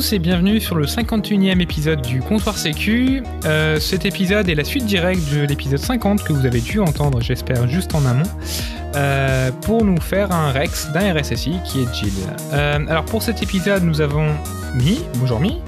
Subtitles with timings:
[0.00, 3.22] Tous et bienvenue sur le 51e épisode du Comptoir Sécu.
[3.44, 7.20] Euh, cet épisode est la suite directe de l'épisode 50 que vous avez dû entendre,
[7.20, 8.22] j'espère, juste en amont,
[8.94, 12.14] euh, pour nous faire un Rex d'un RSSI qui est Jill.
[12.54, 14.34] Euh, alors pour cet épisode, nous avons
[14.74, 15.02] Mi.
[15.16, 15.60] Bonjour Mi.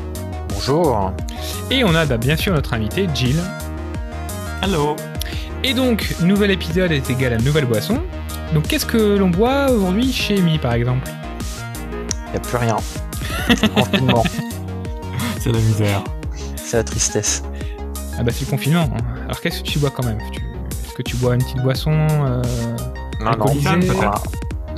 [0.49, 1.13] Bonjour.
[1.71, 3.37] Et on a bah, bien sûr notre invité Jill.
[4.63, 4.97] Hello.
[5.63, 8.01] Et donc, nouvel épisode est égal à nouvelle boisson.
[8.55, 11.07] Donc qu'est-ce que l'on boit aujourd'hui chez Mi par exemple?
[12.29, 12.79] Il n'y a plus rien.
[13.75, 14.23] Confinement.
[15.41, 16.05] C'est la misère.
[16.57, 17.43] C'est la tristesse.
[18.19, 18.89] Ah bah c'est le confinement.
[18.95, 19.03] hein.
[19.25, 20.19] Alors qu'est-ce que tu bois quand même?
[20.33, 20.41] Tu-
[20.85, 22.43] Est-ce que tu bois une petite boisson euh,
[23.21, 23.47] Non, non,
[23.95, 24.15] voilà.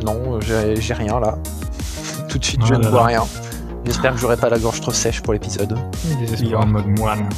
[0.04, 1.36] non, j'ai j'ai rien là.
[2.28, 3.06] Tout de suite, je Oh ne là bois là.
[3.06, 3.22] rien.
[3.84, 5.76] J'espère que j'aurai pas la gorge trop sèche pour l'épisode.
[6.06, 6.62] Il est désespoir.
[6.62, 7.28] en mode moine.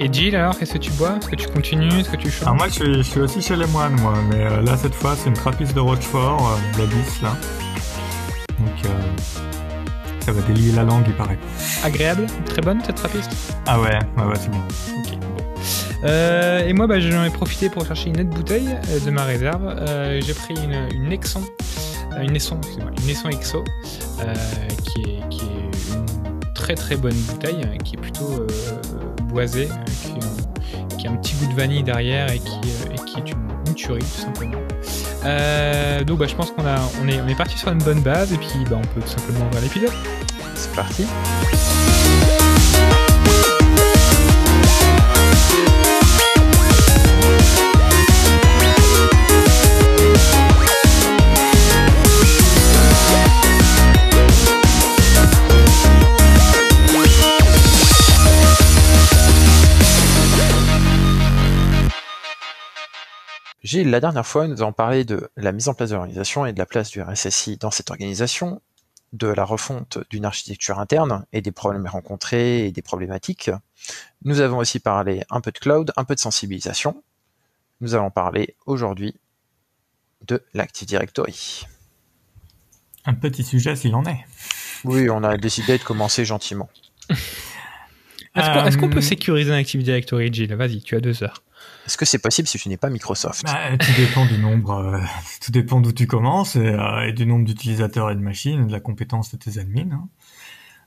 [0.00, 1.14] Et Jill alors qu'est-ce que tu bois?
[1.20, 2.00] Est-ce que tu continues?
[2.00, 2.42] Est-ce que tu chantes?
[2.42, 4.14] Alors moi, je suis, je suis aussi chez les moines, moi.
[4.30, 7.36] Mais euh, là, cette fois, c'est une trappiste de Rochefort, euh, de la 10, là.
[10.32, 11.38] Ça va délier la langue, il paraît.
[11.84, 13.30] Agréable Très bonne cette trappiste?
[13.66, 14.56] Ah ouais, ouais, ouais, c'est bon.
[14.98, 15.18] Ok.
[16.04, 19.24] Euh, et moi, bah, j'en ai profité pour chercher une autre bouteille euh, de ma
[19.24, 19.62] réserve.
[19.66, 21.42] Euh, J'ai pris une, une Nexon,
[22.18, 24.34] une Nesson, une Nesson euh,
[24.84, 28.46] qui, est, qui est une très très bonne bouteille, euh, qui est plutôt
[29.24, 30.18] boisée, euh,
[30.88, 32.58] qui, qui a un petit goût de vanille derrière et qui,
[32.90, 34.58] et qui est une, une tuerie tout simplement.
[35.24, 38.00] Euh, donc bah, je pense qu'on a, on est, on est parti sur une bonne
[38.00, 39.92] base et puis bah, on peut tout simplement voir l'épisode.
[40.54, 41.06] C'est parti.
[63.62, 66.52] Gilles, la dernière fois, nous avons parlé de la mise en place de l'organisation et
[66.52, 68.60] de la place du RSSI dans cette organisation,
[69.12, 73.50] de la refonte d'une architecture interne et des problèmes rencontrés et des problématiques.
[74.24, 77.02] Nous avons aussi parlé un peu de cloud, un peu de sensibilisation.
[77.80, 79.14] Nous allons parler aujourd'hui
[80.26, 81.66] de l'Active Directory.
[83.04, 84.24] Un petit sujet s'il en est.
[84.84, 86.68] Oui, on a décidé de commencer gentiment.
[87.10, 90.54] Est-ce qu'on est-ce qu'on Euh, peut sécuriser un Active Directory, Jill?
[90.54, 91.42] Vas-y, tu as deux heures.
[91.86, 93.44] Est-ce que c'est possible si tu n'es pas Microsoft?
[93.44, 95.00] Bah, tout dépend du nombre, euh,
[95.40, 98.66] tout dépend d'où tu commences et, euh, et du nombre d'utilisateurs et de machines et
[98.66, 99.90] de la compétence de tes admins.
[99.92, 100.08] hein.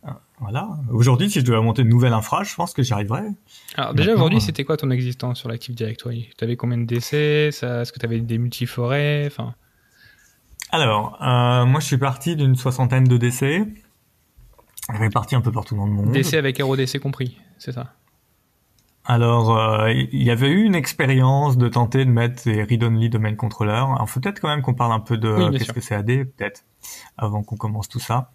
[0.08, 0.70] Euh, voilà.
[0.92, 3.26] Aujourd'hui, si je devais monter une nouvelle infra, je pense que j'y arriverais.
[3.76, 6.30] Alors déjà aujourd'hui, euh, c'était quoi ton existence sur l'Active Directory?
[6.38, 7.48] Tu avais combien de décès?
[7.48, 9.26] Est-ce que tu avais des multiforets?
[9.28, 9.56] Enfin,
[10.72, 13.66] Alors, euh, moi, je suis parti d'une soixantaine de décès,
[14.90, 16.12] répartis un peu partout dans le monde.
[16.12, 17.94] Décès avec RODC compris, c'est ça?
[19.06, 23.36] Alors, euh, il y avait eu une expérience de tenter de mettre des read-only domain
[23.36, 23.72] controller.
[23.74, 26.26] Alors, faut peut-être quand même qu'on parle un peu de Oui, qu'est-ce que c'est AD,
[26.26, 26.64] peut-être,
[27.18, 28.32] avant qu'on commence tout ça.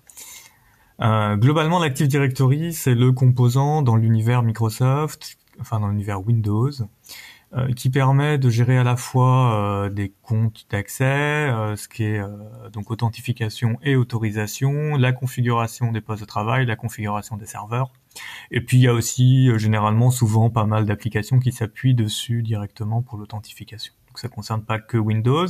[1.01, 6.71] Euh, globalement, l'Active Directory, c'est le composant dans l'univers Microsoft, enfin dans l'univers Windows,
[7.53, 12.05] euh, qui permet de gérer à la fois euh, des comptes d'accès, euh, ce qui
[12.05, 12.29] est euh,
[12.73, 17.91] donc authentification et autorisation, la configuration des postes de travail, la configuration des serveurs.
[18.51, 22.43] Et puis il y a aussi euh, généralement souvent pas mal d'applications qui s'appuient dessus
[22.43, 23.95] directement pour l'authentification.
[24.09, 25.47] Donc ça concerne pas que Windows.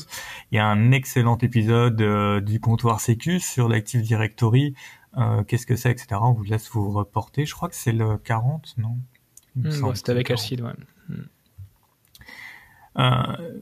[0.52, 4.74] Il y a un excellent épisode euh, du comptoir Sécu sur l'Active Directory.
[5.16, 6.20] Euh, Qu'est-ce que c'est, etc.
[6.22, 7.46] On vous laisse vous reporter.
[7.46, 8.96] Je crois que c'est le 40, non?
[9.56, 10.40] Bon, que C'était avec 40.
[10.40, 10.72] Alcide, ouais.
[12.98, 13.60] Euh,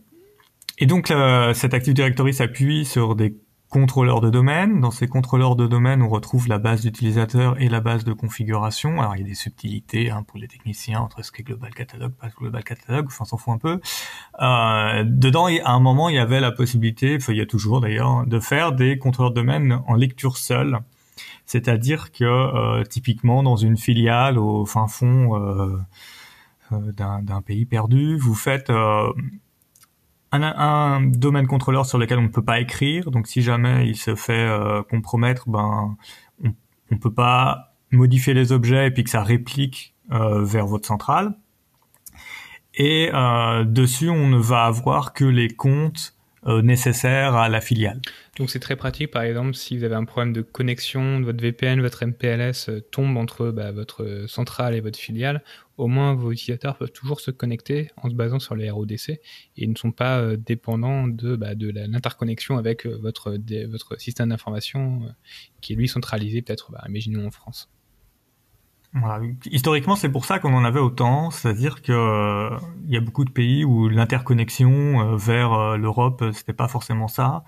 [0.78, 3.36] et donc, euh, cet Active Directory s'appuie sur des
[3.68, 4.80] contrôleurs de domaine.
[4.80, 9.00] Dans ces contrôleurs de domaine, on retrouve la base d'utilisateur et la base de configuration.
[9.00, 12.12] Alors, il y a des subtilités hein, pour les techniciens entre ce qu'est Global Catalog,
[12.12, 13.80] pas Global Catalog, enfin, s'en fout un peu.
[14.40, 17.80] Euh, dedans, à un moment, il y avait la possibilité, enfin, il y a toujours
[17.80, 20.80] d'ailleurs, de faire des contrôleurs de domaine en lecture seule.
[21.46, 25.78] C'est-à-dire que, euh, typiquement, dans une filiale au fin fond euh,
[26.72, 28.70] euh, d'un d'un pays perdu, vous faites...
[30.32, 33.10] un, un domaine contrôleur sur lequel on ne peut pas écrire.
[33.10, 35.96] Donc, si jamais il se fait euh, compromettre, ben,
[36.44, 36.52] on,
[36.90, 41.34] on peut pas modifier les objets et puis que ça réplique euh, vers votre centrale.
[42.74, 46.14] Et euh, dessus, on ne va avoir que les comptes
[46.46, 48.00] euh, nécessaires à la filiale.
[48.38, 51.80] Donc c'est très pratique, par exemple, si vous avez un problème de connexion, votre VPN,
[51.80, 55.42] votre MPLS euh, tombe entre bah, votre centrale et votre filiale,
[55.76, 59.20] au moins vos utilisateurs peuvent toujours se connecter en se basant sur les RODC
[59.56, 63.36] et ne sont pas euh, dépendants de, bah, de l'interconnexion avec euh, votre,
[63.66, 65.02] votre système d'information
[65.60, 67.70] qui est lui centralisé peut-être, bah, imaginons en France.
[69.44, 73.30] Historiquement, c'est pour ça qu'on en avait autant, c'est-à-dire que euh, y a beaucoup de
[73.30, 77.44] pays où l'interconnexion euh, vers euh, l'Europe, euh, c'était pas forcément ça.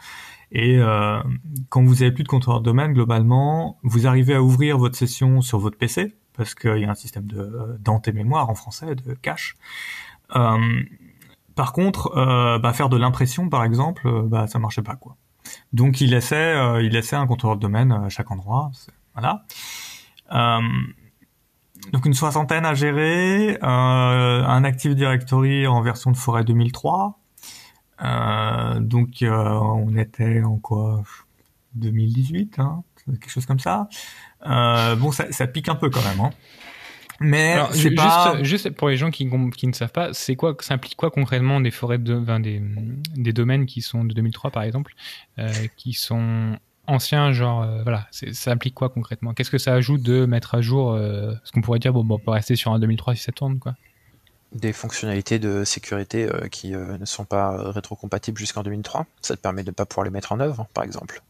[0.52, 0.80] Et
[1.68, 5.42] quand vous avez plus de contrôleur de domaine, globalement, vous arrivez à ouvrir votre session
[5.42, 9.56] sur votre PC parce qu'il y a un système de mémoire en français, de cache.
[10.28, 15.16] Par contre, bah, faire de l'impression, par exemple, bah, ça marchait pas quoi.
[15.72, 18.72] Donc il laissait, il laissait un contrôleur de domaine à chaque endroit.
[19.14, 19.44] Voilà.
[21.92, 27.18] Donc une soixantaine à gérer, un Active Directory en version de forêt 2003.
[28.80, 31.02] donc on était en quoi
[31.74, 33.88] 2018, hein, quelque chose comme ça.
[34.44, 36.20] bon, ça, ça, pique un peu quand même.
[36.20, 36.30] Hein.
[37.20, 38.42] Mais c'est pas...
[38.42, 41.60] juste, pour les gens qui, qui ne savent pas, c'est quoi, ça implique quoi concrètement
[41.60, 42.62] des forêts de, enfin, des,
[43.14, 44.94] des domaines qui sont de 2003 par exemple,
[45.38, 46.58] euh, qui sont
[46.90, 49.34] anciens, genre euh, voilà, ça implique quoi concrètement?
[49.34, 52.16] Qu'est-ce que ça ajoute de mettre à jour euh, ce qu'on pourrait dire bon, bon,
[52.16, 53.74] on peut rester sur un 2003 si ça tourne quoi?
[54.52, 59.06] Des fonctionnalités de sécurité euh, qui ne sont pas rétrocompatibles jusqu'en 2003.
[59.20, 61.22] Ça te permet de ne pas pouvoir les mettre en œuvre, par exemple.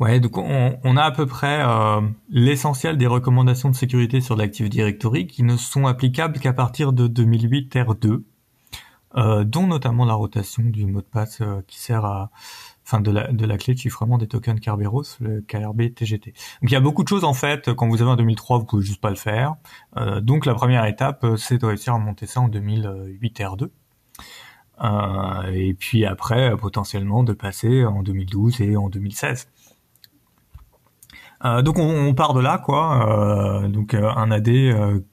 [0.00, 4.34] Ouais, donc on, on, a à peu près euh, l'essentiel des recommandations de sécurité sur
[4.36, 8.22] l'Active Directory qui ne sont applicables qu'à partir de 2008 R2,
[9.16, 12.30] euh, dont notamment la rotation du mot de passe euh, qui sert à,
[12.84, 16.32] enfin de la, de la clé de chiffrement des tokens Kerberos, le KRB TGT.
[16.62, 17.72] Donc il y a beaucoup de choses en fait.
[17.74, 19.54] Quand vous avez un 2003, vous pouvez juste pas le faire.
[19.96, 23.70] Euh, donc la première étape, c'est de réussir à monter ça en 2008 R2.
[24.82, 29.48] Euh, et puis après, potentiellement, de passer en 2012 et en 2016.
[31.44, 33.64] Euh, donc on, part de là, quoi.
[33.64, 34.50] Euh, donc euh, un AD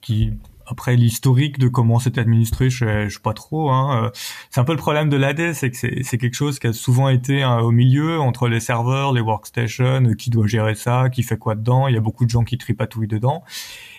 [0.01, 0.33] qui
[0.65, 3.69] après l'historique de comment c'était administré, je, je sais pas trop.
[3.69, 4.11] Hein.
[4.49, 7.09] C'est un peu le problème de l'AD, c'est que c'est quelque chose qui a souvent
[7.09, 11.55] été au milieu entre les serveurs, les workstations, qui doit gérer ça, qui fait quoi
[11.55, 11.87] dedans.
[11.87, 13.43] Il y a beaucoup de gens qui tripatouillent dedans.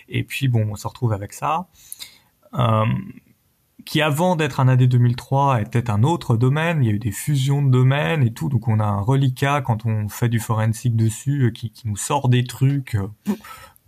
[0.09, 1.69] Et puis bon, on se retrouve avec ça.
[2.55, 2.85] Euh,
[3.85, 7.11] qui avant d'être un AD 2003 était un autre domaine, il y a eu des
[7.11, 10.95] fusions de domaines et tout, donc on a un reliquat quand on fait du forensic
[10.95, 12.97] dessus euh, qui, qui nous sort des trucs.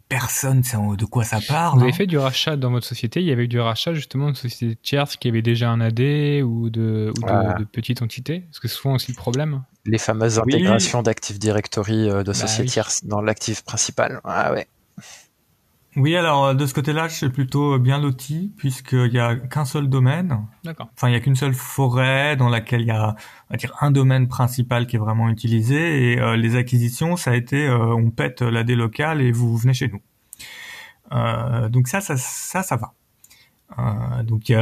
[0.09, 1.79] Personne sait de quoi ça parle.
[1.79, 1.97] Vous avez hein.
[1.97, 4.77] fait du rachat dans votre société, il y avait eu du rachat justement de sociétés
[4.77, 6.01] tierces qui avaient déjà un AD
[6.43, 9.63] ou de, ou de, petites entités Parce que c'est souvent aussi le problème.
[9.87, 14.21] Les fameuses intégrations d'Active Directory euh, de bah sociétés tierces dans l'actif principal.
[14.25, 14.67] Ah ouais.
[15.97, 19.65] Oui, alors euh, de ce côté-là, je suis plutôt bien loti puisqu'il y a qu'un
[19.65, 20.47] seul domaine.
[20.65, 20.89] D'accord.
[20.95, 23.15] Enfin, il y a qu'une seule forêt dans laquelle il y a,
[23.49, 26.13] on va dire, un domaine principal qui est vraiment utilisé.
[26.13, 29.75] Et euh, les acquisitions, ça a été, euh, on pète l'AD local et vous venez
[29.75, 30.01] chez nous.
[31.69, 32.93] donc ça, ça, ça, ça va.
[33.79, 34.53] Euh, donc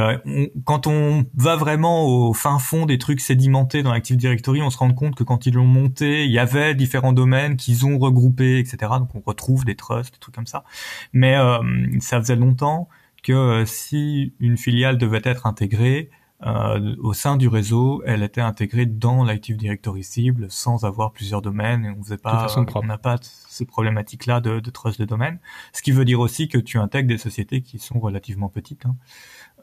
[0.65, 4.77] quand on va vraiment au fin fond des trucs sédimentés dans l'Active Directory, on se
[4.77, 8.59] rend compte que quand ils l'ont monté, il y avait différents domaines qu'ils ont regroupés,
[8.59, 8.77] etc.
[8.99, 10.63] Donc on retrouve des trusts, des trucs comme ça.
[11.11, 11.59] Mais euh,
[11.99, 12.89] ça faisait longtemps
[13.23, 16.09] que euh, si une filiale devait être intégrée,
[16.45, 21.41] euh, au sein du réseau, elle était intégrée dans l'Active Directory cible sans avoir plusieurs
[21.41, 25.39] domaines et on faisait pas, on n'a pas ces problématiques-là de, de trust de domaine.
[25.71, 28.95] Ce qui veut dire aussi que tu intègres des sociétés qui sont relativement petites, hein.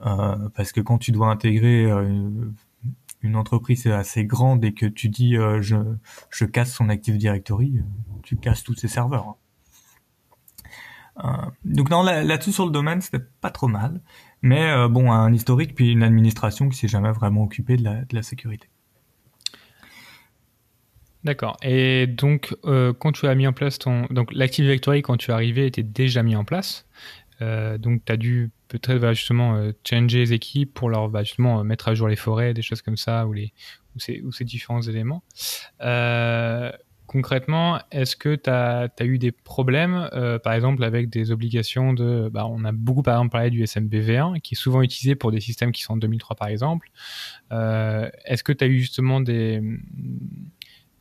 [0.07, 2.51] euh, parce que quand tu dois intégrer euh,
[3.23, 5.77] une, entreprise assez grande et que tu dis euh, je,
[6.31, 7.83] je casse son Active Directory, euh,
[8.23, 9.37] tu casses tous ses serveurs.
[11.17, 11.53] Hein.
[11.67, 14.01] donc non, là-dessus sur le domaine, c'était pas trop mal.
[14.43, 18.23] Mais euh, bon, un historique puis une administration qui s'est jamais vraiment occupée de la,
[18.23, 18.69] sécurité.
[21.25, 21.59] D'accord.
[21.63, 24.07] Et donc, euh, quand tu as mis en place ton...
[24.11, 26.87] Donc, l'Active Directory, quand tu es arrivé, était déjà mis en place.
[27.43, 31.63] Euh, donc, tu as dû peut-être bah, justement changer les équipes pour leur bah, justement
[31.63, 33.53] mettre à jour les forêts, des choses comme ça, ou, les,
[33.99, 35.23] ces, ou ces différents éléments.
[37.11, 42.29] Concrètement, est-ce que tu as, eu des problèmes, euh, par exemple, avec des obligations de...
[42.33, 45.41] Bah, on a beaucoup, par exemple, parlé du SMBV1, qui est souvent utilisé pour des
[45.41, 46.89] systèmes qui sont en 2003, par exemple.
[47.51, 49.61] Euh, est-ce que tu as eu justement des...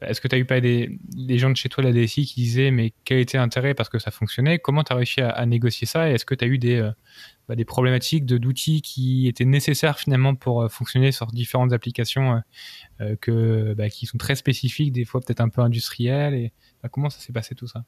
[0.02, 0.98] Est-ce que tu as eu pas des,
[1.38, 4.12] gens de chez toi, la DSI, qui disaient mais quel était l'intérêt parce que ça
[4.12, 4.58] fonctionnait?
[4.58, 6.10] Comment tu as réussi à, négocier ça?
[6.10, 6.92] Et est-ce que tu as eu des, euh,
[7.50, 12.42] bah, des problématiques de d'outils qui étaient nécessaires finalement pour euh, fonctionner sur différentes applications
[13.02, 16.34] euh, que, bah, qui sont très spécifiques, des fois peut-être un peu industrielles?
[16.34, 17.84] Et bah, comment ça s'est passé tout ça?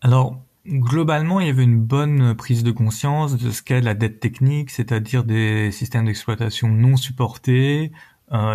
[0.00, 4.20] Alors globalement, il y avait une bonne prise de conscience de ce qu'est la dette
[4.20, 7.92] technique, c'est-à-dire des systèmes d'exploitation non supportés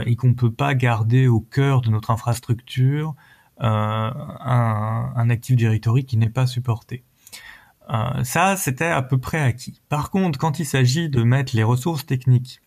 [0.06, 3.16] et qu'on peut pas garder au cœur de notre infrastructure
[3.62, 7.04] euh, un, un Active Directory qui n'est pas supporté.
[7.90, 9.82] Euh, ça, c'était à peu près acquis.
[9.90, 12.62] Par contre, quand il s'agit de mettre les ressources techniques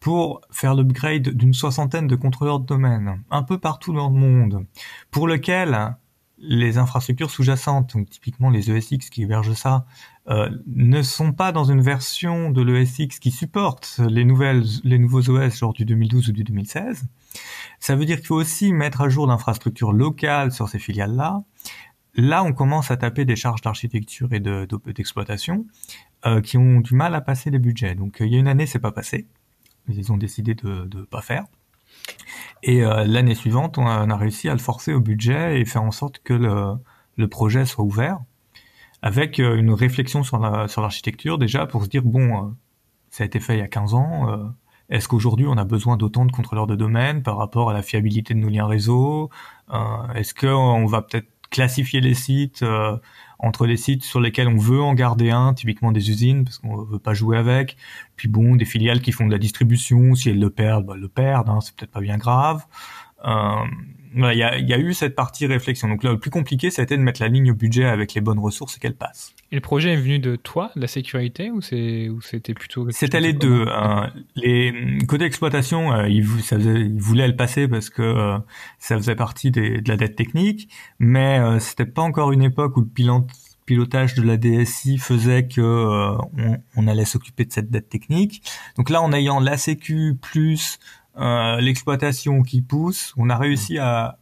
[0.00, 4.66] pour faire l'upgrade d'une soixantaine de contrôleurs de domaine, un peu partout dans le monde,
[5.10, 5.96] pour lequel
[6.40, 9.86] les infrastructures sous-jacentes, donc typiquement les ESX qui hébergent ça,
[10.28, 15.30] euh, ne sont pas dans une version de l'ESX qui supporte les nouvelles, les nouveaux
[15.30, 17.06] OS genre du 2012 ou du 2016.
[17.80, 21.42] Ça veut dire qu'il faut aussi mettre à jour l'infrastructure locale sur ces filiales-là.
[22.14, 25.66] Là, on commence à taper des charges d'architecture et d'exploitation
[26.26, 27.94] euh, qui ont du mal à passer les budgets.
[27.94, 29.26] Donc, euh, il y a une année, c'est pas passé.
[29.88, 31.44] Ils ont décidé de ne pas faire.
[32.62, 35.90] Et euh, l'année suivante, on a, réussi à le forcer au budget et faire en
[35.90, 36.74] sorte que le,
[37.16, 38.18] le projet soit ouvert,
[39.02, 42.50] avec euh, une réflexion sur l'architecture sur déjà pour se dire bon, euh,
[43.10, 44.52] ça a été fait il y a 15 ans.
[44.90, 48.34] Est-ce qu'aujourd'hui on a besoin d'autant de contrôleurs de domaine par rapport à la fiabilité
[48.34, 49.30] de nos liens réseau?
[50.14, 52.62] Est-ce qu'on va peut-être classifier les sites
[53.38, 56.82] entre les sites sur lesquels on veut en garder un, typiquement des usines, parce qu'on
[56.82, 57.76] veut pas jouer avec.
[58.16, 61.02] Puis bon, des filiales qui font de la distribution, si elles le perdent, bah, elles
[61.02, 62.64] le perdent, hein, c'est peut-être pas bien grave.
[63.24, 63.64] Euh,
[64.14, 65.88] il y, a, y, a, eu cette partie réflexion.
[65.88, 68.14] Donc là, le plus compliqué, ça a été de mettre la ligne au budget avec
[68.14, 69.34] les bonnes ressources et qu'elle passe.
[69.52, 72.86] Et le projet est venu de toi, de la sécurité, ou c'est ou c'était plutôt
[72.90, 73.66] C'était les deux.
[73.66, 78.38] Euh, les côté exploitation, euh, ils, ça ils, voulaient le passer parce que euh,
[78.78, 82.76] ça faisait partie des, de la dette technique, mais euh, c'était pas encore une époque
[82.76, 83.26] où le pilote
[83.68, 88.42] pilotage de la DSI faisait que euh, on, on, allait s'occuper de cette dette technique.
[88.78, 90.78] Donc là, en ayant la Sécu plus
[91.18, 94.18] euh, l'exploitation qui pousse, on a réussi à,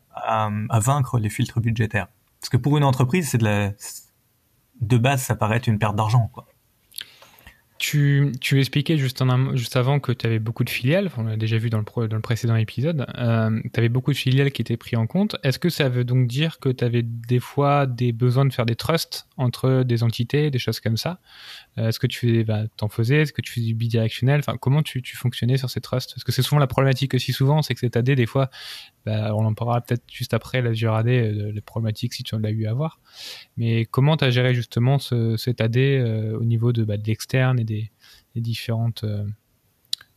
[0.73, 2.09] vaincre les filtres budgétaires.
[2.41, 6.31] Parce que pour une entreprise, c'est de base, ça paraît être une perte d'argent.
[7.79, 9.23] Tu, tu expliquais juste,
[9.53, 12.57] juste avant que tu avais beaucoup de filiales, on l'a déjà vu dans le, précédent
[12.57, 15.37] épisode, euh, tu avais beaucoup de filiales qui étaient prises en compte.
[15.43, 18.65] Est-ce que ça veut donc dire que tu avais des fois des besoins de faire
[18.65, 21.21] des trusts entre des entités, des choses comme ça?
[21.77, 23.23] Est-ce que tu bah, t'en faisais?
[23.23, 24.41] Est-ce que tu faisais du bidirectionnel?
[24.41, 26.15] Enfin, comment tu, tu fonctionnais sur ces trusts?
[26.15, 28.51] Parce que c'est souvent la problématique aussi souvent, c'est que cet AD, des fois,
[29.05, 32.43] bah, on en parlera peut-être juste après l'Azure AD, euh, les problématiques si tu en
[32.45, 33.01] as eu à voir.
[33.57, 37.07] Mais comment tu as géré justement ce, cet AD euh, au niveau de, bah, de
[37.07, 37.91] l'externe et des,
[38.35, 39.25] des différentes euh,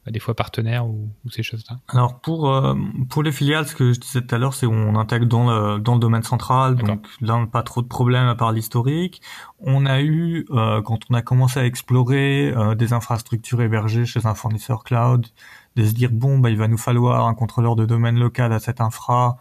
[0.08, 1.78] des fois partenaires ou, ou ces choses-là.
[1.88, 2.76] Alors pour euh,
[3.10, 5.80] pour les filiales, ce que je disais tout à l'heure, c'est on intègre dans le
[5.80, 9.22] dans le domaine central, donc là pas trop de problèmes à part l'historique.
[9.60, 14.26] On a eu euh, quand on a commencé à explorer euh, des infrastructures hébergées chez
[14.26, 15.28] un fournisseur cloud,
[15.76, 18.60] de se dire bon bah il va nous falloir un contrôleur de domaine local à
[18.60, 19.38] cette infra.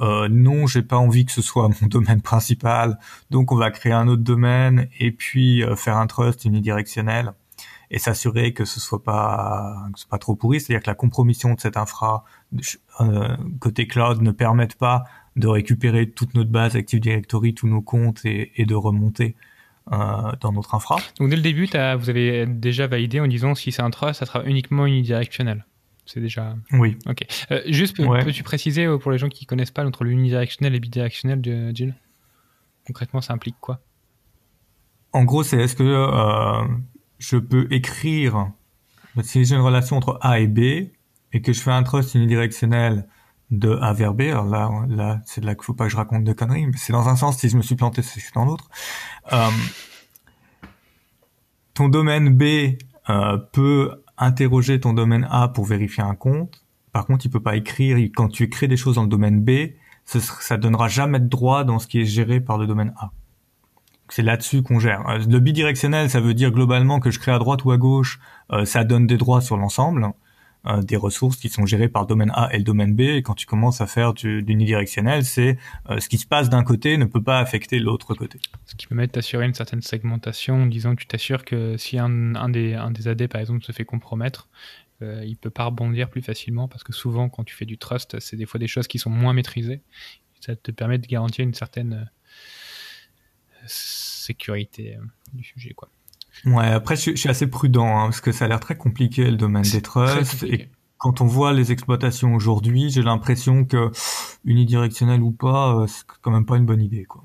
[0.00, 2.98] Euh, non, j'ai pas envie que ce soit mon domaine principal,
[3.30, 7.32] donc on va créer un autre domaine et puis euh, faire un trust unidirectionnel
[7.94, 10.96] et s'assurer que ce soit pas que ce soit pas trop pourri, c'est-à-dire que la
[10.96, 12.24] compromission de cette infra
[13.00, 15.04] euh, côté cloud ne permette pas
[15.36, 19.36] de récupérer toute notre base Active Directory, tous nos comptes et, et de remonter
[19.92, 20.96] euh, dans notre infra.
[21.20, 24.26] Donc dès le début, vous avez déjà validé en disant si c'est un trust, ça
[24.26, 25.64] sera uniquement unidirectionnel.
[26.04, 26.56] C'est déjà.
[26.72, 26.98] Oui.
[27.06, 27.24] Ok.
[27.52, 28.24] Euh, juste, ouais.
[28.24, 31.40] peux-tu préciser pour les gens qui connaissent pas entre l'unidirectionnel et bidirectionnel,
[31.72, 31.94] Jill?
[32.86, 33.78] Concrètement, ça implique quoi?
[35.12, 35.84] En gros, c'est est-ce que
[37.24, 38.50] je peux écrire,
[39.22, 40.58] si j'ai une relation entre A et B,
[41.32, 43.08] et que je fais un trust unidirectionnel
[43.50, 46.24] de A vers B, alors là, là c'est là qu'il faut pas que je raconte
[46.24, 48.68] de conneries, mais c'est dans un sens, si je me suis planté, c'est dans l'autre.
[49.32, 49.48] Euh,
[51.72, 52.76] ton domaine B
[53.10, 56.64] euh, peut interroger ton domaine A pour vérifier un compte.
[56.92, 59.72] Par contre, il peut pas écrire, quand tu crées des choses dans le domaine B,
[60.04, 63.10] ça, ça donnera jamais de droit dans ce qui est géré par le domaine A.
[64.08, 65.08] C'est là-dessus qu'on gère.
[65.08, 68.20] Euh, le bidirectionnel, ça veut dire globalement que je crée à droite ou à gauche,
[68.52, 70.08] euh, ça donne des droits sur l'ensemble,
[70.66, 73.00] euh, des ressources qui sont gérées par domaine A et le domaine B.
[73.00, 75.58] Et quand tu commences à faire du, unidirectionnel, c'est
[75.98, 78.38] ce qui se passe d'un côté ne peut pas affecter l'autre côté.
[78.66, 81.98] Ce qui permet de t'assurer une certaine segmentation, en disant que tu t'assures que si
[81.98, 82.08] un,
[82.48, 84.48] des, un AD, par exemple, se fait compromettre,
[85.02, 88.36] il peut pas rebondir plus facilement parce que souvent, quand tu fais du trust, c'est
[88.36, 89.82] des fois des choses qui sont moins maîtrisées.
[90.40, 92.08] Ça te permet de garantir une certaine
[93.66, 94.96] sécurité
[95.32, 95.88] du sujet, quoi.
[96.46, 99.30] Ouais, après, je, je suis assez prudent, hein, parce que ça a l'air très compliqué,
[99.30, 100.42] le domaine des trusts.
[100.42, 100.68] Et
[100.98, 103.90] quand on voit les exploitations aujourd'hui, j'ai l'impression que
[104.44, 107.22] unidirectionnel ou pas, c'est quand même pas une bonne idée, quoi.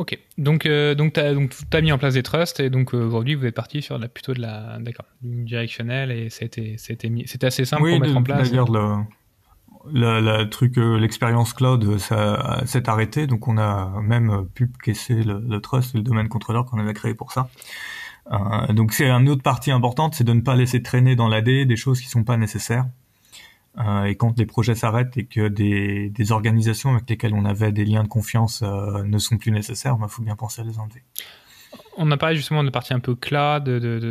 [0.00, 3.04] Ok, donc euh, donc t'as donc as mis en place des trusts et donc euh,
[3.04, 6.78] aujourd'hui vous êtes parti sur la plutôt de la d'accord unidirectionnel et c'était
[7.42, 8.48] assez simple oui, pour mettre en place.
[8.48, 9.04] D'ailleurs le
[9.90, 15.22] le, le truc, euh, l'expérience cloud, ça s'est arrêté, donc on a même pu caisser
[15.22, 17.48] le, le trust, le domaine contrôleur qu'on avait créé pour ça.
[18.32, 21.66] Euh, donc c'est une autre partie importante, c'est de ne pas laisser traîner dans l'AD
[21.66, 22.86] des choses qui sont pas nécessaires.
[23.78, 27.70] Euh, et quand les projets s'arrêtent et que des, des, organisations avec lesquelles on avait
[27.70, 30.64] des liens de confiance euh, ne sont plus nécessaires, il bah, faut bien penser à
[30.64, 31.04] les enlever.
[31.96, 33.64] On a parlé justement de partie un peu cloud,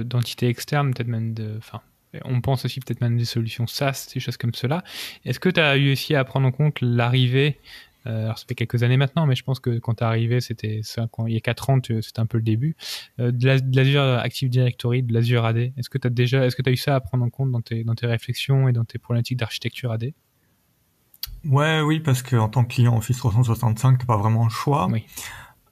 [0.05, 1.59] d'entités de, externes, peut-être même de,
[2.25, 4.83] on pense aussi peut-être même des solutions SaaS, des choses comme cela.
[5.25, 7.59] Est-ce que tu as eu aussi à prendre en compte l'arrivée
[8.07, 10.39] Euh, alors ça fait quelques années maintenant, mais je pense que quand tu es arrivé,
[10.39, 10.81] c'était
[11.27, 12.75] il y a 4 ans, c'était un peu le début.
[13.19, 15.57] Euh, de l'Azure Active Directory, de l'Azure AD.
[15.57, 17.51] Est-ce que tu as déjà, est-ce que tu as eu ça à prendre en compte
[17.51, 20.13] dans tes, dans tes réflexions et dans tes problématiques d'architecture AD
[21.45, 24.87] Ouais, oui, parce qu'en tant que client Office 365, t'as pas vraiment le choix.
[24.89, 25.05] Oui.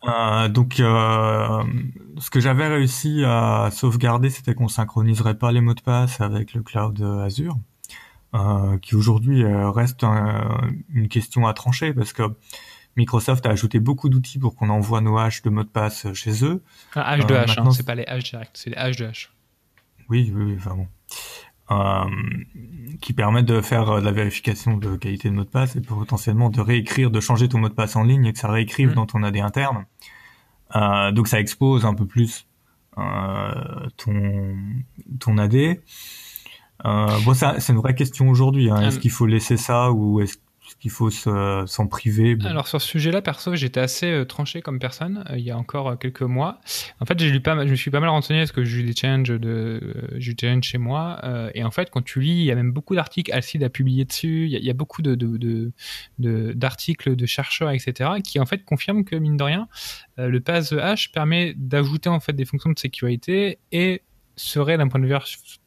[0.04, 1.63] Euh, donc, euh,
[2.20, 6.54] ce que j'avais réussi à sauvegarder, c'était qu'on synchroniserait pas les mots de passe avec
[6.54, 7.58] le cloud Azure,
[8.34, 12.24] euh, qui aujourd'hui euh, reste une question à trancher parce que
[12.96, 16.44] Microsoft a ajouté beaucoup d'outils pour qu'on envoie nos haches de mots de passe chez
[16.44, 16.63] eux.
[16.96, 19.30] Ah, H2H, hein, c'est pas les H direct, c'est les H2H.
[20.10, 20.88] Oui, oui, enfin bon.
[21.69, 22.05] Euh,
[23.01, 26.50] qui permettent de faire de la vérification de qualité de mot de passe et potentiellement
[26.50, 28.95] de réécrire, de changer ton mot de passe en ligne et que ça réécrive mmh.
[28.95, 29.86] dans ton AD interne.
[30.75, 32.47] Euh, donc ça expose un peu plus
[32.97, 34.55] euh, ton
[35.19, 35.55] ton AD.
[35.55, 38.69] Euh, bon, c'est une vraie question aujourd'hui.
[38.69, 38.81] Hein.
[38.81, 40.38] Est-ce qu'il faut laisser ça ou est-ce
[40.75, 45.24] qu'il faut s'en priver Alors sur ce sujet-là, perso, j'étais assez euh, tranché comme personne
[45.29, 46.59] euh, il y a encore euh, quelques mois.
[47.00, 48.83] En fait, j'ai lu pas, je me suis pas mal renseigné parce que j'ai eu
[48.83, 51.21] des challenges de, j'ai eu chez moi.
[51.53, 53.31] et en fait, quand tu lis, il y a même beaucoup d'articles.
[53.33, 54.47] Alcide a publié dessus.
[54.50, 55.71] Il y a, beaucoup de, de,
[56.53, 59.67] d'articles de, chercheurs, etc., qui en fait confirment que mine de rien,
[60.17, 64.01] le pass H permet d'ajouter en fait des fonctions de sécurité et
[64.36, 65.15] serait d'un point de vue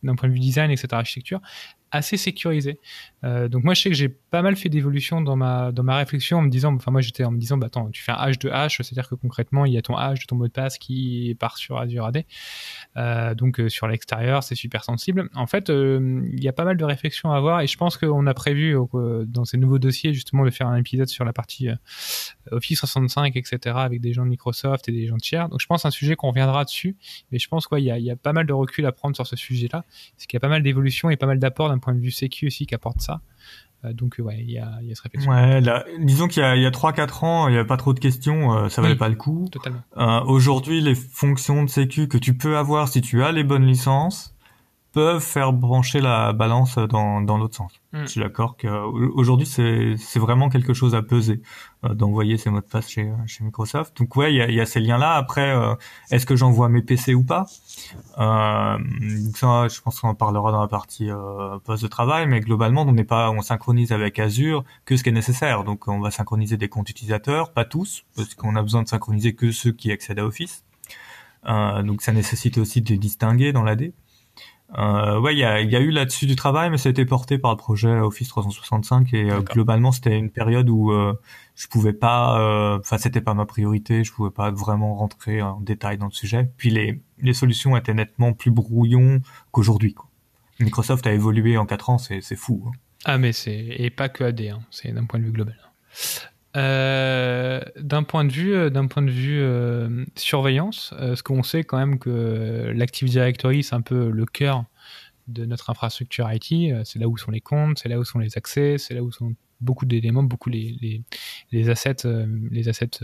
[0.02, 1.40] d'un point de vue design etc architecture
[1.90, 2.80] assez sécurisé.
[3.24, 5.96] Euh, donc moi je sais que j'ai pas mal fait d'évolution dans ma dans ma
[5.96, 8.16] réflexion en me disant, enfin moi j'étais en me disant, bah attends, tu fais un
[8.16, 10.52] hash de hash, c'est-à-dire que concrètement il y a ton hash de ton mot de
[10.52, 12.24] passe qui part sur Azure AD,
[12.96, 15.28] euh, donc euh, sur l'extérieur c'est super sensible.
[15.34, 17.96] En fait euh, il y a pas mal de réflexions à avoir et je pense
[17.96, 21.32] qu'on a prévu euh, dans ces nouveaux dossiers justement de faire un épisode sur la
[21.32, 21.68] partie
[22.50, 25.48] Office 65 etc avec des gens de Microsoft et des gens de tiers.
[25.48, 26.96] Donc je pense un sujet qu'on reviendra dessus,
[27.30, 28.92] mais je pense quoi il y a, il y a pas mal de recul à
[28.92, 29.84] prendre sur ce sujet-là,
[30.16, 32.46] c'est qu'il y a pas mal d'évolution et pas mal d'apports point de vue sécu
[32.46, 33.20] aussi qui apporte ça.
[33.84, 35.30] Euh, donc ouais, il y a, y a ce réflexion.
[35.30, 35.62] Ouais,
[36.00, 38.00] disons qu'il y a, il y a 3-4 ans, il n'y avait pas trop de
[38.00, 39.48] questions, euh, ça valait pas le coup.
[39.50, 39.80] Totalement.
[39.96, 43.66] Euh, aujourd'hui, les fonctions de sécu que tu peux avoir si tu as les bonnes
[43.66, 44.34] licences
[44.92, 47.72] peuvent faire brancher la balance dans, dans l'autre sens.
[47.92, 48.02] Mm.
[48.02, 51.42] Je suis d'accord qu'aujourd'hui, c'est, vraiment quelque chose à peser
[51.84, 53.96] euh, d'envoyer ces mots de passe chez, chez Microsoft.
[53.98, 55.14] Donc ouais, il y a, y a, ces liens-là.
[55.14, 55.74] Après, euh,
[56.10, 57.46] est-ce que j'envoie mes PC ou pas?
[58.18, 58.78] Euh,
[59.34, 62.82] Ça, je pense qu'on en parlera dans la partie euh, poste de travail, mais globalement,
[62.82, 65.64] on n'est pas, on synchronise avec Azure que ce qui est nécessaire.
[65.64, 69.34] Donc on va synchroniser des comptes utilisateurs, pas tous, parce qu'on a besoin de synchroniser
[69.34, 70.64] que ceux qui accèdent à Office.
[71.44, 73.92] donc ça nécessite aussi de distinguer dans l'AD.
[74.78, 77.04] Euh, ouais, il y a, y a, eu là-dessus du travail, mais ça a été
[77.04, 81.18] porté par le projet Office 365 et euh, globalement c'était une période où euh,
[81.56, 85.60] je pouvais pas, euh, enfin c'était pas ma priorité, je pouvais pas vraiment rentrer en
[85.60, 86.50] détail dans le sujet.
[86.56, 89.96] Puis les, les solutions étaient nettement plus brouillons qu'aujourd'hui.
[90.60, 92.64] Microsoft a évolué en quatre ans, c'est fou.
[92.68, 92.72] Hein.
[93.04, 94.60] Ah mais c'est et pas que AD, hein.
[94.70, 95.56] c'est d'un point de vue global.
[96.56, 101.44] Euh, d'un point de vue, euh, d'un point de vue euh, surveillance, euh, ce qu'on
[101.44, 104.64] sait quand même que l'Active Directory c'est un peu le cœur
[105.28, 106.74] de notre infrastructure IT.
[106.84, 109.12] C'est là où sont les comptes, c'est là où sont les accès, c'est là où
[109.12, 111.02] sont beaucoup d'éléments, beaucoup les, les,
[111.52, 112.04] les assets,
[112.50, 112.98] les assets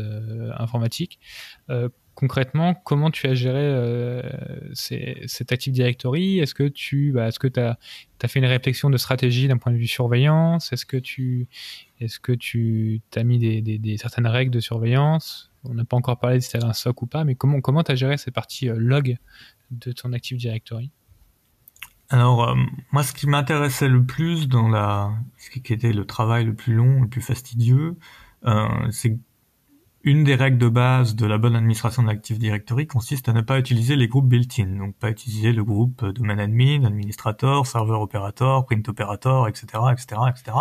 [0.59, 1.21] informatiques
[2.17, 4.23] concrètement, comment tu as géré euh,
[4.73, 6.41] cet Active Directory?
[6.41, 7.79] Est-ce que tu bah, est-ce que as,
[8.23, 10.73] as, fait une réflexion de stratégie d'un point de vue surveillance?
[10.73, 11.47] Est-ce que tu
[12.01, 15.53] est-ce que tu as mis des, des, certaines règles de surveillance?
[15.65, 17.93] On n'a pas encore parlé si c'était un SOC ou pas, mais comment comment tu
[17.93, 19.19] as géré cette partie euh, log
[19.71, 20.91] de ton Active Directory?
[22.09, 22.55] Alors, euh,
[22.93, 26.73] moi, ce qui m'intéressait le plus dans la, ce qui était le travail le plus
[26.73, 27.97] long, le plus fastidieux,
[28.47, 29.19] euh, c'est
[30.07, 33.41] une des règles de base de la bonne administration de l'Active Directory consiste à ne
[33.41, 38.65] pas utiliser les groupes built-in, donc pas utiliser le groupe domain admin, administrator, serveur operator,
[38.65, 40.57] print operator, etc., etc., etc.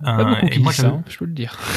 [0.00, 1.58] Pas beaucoup qui font ça, hein, je peux le dire.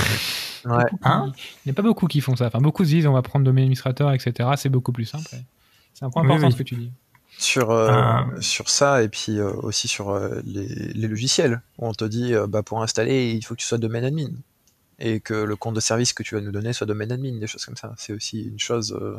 [0.66, 0.84] Ouais.
[1.04, 1.32] Hein?
[1.66, 2.48] il n'y a pas beaucoup qui font ça.
[2.48, 4.50] Enfin, beaucoup se disent on va prendre domaine administrateur, etc.
[4.58, 5.30] C'est beaucoup plus simple.
[5.94, 6.92] C'est un point important ce que tu dis.
[7.38, 8.42] Sur, euh, euh.
[8.42, 11.62] sur ça et puis euh, aussi sur les, les, logiciels.
[11.78, 14.32] On te dit bah, pour installer, il faut que tu sois domaine admin
[15.00, 17.48] et que le compte de service que tu vas nous donner soit domaine admin, des
[17.48, 17.94] choses comme ça.
[17.98, 18.98] C'est aussi une chose.
[19.00, 19.18] Euh,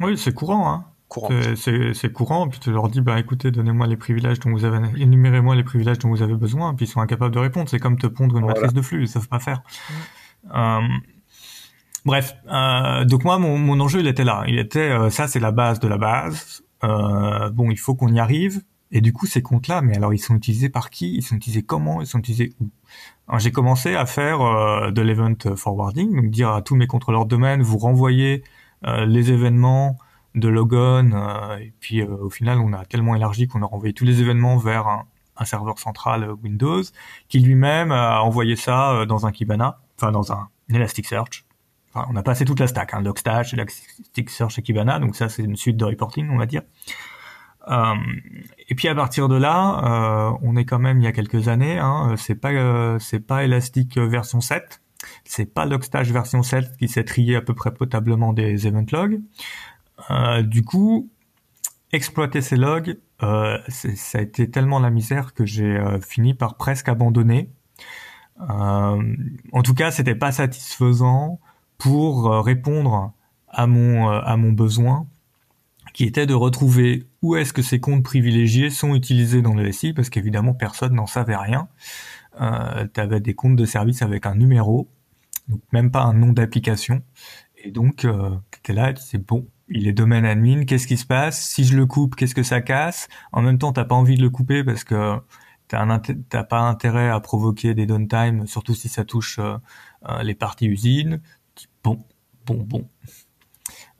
[0.00, 0.72] oui, c'est courant.
[0.72, 0.84] Hein.
[1.56, 5.54] C'est courant, puis tu leur dis, bah écoutez, donnez-moi les privilèges dont vous avez, énumérez-moi
[5.54, 7.68] les privilèges dont vous avez besoin, puis ils sont incapables de répondre.
[7.68, 9.62] C'est comme te pondre une matrice de flux, ils savent pas faire.
[10.54, 10.80] Euh,
[12.04, 14.44] bref, euh, donc moi, mon, mon, enjeu, il était là.
[14.48, 16.62] Il était, euh, ça, c'est la base de la base.
[16.82, 18.62] Euh, bon, il faut qu'on y arrive.
[18.90, 21.14] Et du coup, ces comptes-là, mais alors, ils sont utilisés par qui?
[21.16, 22.00] Ils sont utilisés comment?
[22.00, 22.68] Ils sont utilisés où?
[23.38, 27.30] J'ai commencé à faire euh, de l'event forwarding, donc dire à tous mes contrôleurs de
[27.30, 28.44] domaine, vous renvoyez
[28.86, 29.98] euh, les événements
[30.34, 34.04] de logon, euh, et puis au final, on a tellement élargi qu'on a renvoyé tous
[34.04, 35.04] les événements vers un,
[35.44, 36.82] serveur central Windows,
[37.28, 39.80] qui lui-même a envoyé ça dans un Kibana.
[39.96, 41.44] enfin dans un Elasticsearch.
[41.92, 45.42] Enfin, on a passé toute la stack, hein, Logstash, Elasticsearch et Kibana, donc ça c'est
[45.42, 46.62] une suite de reporting, on va dire.
[47.68, 47.94] Euh,
[48.68, 51.48] et puis à partir de là, euh, on est quand même il y a quelques
[51.48, 54.82] années, hein, c'est pas euh, c'est pas Elastic version 7,
[55.24, 59.20] c'est pas Logstash version 7 qui s'est trié à peu près potablement des event logs.
[60.42, 61.10] du coup,
[61.92, 67.48] exploiter ces logs, ça a été tellement la misère que j'ai fini par presque abandonner.
[68.38, 71.40] en tout cas, c'était pas satisfaisant
[71.78, 73.12] pour répondre
[73.48, 75.06] à mon à mon besoin
[75.94, 79.94] qui était de retrouver où est-ce que ces comptes privilégiés sont utilisés dans le SI,
[79.94, 81.68] parce qu'évidemment personne n'en savait rien.
[82.40, 84.90] Euh, tu avais des comptes de service avec un numéro,
[85.48, 87.02] donc même pas un nom d'application,
[87.56, 90.98] et donc euh, tu étais là, tu disais bon, il est domaine admin, qu'est-ce qui
[90.98, 91.40] se passe?
[91.40, 93.08] Si je le coupe, qu'est-ce que ça casse?
[93.32, 95.16] En même temps, t'as pas envie de le couper parce que
[95.68, 99.56] t'as pas intérêt à provoquer des downtime, surtout si ça touche euh,
[100.08, 101.22] euh, les parties usines.
[101.82, 102.04] Bon,
[102.44, 102.88] bon, bon.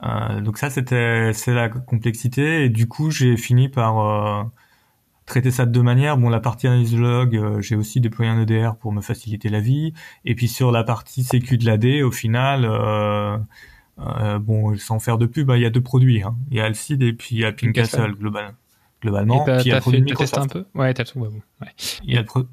[0.03, 2.65] Euh, donc ça, c'était c'est la complexité.
[2.65, 4.43] Et du coup, j'ai fini par euh,
[5.25, 6.17] traiter ça de deux manières.
[6.17, 9.61] Bon, la partie analyse log, euh, j'ai aussi déployé un EDR pour me faciliter la
[9.61, 9.93] vie.
[10.25, 12.67] Et puis sur la partie sécu de l'AD, au final,
[14.39, 16.23] bon, sans faire de pub, hein, il y a deux produits.
[16.23, 16.35] Hein.
[16.51, 18.55] Il y a Alcide et puis il y a Pincastle global,
[19.01, 19.45] globalement.
[19.47, 20.37] Et puis il y a le produit Microsoft.
[20.37, 20.65] un peu?
[20.75, 21.19] Ouais, tout.
[21.19, 21.41] Ouais, bon.
[21.61, 21.71] ouais.
[22.03, 22.43] Il y a le pro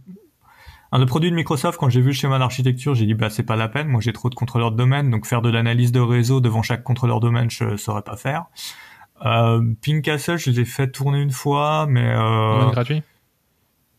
[0.99, 3.57] le produit de Microsoft, quand j'ai vu le schéma d'architecture, j'ai dit bah c'est pas
[3.57, 3.89] la peine.
[3.89, 6.83] Moi j'ai trop de contrôleurs de domaine, donc faire de l'analyse de réseau devant chaque
[6.83, 8.47] contrôleur de domaine, je saurais pas faire.
[9.25, 9.63] Euh,
[10.03, 13.03] Castle, je l'ai fait tourner une fois, mais euh, gratuit?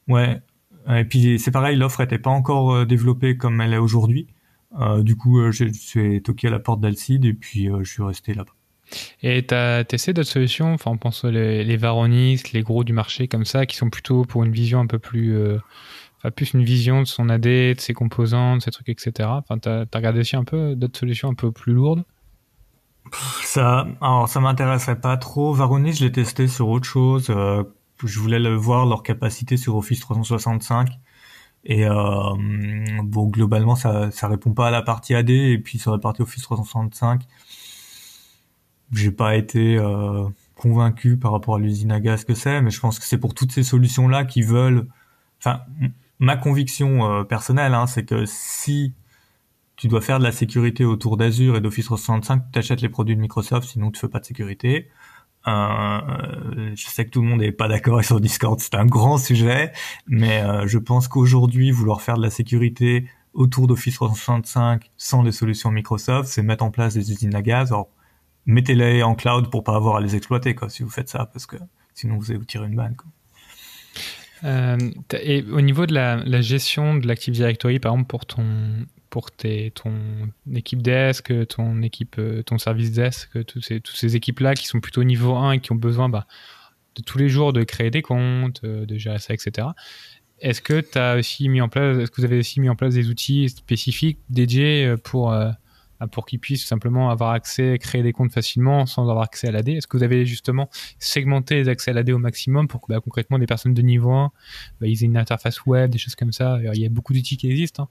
[0.08, 0.42] Ouais.
[0.90, 4.28] Et puis c'est pareil, l'offre était pas encore euh, développée comme elle est aujourd'hui.
[4.82, 8.04] Euh, du coup, euh, je suis toqué à la porte d'Alcide et puis je suis
[8.04, 8.52] resté là-bas.
[9.22, 10.74] Et tu as testé d'autres solutions?
[10.74, 14.26] Enfin, on pense les, les Varonis, les gros du marché comme ça, qui sont plutôt
[14.26, 15.38] pour une vision un peu plus
[16.32, 19.30] plus une vision de son AD, de ses composants, de ses trucs, etc.
[19.30, 22.04] Enfin, t'as as regardé aussi un peu d'autres solutions un peu plus lourdes?
[23.44, 25.54] Ça, alors ça m'intéresserait pas trop.
[25.54, 27.28] Varonis, je l'ai testé sur autre chose.
[27.30, 27.64] Euh,
[28.04, 30.90] je voulais le voir leur capacité sur Office 365.
[31.66, 31.94] Et euh,
[33.04, 35.30] bon, globalement, ça, ça répond pas à la partie AD.
[35.30, 37.22] Et puis sur la partie Office 365,
[38.92, 42.62] j'ai pas été euh, convaincu par rapport à l'usine à gaz que c'est.
[42.62, 44.88] Mais je pense que c'est pour toutes ces solutions là qui veulent.
[45.40, 45.62] Enfin,
[46.24, 48.94] ma conviction euh, personnelle, hein, c'est que si
[49.76, 53.16] tu dois faire de la sécurité autour d'Azure et d'Office 365, tu achètes les produits
[53.16, 54.90] de Microsoft, sinon tu fais pas de sécurité.
[55.48, 59.18] Euh, je sais que tout le monde n'est pas d'accord sur Discord, c'est un grand
[59.18, 59.74] sujet,
[60.08, 65.34] mais euh, je pense qu'aujourd'hui, vouloir faire de la sécurité autour d'Office 365 sans les
[65.34, 67.74] solutions Microsoft, c'est mettre en place des usines à gaz.
[67.74, 67.90] Alors,
[68.46, 71.46] mettez-les en cloud pour pas avoir à les exploiter, quoi, si vous faites ça, parce
[71.46, 71.58] que
[71.94, 72.96] sinon vous allez vous tirer une balle.
[74.44, 74.78] Euh,
[75.22, 78.46] et au niveau de la, gestion de l'Active Directory, par exemple, pour ton
[79.10, 79.94] pour tes, ton
[80.56, 85.36] équipe desk, ton équipe, euh, ton service desk, toutes ces, équipes-là qui sont plutôt niveau
[85.36, 86.26] 1 et qui ont besoin bah,
[86.96, 89.68] de tous les jours de créer des comptes, euh, de gérer ça, etc.
[90.40, 92.96] Est-ce que as aussi mis en place, est-ce que vous avez aussi mis en place
[92.96, 95.32] des outils spécifiques dédiés pour
[96.12, 99.70] pour qu'ils puissent simplement avoir accès, créer des comptes facilement sans avoir accès à l'AD
[99.70, 103.00] Est-ce que vous avez justement segmenté les accès à l'AD au maximum pour que bah,
[103.02, 104.32] concrètement des personnes de niveau 1,
[104.82, 107.38] bah, ils aient une interface web, des choses comme ça Il y a beaucoup d'outils
[107.38, 107.90] qui existent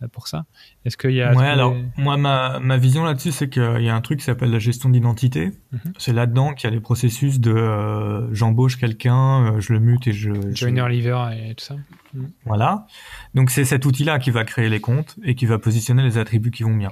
[0.00, 0.46] hein, pour ça.
[0.84, 1.34] Est-ce qu'il y a...
[1.34, 4.50] Ouais, alors moi, ma, ma vision là-dessus, c'est qu'il y a un truc qui s'appelle
[4.50, 5.52] la gestion d'identité.
[5.72, 5.92] Mhm.
[5.98, 10.06] C'est là-dedans qu'il y a les processus de euh, j'embauche quelqu'un, euh, je le mute
[10.06, 10.30] et je...
[10.54, 11.76] Joiner, leaver et tout ça.
[12.44, 12.86] Voilà.
[13.34, 16.50] Donc c'est cet outil-là qui va créer les comptes et qui va positionner les attributs
[16.50, 16.90] qui vont bien.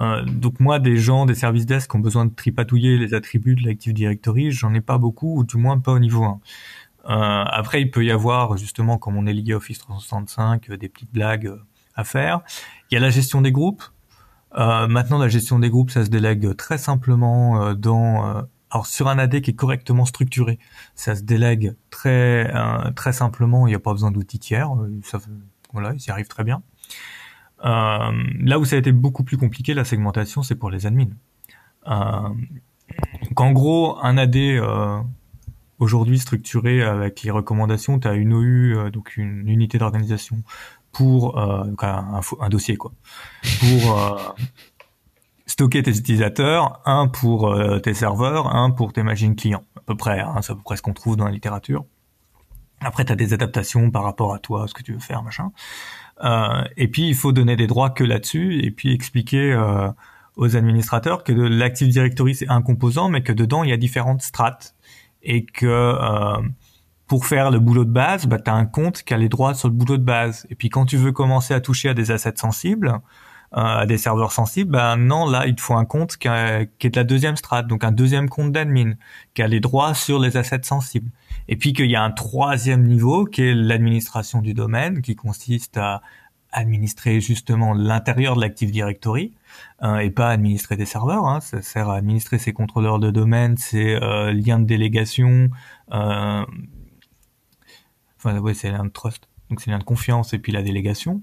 [0.00, 3.56] Euh, donc moi, des gens, des services desk qui ont besoin de tripatouiller les attributs
[3.56, 6.40] de l'Active Directory, j'en ai pas beaucoup, ou du moins pas au niveau 1.
[7.06, 10.76] Euh, après, il peut y avoir, justement, comme on est lié à Office 365, euh,
[10.76, 11.58] des petites blagues euh,
[11.96, 12.40] à faire.
[12.90, 13.82] Il y a la gestion des groupes.
[14.54, 18.44] maintenant, la gestion des groupes, ça se délègue très simplement dans...
[18.70, 20.58] alors sur un AD qui est correctement structuré,
[20.94, 22.50] ça se délègue très
[22.94, 23.66] très simplement.
[23.66, 24.70] Il n'y a pas besoin d'outils tiers.
[25.72, 26.62] Voilà, ils y arrivent très bien.
[27.64, 31.06] Euh, là où ça a été beaucoup plus compliqué, la segmentation, c'est pour les admins.
[31.88, 32.28] Euh,
[33.22, 35.00] donc en gros, un AD euh,
[35.78, 40.42] aujourd'hui structuré avec les recommandations, tu as une OU, donc une unité d'organisation
[40.92, 42.92] pour un, un, dossier quoi,
[43.60, 44.36] pour
[45.46, 50.20] stocker tes utilisateurs, un pour tes serveurs, un pour tes machines clients, à peu près.
[50.20, 51.86] Hein, c'est à peu près ce qu'on trouve dans la littérature.
[52.84, 55.52] Après, tu as des adaptations par rapport à toi, ce que tu veux faire, machin.
[56.22, 59.88] Euh, et puis il faut donner des droits que là-dessus et puis expliquer euh,
[60.36, 64.22] aux administrateurs que l'Active Directory c'est un composant, mais que dedans il y a différentes
[64.22, 64.74] strates
[65.22, 66.40] et que euh,
[67.06, 69.54] pour faire le boulot de base, bah, tu as un compte qui a les droits
[69.54, 70.46] sur le boulot de base.
[70.50, 73.00] Et puis quand tu veux commencer à toucher à des assets sensibles,
[73.52, 76.96] à des serveurs sensibles, ben non, là, il te faut un compte qui, est de
[76.96, 78.94] la deuxième strate, donc un deuxième compte d'admin,
[79.34, 81.10] qui a les droits sur les assets sensibles.
[81.48, 85.76] Et puis qu'il y a un troisième niveau qui est l'administration du domaine, qui consiste
[85.76, 86.00] à
[86.52, 89.34] administrer justement l'intérieur de l'Active Directory
[89.82, 91.24] euh, et pas administrer des serveurs.
[91.26, 91.40] Hein.
[91.40, 95.48] Ça sert à administrer ses contrôleurs de domaine, ses euh, liens de délégation.
[95.92, 96.44] Euh,
[98.18, 99.28] enfin, ouais, c'est liens de trust.
[99.48, 101.22] Donc c'est liens de confiance et puis la délégation.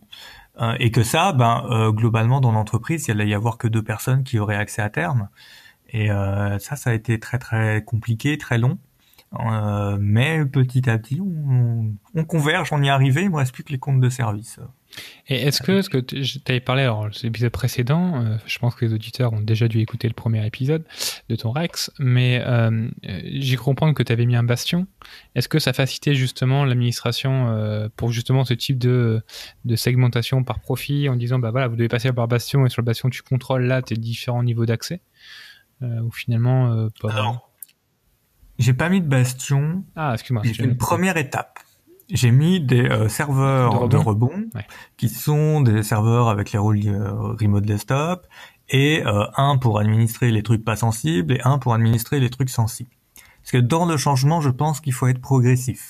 [0.62, 3.84] Euh, et que ça, ben euh, globalement dans l'entreprise, il allait y avoir que deux
[3.84, 5.30] personnes qui auraient accès à terme.
[5.89, 8.78] Et euh, ça, ça a été très très compliqué, très long.
[10.00, 13.24] mais petit à petit, on, on converge, on y est arrivé.
[13.24, 14.60] Il me reste plus que les comptes de service.
[15.28, 18.86] Et est-ce que, ce que tu avais parlé, alors l'épisode précédent, euh, je pense que
[18.86, 20.84] les auditeurs ont déjà dû écouter le premier épisode
[21.30, 24.88] de ton Rex, mais euh, j'ai compris que tu avais mis un bastion.
[25.36, 29.22] Est-ce que ça facilitait justement l'administration euh, pour justement ce type de,
[29.66, 32.82] de segmentation par profit en disant, bah voilà, vous devez passer par bastion et sur
[32.82, 35.02] le bastion tu contrôles là tes différents niveaux d'accès
[35.82, 37.44] Ou finalement, pas vraiment?
[38.58, 39.86] J'ai pas mis de bastion.
[39.96, 40.42] Ah, excuse-moi.
[40.44, 41.60] J'ai fait une première étape
[42.10, 44.50] j'ai mis des euh, serveurs de rebond,
[44.98, 48.28] qui sont des serveurs avec les rôles euh, remote desktop
[48.69, 52.50] et euh, un pour administrer les trucs pas sensibles et un pour administrer les trucs
[52.50, 52.89] sensibles.
[53.41, 55.89] Parce que dans le changement, je pense qu'il faut être progressif.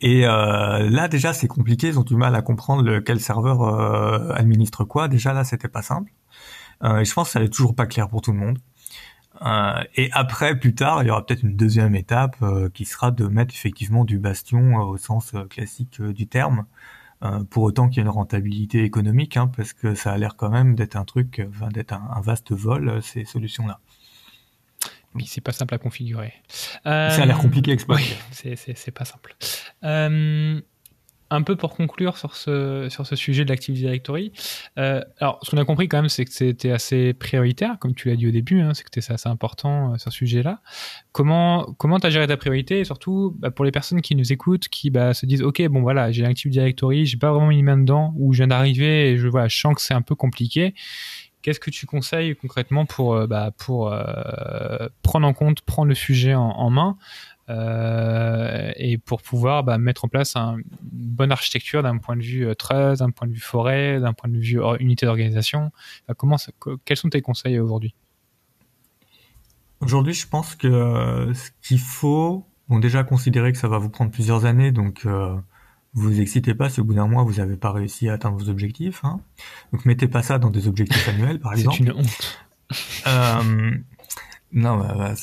[0.00, 5.08] et là déjà c'est compliqué, ils ont du mal à comprendre lequel serveur administre quoi.
[5.08, 6.12] Déjà là c'était pas simple.
[6.84, 8.58] et je pense que ça n'est toujours pas clair pour tout le monde.
[9.42, 13.10] Euh, et après, plus tard, il y aura peut-être une deuxième étape euh, qui sera
[13.10, 16.66] de mettre effectivement du bastion euh, au sens classique du terme,
[17.48, 20.50] pour autant qu'il y ait une rentabilité économique, hein, parce que ça a l'air quand
[20.50, 21.40] même d'être un truc,
[21.72, 23.80] d'être un, vaste vol ces solutions-là.
[25.14, 26.34] Oui, c'est pas simple à configurer.
[26.84, 28.14] Ça a l'air compliqué à exploiter.
[28.44, 29.34] Oui, c'est pas simple
[31.34, 34.32] un peu pour conclure sur ce, sur ce sujet de l'Active Directory.
[34.78, 38.08] Euh, alors, ce qu'on a compris quand même, c'est que c'était assez prioritaire, comme tu
[38.08, 40.60] l'as dit au début, hein, c'est que c'était assez important euh, sur ce sujet-là.
[41.12, 44.68] Comment comment as géré ta priorité et surtout bah, pour les personnes qui nous écoutent,
[44.68, 47.76] qui bah, se disent, ok, bon voilà, j'ai l'Active Directory, j'ai pas vraiment mis main
[47.76, 50.74] dedans, ou je viens d'arriver et je vois, je sens que c'est un peu compliqué.
[51.42, 53.94] Qu'est-ce que tu conseilles concrètement pour, euh, bah, pour
[55.02, 56.96] prendre en compte, prendre le sujet en main
[57.50, 62.22] euh, et pour pouvoir bah, mettre en place un, une bonne architecture d'un point de
[62.22, 65.70] vue euh, trust, d'un point de vue forêt, d'un point de vue unité d'organisation.
[66.16, 66.36] comment
[66.84, 67.94] quels sont tes conseils aujourd'hui?
[69.84, 73.90] Aujourd'hui, je pense que euh, ce qu'il faut, bon déjà considérer que ça va vous
[73.90, 75.36] prendre plusieurs années, donc euh,
[75.92, 78.48] vous excitez pas si au bout d'un mois vous n'avez pas réussi à atteindre vos
[78.48, 79.04] objectifs.
[79.04, 79.20] Hein.
[79.72, 81.76] Donc mettez pas ça dans des objectifs annuels, par exemple.
[81.76, 82.46] C'est une honte.
[83.06, 83.76] Euh,
[84.52, 85.14] non, bah, bah,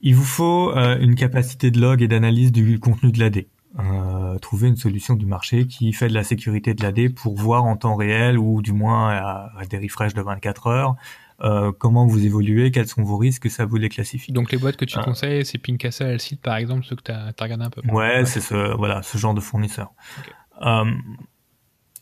[0.00, 3.46] il vous faut euh, une capacité de log et d'analyse du contenu de l'AD.
[3.78, 7.64] Euh, trouver une solution du marché qui fait de la sécurité de l'AD pour voir
[7.64, 10.96] en temps réel ou du moins à, des refreshs de 24 heures
[11.40, 14.30] euh, comment vous évoluez, quels sont vos risques, ça vous les classifie.
[14.30, 17.32] Donc les boîtes que tu conseilles, c'est Pincastle, site par exemple, ceux que tu as,
[17.40, 17.80] regardé un peu.
[17.90, 19.92] Ouais, c'est ce voilà ce genre de fournisseur.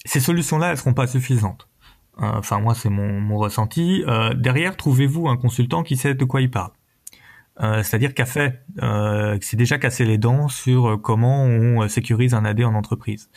[0.04, 1.68] ces solutions-là, elles seront pas suffisantes.
[2.18, 4.04] Enfin moi c'est mon, mon ressenti.
[4.34, 6.72] derrière, trouvez-vous un consultant qui sait de quoi il parle.
[7.62, 12.34] Euh, c'est-à-dire qu'a fait, euh, s'est déjà cassé les dents sur euh, comment on sécurise
[12.34, 13.28] un AD en entreprise.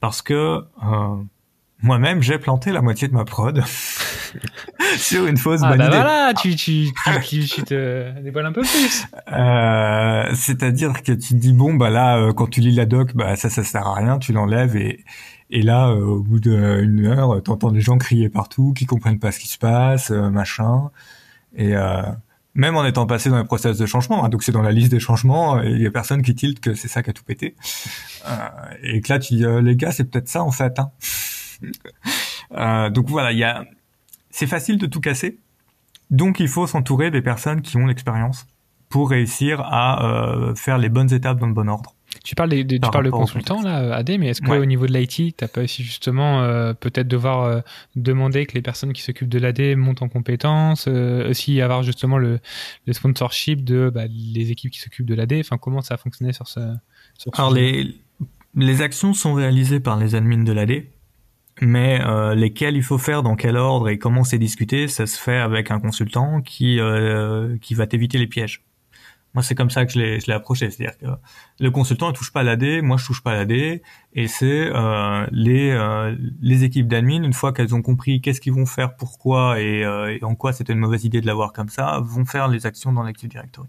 [0.00, 0.34] Parce que
[0.84, 1.16] euh,
[1.82, 3.62] moi-même, j'ai planté la moitié de ma prod
[4.98, 6.88] sur une fausse ah bah voilà, tu, tu,
[7.22, 9.06] tu, tu, te déballes un peu plus.
[9.32, 13.36] Euh, c'est-à-dire que tu te dis, bon, bah là, quand tu lis la doc, bah
[13.36, 15.04] ça, ça sert à rien, tu l'enlèves et,
[15.48, 19.40] et là, au bout d'une heure, t'entends des gens crier partout, qui comprennent pas ce
[19.40, 20.90] qui se passe, machin.
[21.56, 21.74] Et...
[22.56, 24.24] Euh, même en étant passé dans les process de changement.
[24.24, 26.74] Hein, donc c'est dans la liste des changements, il y a personne qui tilte que
[26.74, 27.54] c'est ça qui a tout pété.
[28.26, 28.48] Euh,
[28.82, 30.78] et que là tu dis euh, les gars c'est peut-être ça en fait.
[30.78, 30.90] Hein.
[32.56, 33.64] euh, donc voilà, il y a,
[34.30, 35.38] c'est facile de tout casser.
[36.10, 38.46] Donc il faut s'entourer des personnes qui ont l'expérience
[38.88, 41.94] pour réussir à euh, faire les bonnes étapes dans le bon ordre.
[42.24, 45.36] Tu parles, de, tu parles de consultant là, AD, mais est-ce qu'au niveau de l'IT,
[45.36, 47.60] t'as pas aussi justement euh, peut-être devoir euh,
[47.96, 52.18] demander que les personnes qui s'occupent de l'AD montent en compétences, euh, aussi avoir justement
[52.18, 52.40] le,
[52.86, 55.34] le sponsorship de bah, les équipes qui s'occupent de l'AD.
[55.34, 56.60] Enfin, comment ça a fonctionné sur ce,
[57.16, 57.94] sur Alors les
[58.56, 60.82] les actions sont réalisées par les admins de l'AD,
[61.60, 65.16] mais euh, lesquelles il faut faire, dans quel ordre et comment c'est discuté, ça se
[65.16, 66.80] fait avec un consultant qui
[67.62, 68.64] qui va t'éviter les pièges.
[69.34, 70.70] Moi, c'est comme ça que je l'ai, je l'ai approché.
[70.70, 71.06] C'est-à-dire que
[71.60, 74.70] le consultant ne touche pas à l'AD, moi je touche pas à l'AD, et c'est
[74.74, 78.96] euh, les euh, les équipes d'admin, une fois qu'elles ont compris qu'est-ce qu'ils vont faire,
[78.96, 82.24] pourquoi et, euh, et en quoi c'était une mauvaise idée de l'avoir comme ça, vont
[82.24, 83.68] faire les actions dans l'Active Directory.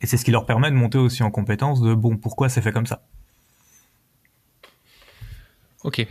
[0.00, 2.62] Et c'est ce qui leur permet de monter aussi en compétence de bon pourquoi c'est
[2.62, 3.02] fait comme ça.
[5.82, 6.06] Ok.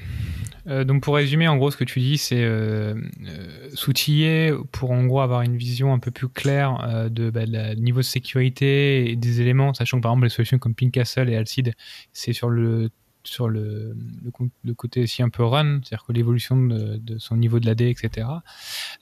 [0.68, 2.96] Euh, donc pour résumer, en gros, ce que tu dis, c'est euh,
[3.28, 7.46] euh, s'outiller pour en gros avoir une vision un peu plus claire euh, de, bah,
[7.76, 11.36] niveau de sécurité et des éléments, sachant que par exemple les solutions comme Pincastle et
[11.36, 11.74] Alcide,
[12.14, 12.90] c'est sur le
[13.28, 17.18] sur le, le, co- le côté aussi un peu run, c'est-à-dire que l'évolution de, de
[17.18, 18.28] son niveau de l'AD, etc.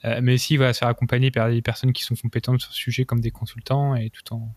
[0.04, 2.70] Euh, mais aussi il va se faire accompagner par des personnes qui sont compétentes sur
[2.72, 4.54] ce sujet comme des consultants et tout en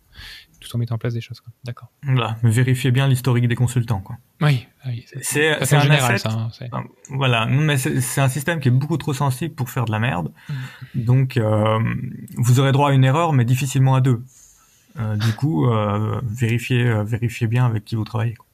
[0.60, 1.40] tout en mettant en place des choses.
[1.66, 1.92] D'accord.
[2.02, 4.00] Voilà, mais vérifiez bien l'historique des consultants.
[4.00, 4.18] Quoi.
[4.42, 5.06] Oui, oui.
[5.22, 6.30] C'est un général, asset.
[6.30, 6.32] ça.
[6.32, 9.92] hein, Ah, Voilà, mais c'est un système qui est beaucoup trop sensible pour faire de
[9.92, 10.32] la merde.
[10.96, 11.78] Donc, euh,
[12.38, 14.24] vous aurez droit à une erreur, mais difficilement à deux.
[15.00, 18.34] Euh, du coup, euh, vérifiez, vérifiez bien avec qui vous travaillez.
[18.34, 18.47] quoi.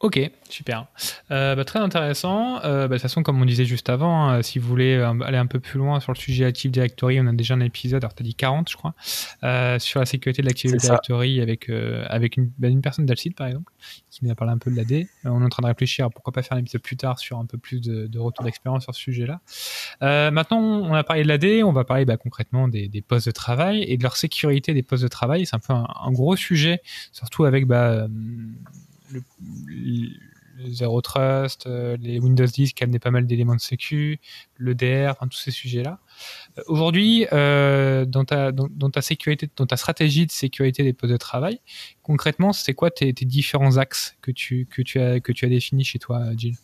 [0.00, 0.86] Ok, super.
[1.32, 2.62] Euh, bah, très intéressant.
[2.62, 5.10] Euh, bah, de toute façon, comme on disait juste avant, hein, si vous voulez euh,
[5.22, 8.04] aller un peu plus loin sur le sujet Active Directory, on a déjà un épisode,
[8.04, 8.94] alors tu as dit 40, je crois,
[9.42, 10.76] euh, sur la sécurité de l'Active.
[10.76, 13.72] Directory avec, euh, avec une, bah, une personne d'Alcide, par exemple,
[14.08, 15.08] qui nous a parlé un peu de l'AD.
[15.24, 17.38] On est en train de réfléchir à pourquoi pas faire un épisode plus tard sur
[17.38, 19.40] un peu plus de, de retour d'expérience sur ce sujet-là.
[20.02, 23.26] Euh, maintenant, on a parlé de l'AD, on va parler bah, concrètement des, des postes
[23.26, 25.44] de travail et de leur sécurité des postes de travail.
[25.44, 28.06] C'est un peu un, un gros sujet, surtout avec bah,
[29.10, 29.22] le,
[30.66, 34.18] Zero Trust, euh, les Windows 10 qui amenaient pas mal d'éléments de sécu,
[34.56, 36.00] le DR, enfin, tous ces sujets-là.
[36.58, 39.00] Euh, Aujourd'hui, euh, dans, ta, dans, ta
[39.76, 41.60] stratégie de sécurité des postes de travail,
[42.02, 45.84] concrètement, c'est quoi tes, différents axes que tu, que, tu as, que tu as définis
[45.84, 46.56] chez toi, Jill?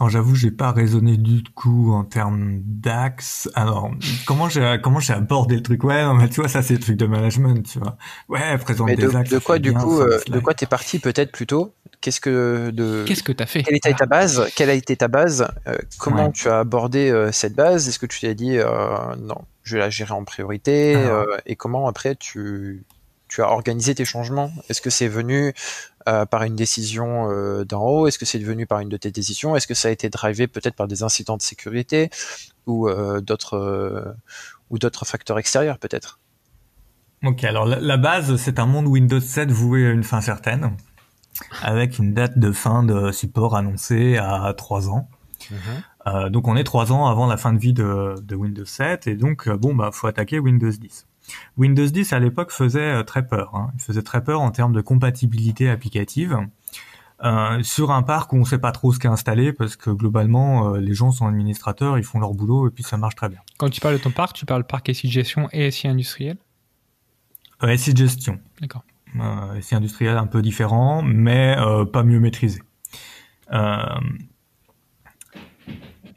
[0.00, 3.48] Alors, j'avoue, j'ai pas raisonné du coup en termes d'axe.
[3.54, 3.90] Alors,
[4.26, 5.82] comment j'ai comment j'ai abordé le truc?
[5.82, 7.96] Ouais, non, mais tu vois, ça c'est le truc de management, tu vois.
[8.28, 9.30] Ouais, présente Mais des de, axes.
[9.30, 11.74] de ça quoi du bien, coup, euh, des de quoi t'es parti peut-être plutôt?
[12.00, 13.62] Qu'est-ce que de Qu'est-ce que tu as fait?
[13.62, 14.46] quelle était ta base?
[14.54, 15.48] Quelle a été ta base?
[15.66, 16.32] Euh, Comment Ouais.
[16.32, 17.88] tu as abordé euh, cette base?
[17.88, 21.56] Est-ce que tu t'es dit euh, non, je vais la gérer en priorité euh, Et
[21.56, 22.84] comment après tu
[23.28, 24.50] tu as organisé tes changements?
[24.70, 25.52] Est-ce que c'est venu
[26.08, 28.06] euh, par une décision euh, d'en haut?
[28.06, 29.56] Est-ce que c'est venu par une de tes décisions?
[29.56, 32.08] Est-ce que ça a été drivé peut-être par des incidents de sécurité
[32.66, 34.16] ou euh, d'autres
[34.70, 36.18] ou d'autres facteurs extérieurs peut-être?
[37.24, 40.72] Ok, alors la, la base, c'est un monde Windows 7 voué à une fin certaine,
[41.62, 45.08] avec une date de fin de support annoncée à trois ans.
[46.06, 49.08] Euh, donc on est trois ans avant la fin de vie de, de Windows 7
[49.08, 51.07] et donc bon bah faut attaquer Windows 10.
[51.56, 53.54] Windows 10 à l'époque faisait euh, très peur.
[53.54, 53.70] Hein.
[53.74, 56.38] Il faisait très peur en termes de compatibilité applicative.
[57.24, 60.74] Euh, sur un parc où on sait pas trop ce qu'est installé parce que globalement
[60.74, 63.40] euh, les gens sont administrateurs, ils font leur boulot et puis ça marche très bien.
[63.56, 66.36] Quand tu parles de ton parc, tu parles parc SI gestion et SI industriel?
[67.64, 68.84] Euh, SI gestion, D'accord.
[69.60, 71.56] SI industriel un peu différent, mais
[71.92, 72.60] pas mieux maîtrisé.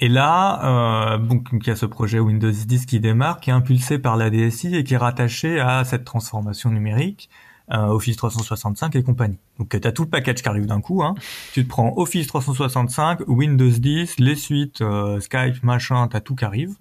[0.03, 3.53] Et là, euh, donc il y a ce projet Windows 10 qui démarre, qui est
[3.53, 7.29] impulsé par la DSI et qui est rattaché à cette transformation numérique,
[7.71, 9.37] euh, Office 365 et compagnie.
[9.59, 11.03] Donc tu as tout le package qui arrive d'un coup.
[11.03, 11.13] Hein.
[11.53, 16.45] Tu te prends Office 365, Windows 10, les suites, euh, Skype, machin, t'as tout qui
[16.45, 16.73] arrive.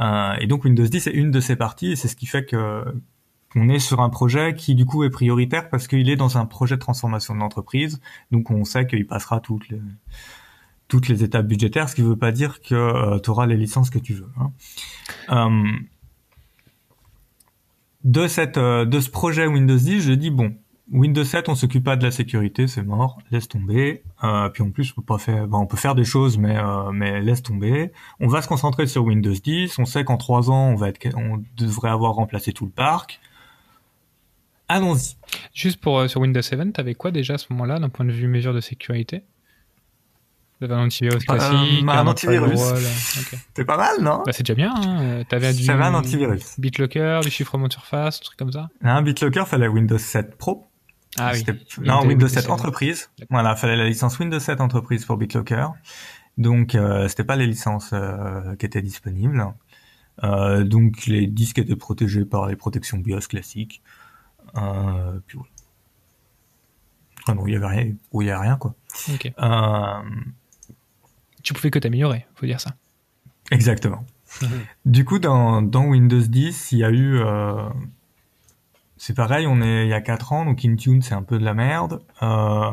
[0.00, 2.44] Euh, et donc Windows 10 est une de ces parties, et c'est ce qui fait
[2.44, 2.84] que
[3.56, 6.46] on est sur un projet qui du coup est prioritaire parce qu'il est dans un
[6.46, 9.80] projet de transformation de l'entreprise, donc on sait qu'il passera toutes les
[10.92, 13.88] toutes les étapes budgétaires, ce qui ne veut pas dire que tu auras les licences
[13.88, 14.28] que tu veux.
[14.38, 14.52] hein.
[15.30, 15.72] Euh,
[18.04, 20.54] de cette euh, de ce projet Windows 10, je dis bon,
[20.90, 24.02] Windows 7, on s'occupe pas de la sécurité, c'est mort, laisse tomber.
[24.22, 26.92] Euh, puis en plus, on peut pas faire, on peut faire des choses, mais euh,
[26.92, 27.90] mais laisse tomber.
[28.20, 29.78] On va se concentrer sur Windows 10.
[29.78, 33.18] On sait qu'en trois ans, on va être, on devrait avoir remplacé tout le parc.
[34.68, 35.16] Allons-y.
[35.54, 38.12] Juste pour euh, sur Windows 7, t'avais quoi déjà à ce moment-là d'un point de
[38.12, 39.22] vue mesure de sécurité?
[40.62, 42.60] T'avais un antivirus Euh, classique, un antivirus.
[43.66, 44.72] pas mal, non Bah, c'est déjà bien.
[44.76, 45.24] Hein.
[45.28, 46.54] T'avais du un antivirus.
[46.60, 48.68] BitLocker, du chiffrement de surface, un truc comme ça.
[48.80, 50.68] Un BitLocker fallait Windows 7 Pro.
[51.18, 51.44] Ah oui.
[51.80, 52.50] Non, Windows Windows 7 7.
[52.50, 53.10] Entreprise.
[53.28, 55.66] Voilà, fallait la licence Windows 7 Entreprise pour BitLocker.
[56.38, 59.44] Donc, euh, c'était pas les licences euh, qui étaient disponibles.
[60.22, 63.82] Euh, donc, les disques étaient protégés par les protections BIOS classiques.
[64.56, 65.50] Euh, puis voilà.
[67.26, 67.92] Ah non, il y avait rien.
[68.14, 68.76] Il y a rien, quoi.
[71.42, 72.74] Tu pouvais que t'améliorer, faut dire ça.
[73.50, 74.04] Exactement.
[74.86, 77.18] Du coup, dans, dans Windows 10, il y a eu...
[77.18, 77.68] euh,
[78.96, 81.44] c'est pareil, on est il y a 4 ans, donc Intune, c'est un peu de
[81.44, 82.00] la merde.
[82.22, 82.70] Euh,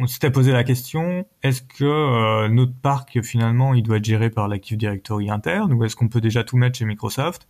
[0.00, 4.28] on s'était posé la question, est-ce que euh, notre parc, finalement, il doit être géré
[4.28, 7.46] par l'Active Directory interne, ou est-ce qu'on peut déjà tout mettre chez Microsoft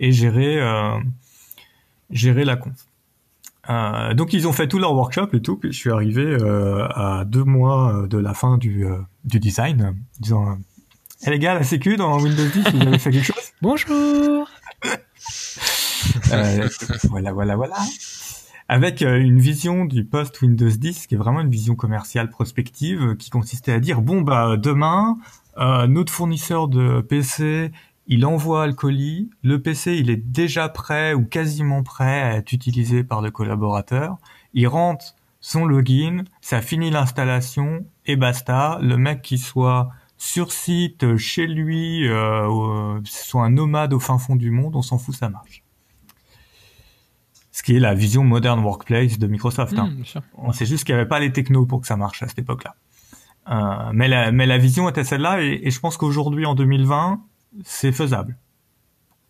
[0.00, 0.98] et gérer, euh,
[2.10, 2.87] gérer la conf?
[3.70, 6.86] Euh, donc ils ont fait tout leur workshop et tout, puis je suis arrivé euh,
[6.88, 10.56] à deux mois de la fin du, euh, du design, euh, disant
[11.26, 13.36] eh les gars, la sécu dans Windows 10, vous avez fait quelque chose?
[13.62, 14.48] Bonjour
[16.32, 16.68] Euh,
[17.10, 17.76] Voilà, voilà, voilà.
[18.68, 23.02] avec euh, une vision du post Windows 10 qui est vraiment une vision commerciale prospective
[23.02, 25.18] euh, qui consistait à dire bon bah demain
[25.58, 27.72] euh, notre fournisseur de PC
[28.08, 32.52] il envoie le colis, le PC il est déjà prêt ou quasiment prêt à être
[32.52, 34.16] utilisé par le collaborateur,
[34.54, 41.16] il rentre son login, ça finit l'installation et basta, le mec qui soit sur site,
[41.16, 45.28] chez lui, euh, soit un nomade au fin fond du monde, on s'en fout, ça
[45.28, 45.62] marche
[47.58, 49.76] ce qui est la vision modern workplace de Microsoft.
[49.76, 49.88] Hein.
[49.88, 52.28] Mmh, On sait juste qu'il n'y avait pas les technos pour que ça marche à
[52.28, 52.76] cette époque-là.
[53.50, 57.20] Euh, mais, la, mais la vision était celle-là, et, je pense qu'aujourd'hui, en 2020,
[57.64, 58.36] c'est faisable.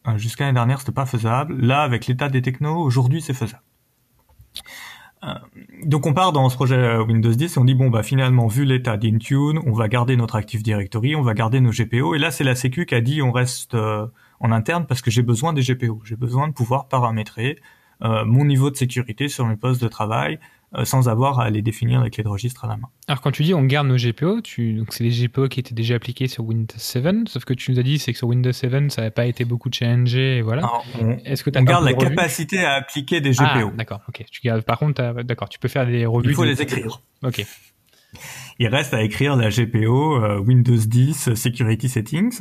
[0.07, 1.55] Euh, Jusqu'à l'année dernière, c'était pas faisable.
[1.61, 3.63] Là, avec l'état des technos, aujourd'hui, c'est faisable.
[5.25, 5.35] Euh,
[5.85, 8.65] donc on part dans ce projet Windows 10 et on dit bon bah finalement vu
[8.65, 12.31] l'état d'Intune, on va garder notre Active Directory, on va garder nos GPO et là
[12.31, 14.07] c'est la Sécu qui a dit on reste euh,
[14.39, 17.59] en interne parce que j'ai besoin des GPO, j'ai besoin de pouvoir paramétrer
[18.01, 20.39] mon niveau de sécurité sur mes postes de travail
[20.85, 22.89] sans avoir à les définir avec les registres à la main.
[23.07, 24.75] Alors quand tu dis on garde nos GPO, tu...
[24.75, 27.79] donc c'est les GPO qui étaient déjà appliqués sur Windows 7, sauf que tu nous
[27.79, 30.71] as dit c'est que sur Windows 7 ça n'avait pas été beaucoup changé et voilà.
[31.25, 33.45] Est-ce que on garde la capacité à appliquer des GPO.
[33.45, 34.25] Ah, d'accord, ok.
[34.31, 36.31] Tu gardes, par contre, d'accord, tu peux faire des revues.
[36.31, 37.01] Il faut les écrire.
[37.23, 37.45] Ok.
[38.59, 42.41] Il reste à écrire la GPO euh, Windows 10 Security Settings.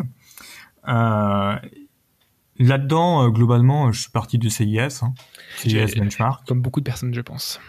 [0.88, 1.55] Euh,
[2.59, 5.13] Là-dedans, euh, globalement, je suis parti du CIS, hein,
[5.57, 6.47] CIS Benchmark.
[6.47, 7.59] Comme beaucoup de personnes, je pense.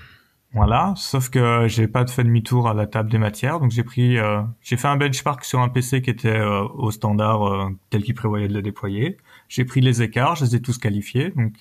[0.55, 4.17] Voilà, sauf que j'ai pas fait demi-tour à la table des matières, donc j'ai pris,
[4.17, 8.15] euh, j'ai fait un benchmark sur un PC qui était euh, au standard tel qu'il
[8.15, 9.19] prévoyait de le déployer.
[9.49, 11.53] J'ai pris les écarts, je les ai tous qualifiés, donc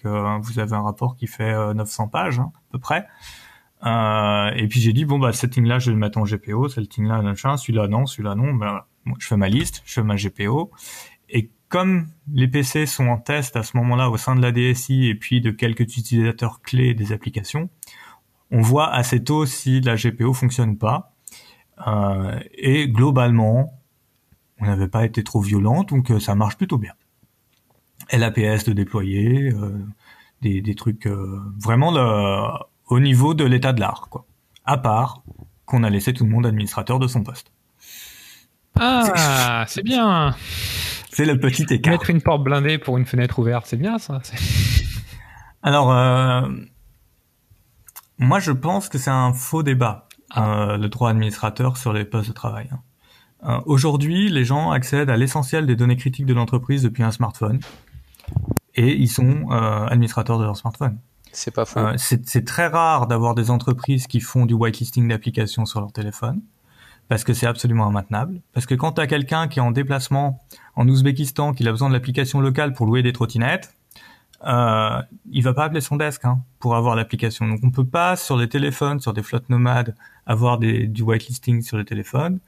[0.42, 3.08] vous avez un rapport qui fait 900 pages hein, à peu près.
[3.84, 6.82] et puis j'ai dit bon bah ce setting-là je vais le mettre en GPO, ce
[6.82, 8.54] setting-là machin, celui-là non, celui-là non.
[8.54, 8.84] Ben,
[9.20, 10.72] je fais ma liste, je fais ma GPO,
[11.30, 15.08] et comme les PC sont en test à ce moment-là au sein de la DSI
[15.08, 17.70] et puis de quelques utilisateurs clés des applications,
[18.52, 21.14] on voit assez tôt si la GPO fonctionne ou pas.
[21.86, 23.82] Euh, et globalement,
[24.60, 26.94] on n'avait pas été trop violent, donc euh, ça marche plutôt bien.
[28.12, 29.86] LAPS de déployer, euh,
[30.42, 31.92] des, des, trucs euh, vraiment
[32.88, 34.26] au niveau de l'état de l'art, quoi.
[34.66, 35.24] À part
[35.66, 37.52] qu'on a laissé tout le monde administrateur de son poste.
[38.80, 40.36] Ah, c'est bien.
[41.12, 41.94] C'est le petit écart.
[41.94, 44.22] Mettre une porte blindée pour une fenêtre ouverte, c'est bien ça.
[45.64, 46.48] Alors, euh,
[48.18, 50.72] moi je pense que c'est un faux débat, ah.
[50.72, 52.70] euh, le droit administrateur sur les postes de travail.
[52.72, 52.80] Hein.
[53.44, 57.60] Euh, aujourd'hui, les gens accèdent à l'essentiel des données critiques de l'entreprise depuis un smartphone
[58.76, 60.98] et ils sont administrateurs de leur smartphone.
[61.32, 61.80] C'est pas faux.
[61.98, 66.42] c'est très rare d'avoir des entreprises qui font du whitelisting d'applications sur leur téléphone
[67.08, 68.42] parce que c'est absolument immaintenable.
[68.54, 70.44] Parce que quand tu as quelqu'un qui est en déplacement
[70.76, 73.77] en Ouzbékistan, qui a besoin de l'application locale pour louer des trottinettes,
[74.46, 77.48] euh, il va pas appeler son desk hein, pour avoir l'application.
[77.48, 81.62] Donc on peut pas sur les téléphones, sur des flottes nomades, avoir des, du whitelisting
[81.62, 82.40] sur les téléphones.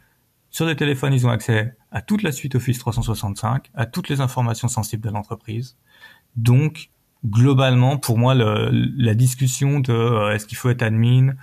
[0.52, 4.22] Sur les téléphones, ils ont accès à toute la suite Office 365, à toutes les
[4.22, 5.78] informations sensibles de l'entreprise.
[6.36, 6.90] Donc
[7.26, 11.34] globalement, pour moi, la discussion de euh, est-ce qu'il faut être admin,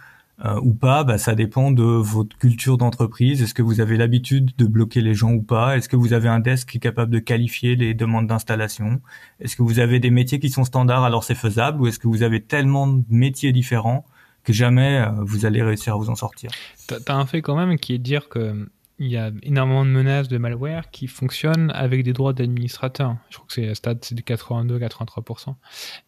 [0.44, 3.42] euh, ou pas, bah, ça dépend de votre culture d'entreprise.
[3.42, 5.76] Est-ce que vous avez l'habitude de bloquer les gens ou pas?
[5.76, 9.00] Est-ce que vous avez un desk qui est capable de qualifier les demandes d'installation?
[9.40, 11.80] Est-ce que vous avez des métiers qui sont standards alors c'est faisable?
[11.80, 14.04] Ou est-ce que vous avez tellement de métiers différents
[14.44, 16.50] que jamais euh, vous allez réussir à vous en sortir?
[16.86, 18.68] T'as un fait quand même qui est de dire que
[18.98, 23.16] il y a énormément de menaces de malware qui fonctionnent avec des droits d'administrateur.
[23.28, 25.54] Je crois que c'est stade c'est de 82-83%.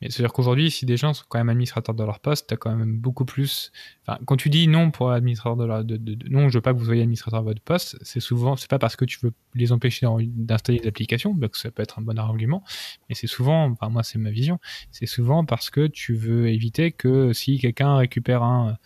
[0.01, 2.74] Mais c'est-à-dire qu'aujourd'hui, si des gens sont quand même administrateurs de leur poste, t'as quand
[2.74, 3.72] même beaucoup plus.
[4.07, 5.99] Enfin, quand tu dis non pour administrateur de leur, de,
[6.30, 8.78] non, je veux pas que vous soyez administrateur de votre poste, c'est souvent, c'est pas
[8.78, 12.18] parce que tu veux les empêcher d'installer des applications, donc ça peut être un bon
[12.18, 12.62] argument,
[13.09, 14.59] mais c'est souvent, enfin moi c'est ma vision,
[14.91, 18.78] c'est souvent parce que tu veux éviter que si quelqu'un récupère un,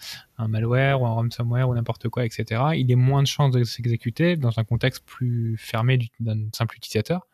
[0.43, 3.65] un malware ou un ransomware ou n'importe quoi, etc., il ait moins de chances de
[3.65, 7.27] s'exécuter dans un contexte plus fermé d'un simple utilisateur.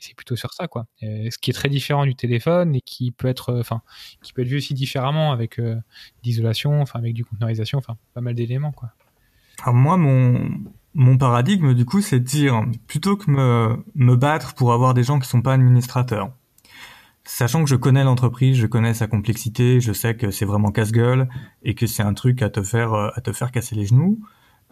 [0.00, 0.86] C'est plutôt sur ça, quoi.
[1.00, 3.82] ce qui est très différent du téléphone et qui peut être, euh, enfin,
[4.22, 5.76] qui peut être vu aussi différemment avec euh,
[6.22, 8.92] l'isolation, enfin, avec du conteneurisation, enfin, pas mal d'éléments, quoi.
[9.62, 10.48] Alors moi, mon,
[10.94, 15.02] mon paradigme, du coup, c'est de dire, plutôt que me, me battre pour avoir des
[15.02, 16.30] gens qui sont pas administrateurs,
[17.28, 21.28] sachant que je connais l'entreprise, je connais sa complexité, je sais que c'est vraiment casse-gueule
[21.62, 24.18] et que c'est un truc à te faire euh, à te faire casser les genoux.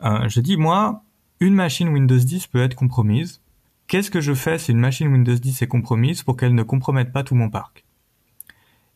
[0.05, 1.03] Euh, je dis moi,
[1.41, 3.43] une machine Windows 10 peut être compromise.
[3.89, 7.13] Qu'est-ce que je fais si une machine Windows 10 est compromise pour qu'elle ne compromette
[7.13, 7.85] pas tout mon parc?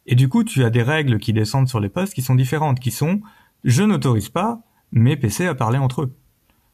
[0.06, 2.80] Et du coup, tu as des règles qui descendent sur les postes qui sont différentes,
[2.80, 3.20] qui sont
[3.62, 6.16] je n'autorise pas mes PC à parler entre eux.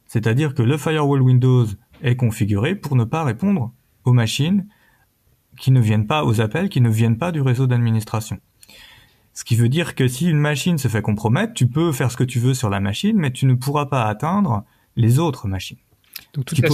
[0.05, 1.65] C'est-à-dire que le firewall Windows
[2.01, 3.73] est configuré pour ne pas répondre
[4.05, 4.65] aux machines
[5.59, 8.39] qui ne viennent pas aux appels, qui ne viennent pas du réseau d'administration.
[9.33, 12.17] Ce qui veut dire que si une machine se fait compromettre, tu peux faire ce
[12.17, 15.77] que tu veux sur la machine, mais tu ne pourras pas atteindre les autres machines.
[16.33, 16.69] Donc toute, la,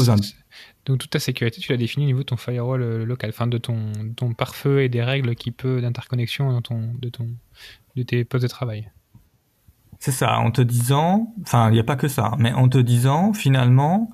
[0.85, 3.47] donc toute ta sécurité, tu l'as définie au niveau de ton firewall euh, local, enfin
[3.47, 7.27] de ton, ton pare-feu et des règles qui peut d'interconnexion ton, de, ton,
[7.95, 8.89] de tes postes de travail.
[9.99, 12.77] C'est ça, en te disant, enfin il n'y a pas que ça, mais en te
[12.77, 14.09] disant finalement,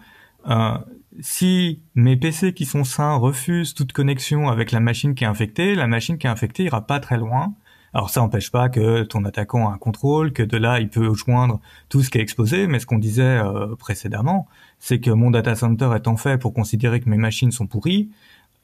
[0.47, 0.78] euh,
[1.22, 5.76] si mes PC qui sont sains refusent toute connexion avec la machine qui est infectée,
[5.76, 7.53] la machine qui est infectée ira pas très loin.
[7.93, 11.13] Alors ça n'empêche pas que ton attaquant a un contrôle, que de là il peut
[11.13, 11.59] joindre
[11.89, 14.47] tout ce qui est exposé, mais ce qu'on disait euh, précédemment,
[14.78, 18.09] c'est que mon data center étant fait pour considérer que mes machines sont pourries,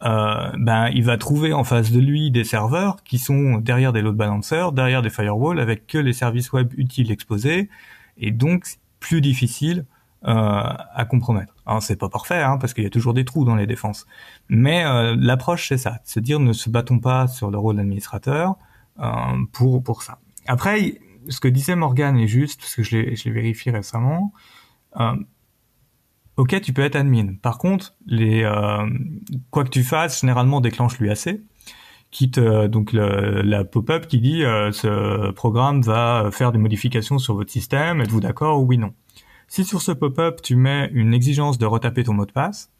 [0.03, 4.01] euh, ben il va trouver en face de lui des serveurs qui sont derrière des
[4.01, 7.69] load balancers, derrière des firewalls avec que les services web utiles exposés,
[8.17, 8.65] et donc
[8.99, 9.85] plus difficile
[10.27, 11.54] euh, à compromettre.
[11.65, 14.05] Alors c'est pas parfait, hein, parce qu'il y a toujours des trous dans les défenses,
[14.49, 18.55] mais euh, l'approche c'est ça, se dire ne se battons pas sur le rôle d'administrateur
[18.99, 19.05] euh,
[19.51, 20.19] pour pour ça.
[20.47, 24.33] Après, ce que disait Morgan est juste, parce que je l'ai je vérifié récemment.
[24.99, 25.15] Euh,
[26.37, 27.35] ok, tu peux être admin.
[27.41, 28.87] Par contre, les euh,
[29.51, 31.39] quoi que tu fasses, généralement déclenche l'UAC,
[32.11, 37.35] quitte donc le, la pop-up qui dit euh, ce programme va faire des modifications sur
[37.35, 38.01] votre système.
[38.01, 38.93] Êtes-vous d'accord oui non?
[39.55, 42.73] Si sur ce pop-up tu mets une exigence de retaper ton mot de passe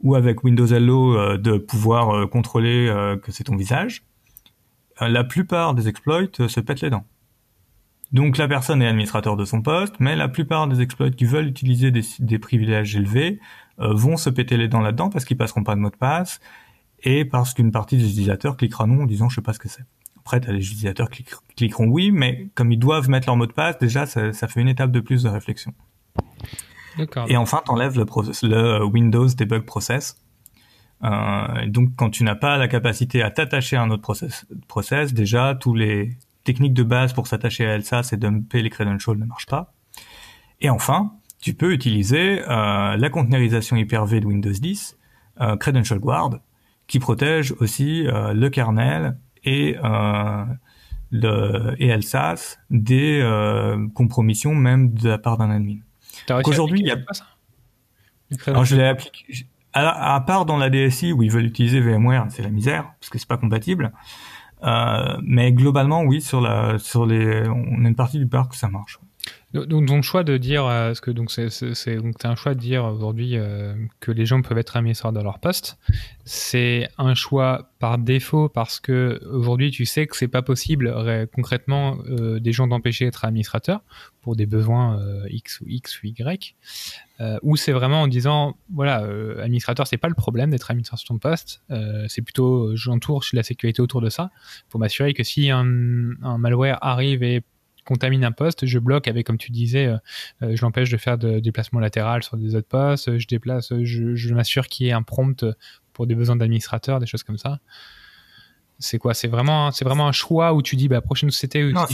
[0.00, 2.86] ou avec Windows Hello de pouvoir contrôler
[3.20, 4.04] que c'est ton visage,
[5.00, 7.04] la plupart des exploits se pètent les dents.
[8.12, 11.48] Donc la personne est administrateur de son poste, mais la plupart des exploits qui veulent
[11.48, 13.40] utiliser des, privilèges élevés
[13.80, 16.38] euh, vont se péter les dents là-dedans parce qu'ils passeront pas de mot de passe
[17.02, 19.68] et parce qu'une partie des utilisateurs cliquera non en disant je sais pas ce que
[19.68, 19.84] c'est.
[20.20, 21.24] Après, t'as les utilisateurs qui
[21.56, 24.68] cliqueront oui, mais comme ils doivent mettre leur mot de passe, déjà ça, fait une
[24.68, 25.74] étape de plus de réflexion.
[27.28, 28.04] Et enfin, t'enlèves le,
[28.48, 30.16] le Windows Debug Process.
[31.02, 34.14] Euh, donc, quand tu n'as pas la capacité à t'attacher à un autre
[34.68, 39.16] process, déjà tous les technique de base pour s'attacher à Elsa, c'est dumper les credentials
[39.16, 39.72] ne marche pas.
[40.60, 44.98] Et enfin, tu peux utiliser euh, la conteneurisation Hyper-V de Windows 10,
[45.40, 46.38] euh, Credential Guard,
[46.86, 49.76] qui protège aussi euh, le kernel et
[51.10, 51.94] le et
[52.70, 55.78] des euh, compromissions même de la part d'un admin.
[56.44, 57.24] Aujourd'hui, il y a pas ça?
[58.46, 59.46] Alors je l'ai appliqué.
[59.72, 63.10] À, à, part dans la DSI où ils veulent utiliser VMware, c'est la misère parce
[63.10, 63.92] que c'est pas compatible.
[64.62, 68.56] Euh, mais globalement, oui, sur la, sur les, on a une partie du parc où
[68.56, 68.98] ça marche.
[69.54, 72.84] Donc, ton choix de dire, euh, ce que donc c'est, donc un choix de dire
[72.84, 75.78] aujourd'hui euh, que les gens peuvent être administrateurs dans leur poste.
[76.24, 80.92] C'est un choix par défaut parce que aujourd'hui tu sais que c'est pas possible
[81.32, 83.82] concrètement euh, des gens d'empêcher d'être administrateurs
[84.22, 86.56] pour des besoins X ou X ou Y.
[87.42, 89.06] ou c'est vraiment en disant voilà
[89.42, 91.62] administrateur c'est pas le problème d'être administrateur sur ton poste.
[92.08, 94.30] c'est plutôt j'entoure la sécurité autour de ça
[94.70, 95.64] pour m'assurer que si un
[96.38, 97.42] malware arrive et
[97.84, 99.96] contamine un poste, je bloque avec, comme tu disais, euh,
[100.42, 104.34] euh, je l'empêche de faire de déplacement latéral sur des autres postes, je déplace, je,
[104.34, 105.44] m'assure qu'il y ait un prompt
[105.92, 107.60] pour des besoins d'administrateur, des choses comme ça.
[108.80, 109.14] C'est quoi?
[109.14, 111.72] C'est vraiment, c'est vraiment un choix où tu dis, bah, prochaine société.
[111.72, 111.86] non,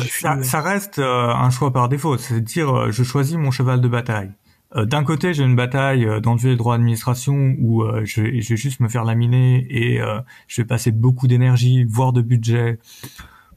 [0.43, 2.17] ça, reste euh, un choix par défaut.
[2.17, 4.31] C'est dire, je choisis mon cheval de bataille.
[4.75, 9.03] D'un côté, j'ai une bataille d'enlever le droit d'administration où je, vais juste me faire
[9.03, 10.01] laminer et
[10.47, 12.79] je vais passer beaucoup d'énergie, voire de budget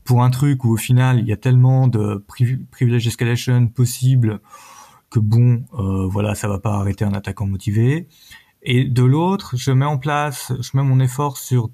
[0.03, 2.23] pour un truc où au final il y a tellement de
[2.71, 4.41] privilege escalation possible
[5.09, 8.07] que bon, euh, voilà, ça va pas arrêter un attaquant motivé.
[8.63, 11.69] Et de l'autre, je mets en place, je mets mon effort sur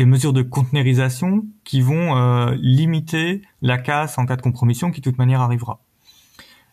[0.00, 5.02] des mesures de conteneurisation qui vont euh, limiter la casse en cas de compromission qui
[5.02, 5.80] de toute manière arrivera.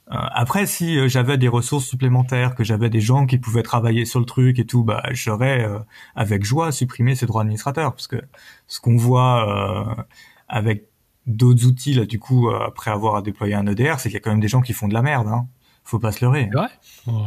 [0.09, 4.05] Euh, après, si euh, j'avais des ressources supplémentaires, que j'avais des gens qui pouvaient travailler
[4.05, 5.68] sur le truc et tout, bah j'aurais
[6.15, 8.22] avec joie supprimé ces droits administrateurs, parce que
[8.68, 10.07] ce qu'on voit
[10.47, 10.89] avec
[11.25, 14.19] d'autres outils là du coup euh, après avoir déployé un EDR, c'est qu'il y a
[14.21, 15.27] quand même des gens qui font de la merde.
[15.27, 15.47] Hein.
[15.83, 16.49] Faut pas se leurrer.
[16.53, 16.67] Ouais.
[17.07, 17.25] Oh.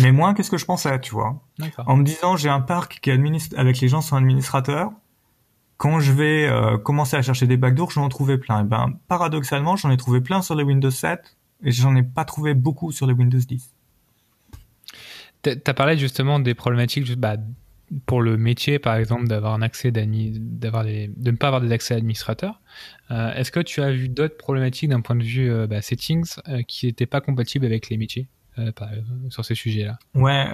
[0.00, 1.42] Mais moins qu'est-ce que je pensais, tu vois.
[1.86, 4.90] En me disant j'ai un parc qui administre avec les gens sont administrateurs.
[5.76, 8.62] Quand je vais euh, commencer à chercher des backdoors, j'en trouvais plein.
[8.62, 12.24] Et ben paradoxalement, j'en ai trouvé plein sur les Windows 7 et j'en ai pas
[12.24, 13.74] trouvé beaucoup sur les Windows 10.
[15.42, 17.36] T'as parlé justement des problématiques bah,
[18.06, 21.94] pour le métier, par exemple, d'avoir un accès d'avoir de ne pas avoir des accès
[21.94, 22.60] administrateurs.
[23.10, 26.36] Euh, Est-ce que tu as vu d'autres problématiques d'un point de vue euh, bah, settings
[26.48, 28.28] euh, qui n'étaient pas compatibles avec les métiers
[28.58, 28.70] euh,
[29.28, 29.98] sur ces sujets-là?
[30.14, 30.46] Ouais,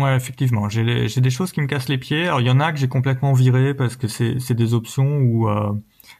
[0.00, 0.68] ouais, effectivement.
[0.70, 2.24] J'ai des choses qui me cassent les pieds.
[2.24, 5.48] Alors il y en a que j'ai complètement viré parce que c'est des options où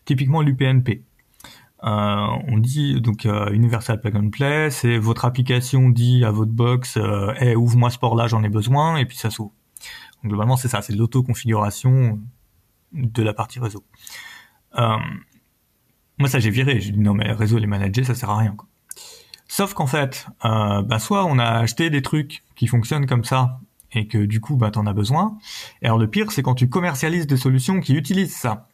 [0.04, 1.02] typiquement l'UPnP.
[1.82, 6.98] on dit donc Universal Plug and Play, c'est votre application dit à votre box,
[7.38, 9.52] hey, ouvre-moi ce port là, j'en ai besoin, et puis ça s'ouvre
[10.26, 12.20] globalement, c'est ça, c'est l'auto-configuration
[12.92, 13.84] de la partie réseau.
[14.78, 14.96] Euh,
[16.18, 16.80] Moi, ça, j'ai viré.
[16.80, 18.54] J'ai dit non, mais réseau, les manager, ça sert à rien.
[18.56, 18.68] Quoi.
[19.48, 23.60] Sauf qu'en fait, euh, bah, soit on a acheté des trucs qui fonctionnent comme ça
[23.92, 25.38] et que du coup, bah, t'en as besoin.
[25.82, 28.68] Et alors le pire, c'est quand tu commercialises des solutions qui utilisent ça.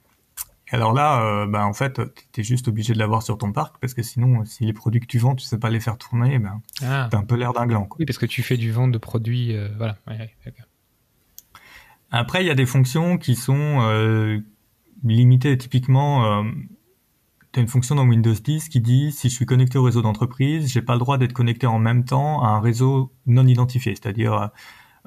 [0.73, 2.01] Et alors là, euh, bah, en fait,
[2.33, 5.07] t'es juste obligé de l'avoir sur ton parc parce que sinon, si les produits que
[5.07, 7.09] tu vends, tu sais pas les faire tourner, ben, ah.
[7.11, 7.85] t'as un peu l'air d'un gland.
[7.85, 7.99] Quoi.
[8.01, 9.99] Oui, parce que tu fais du vent de produits, euh, voilà.
[12.13, 14.39] Après, il y a des fonctions qui sont euh,
[15.03, 15.59] limitées.
[15.59, 16.43] Typiquement, euh,
[17.53, 20.03] tu as une fonction dans Windows 10 qui dit si je suis connecté au réseau
[20.03, 23.95] d'entreprise, j'ai pas le droit d'être connecté en même temps à un réseau non identifié,
[23.95, 24.51] c'est-à-dire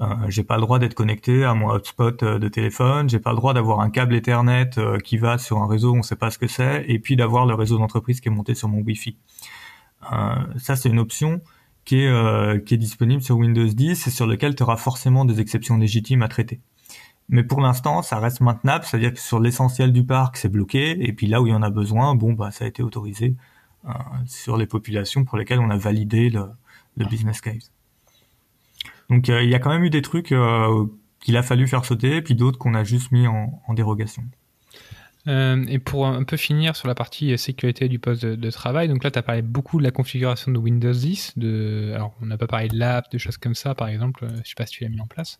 [0.01, 3.29] euh, j'ai pas le droit d'être connecté à mon hotspot euh, de téléphone, j'ai pas
[3.29, 6.31] le droit d'avoir un câble Ethernet euh, qui va sur un réseau, on sait pas
[6.31, 9.17] ce que c'est, et puis d'avoir le réseau d'entreprise qui est monté sur mon Wi-Fi.
[10.57, 11.41] ça, c'est une option
[11.85, 15.39] qui est, qui est disponible sur Windows 10 et sur lequel tu auras forcément des
[15.39, 16.59] exceptions légitimes à traiter.
[17.27, 21.11] Mais pour l'instant, ça reste maintenable, c'est-à-dire que sur l'essentiel du parc, c'est bloqué, et
[21.11, 23.35] puis là où il y en a besoin, bon, bah, ça a été autorisé
[23.87, 23.91] euh,
[24.25, 26.47] sur les populations pour lesquelles on a validé le,
[27.05, 27.71] business case.
[29.11, 30.85] Donc euh, il y a quand même eu des trucs euh,
[31.19, 34.23] qu'il a fallu faire sauter, puis d'autres qu'on a juste mis en, dérogation.
[35.27, 39.09] Et pour un peu finir sur la partie sécurité du poste de, travail, donc là,
[39.09, 41.39] tu as parlé beaucoup de la configuration de Windows 10.
[41.39, 44.27] De, alors, on n'a pas parlé de l'app, de choses comme ça, par exemple.
[44.43, 45.39] Je sais pas si tu l'as mis en place.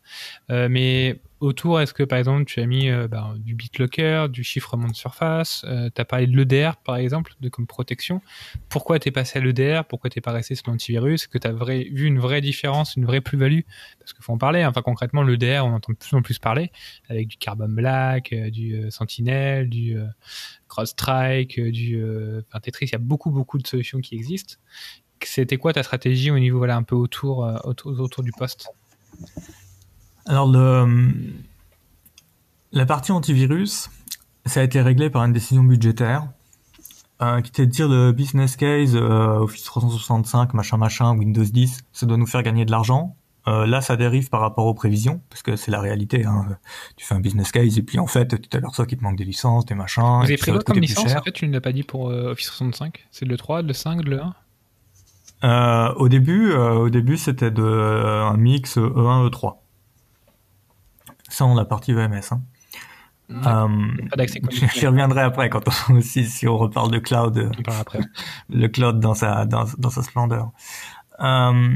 [0.50, 4.88] Mais autour, est-ce que par exemple tu as mis euh, bah, du BitLocker, du chiffrement
[4.88, 8.22] de surface euh, Tu as parlé de l'EDR par exemple, de comme protection.
[8.70, 11.24] Pourquoi t'es passé à l'EDR Pourquoi t'es pas resté sur l'antivirus?
[11.24, 13.62] Est-ce que tu as vu une vraie différence, une vraie plus-value?
[14.00, 14.62] Parce qu'il faut en parler.
[14.62, 14.70] Hein.
[14.70, 16.72] Enfin concrètement, l'EDR, on entend de plus en plus parler
[17.10, 19.98] avec du Carbon Black, euh, du Sentinel, du
[20.68, 22.02] CrowdStrike, du
[22.64, 22.86] Tetris.
[22.88, 24.56] Il y a beaucoup beaucoup de solutions qui existent.
[25.24, 27.40] C'était quoi ta stratégie au niveau voilà un peu autour,
[27.86, 28.70] autour du poste?
[30.28, 31.14] Alors, le,
[32.72, 33.90] la partie antivirus,
[34.46, 36.28] ça a été réglé par une décision budgétaire
[37.22, 41.84] euh, qui était de dire le business case euh, Office 365, machin, machin, Windows 10,
[41.94, 43.16] ça doit nous faire gagner de l'argent.
[43.48, 46.26] Euh, là, ça dérive par rapport aux prévisions, parce que c'est la réalité.
[46.26, 46.58] Hein.
[46.98, 49.24] Tu fais un business case et puis en fait, tu t'aperçois qu'il te manque des
[49.24, 50.02] licences, des machins.
[50.02, 52.32] Vous avez pris quoi comme licence En fait, tu ne l'as pas dit pour euh,
[52.32, 54.34] Office 365 C'est le 3, le 5, le 1
[55.44, 59.58] euh, Au début, euh, au début, c'était de un mix E1, E3
[61.36, 62.22] sans la partie EMS.
[62.32, 62.42] Hein.
[63.32, 63.68] Euh,
[64.76, 68.00] J'y reviendrai après quand on, si on reparle de cloud, après.
[68.50, 70.52] le cloud dans sa dans, dans sa splendeur.
[71.20, 71.74] Euh,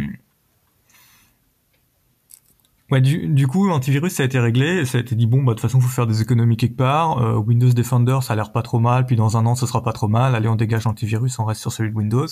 [2.92, 5.54] ouais, du, du coup, l'antivirus ça a été réglé, ça a été dit bon bah
[5.54, 7.18] de toute façon faut faire des économies quelque part.
[7.18, 9.84] Euh, Windows Defender ça a l'air pas trop mal, puis dans un an ce sera
[9.84, 10.36] pas trop mal.
[10.36, 12.28] Allez on dégage l'antivirus, on reste sur celui de Windows.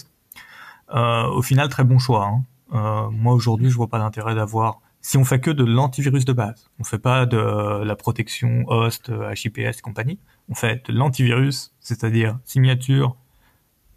[0.94, 2.28] Euh, au final très bon choix.
[2.28, 2.44] Hein.
[2.74, 6.34] Euh, moi aujourd'hui je vois pas l'intérêt d'avoir si on fait que de l'antivirus de
[6.34, 10.20] base, on fait pas de la protection host, HIPS et compagnie,
[10.50, 13.16] on fait de l'antivirus, c'est-à-dire signature,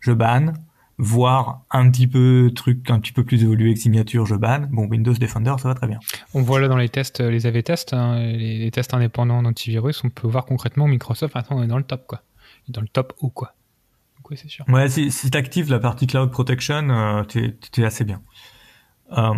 [0.00, 0.54] je banne,
[0.98, 4.68] voire un petit peu truc un petit peu plus évolué que signature, je banne.
[4.70, 5.98] Bon, Windows Defender, ça va très bien.
[6.34, 10.10] On voit là dans les tests, les AV tests, hein, les, tests indépendants d'antivirus, on
[10.10, 12.22] peut voir concrètement Microsoft, attends, on est dans le top, quoi.
[12.68, 13.54] Dans le top ou quoi?
[14.30, 14.64] Oui, c'est sûr?
[14.68, 18.22] Ouais, si, si actives la partie cloud protection, euh, tu es assez bien.
[19.16, 19.34] Euh,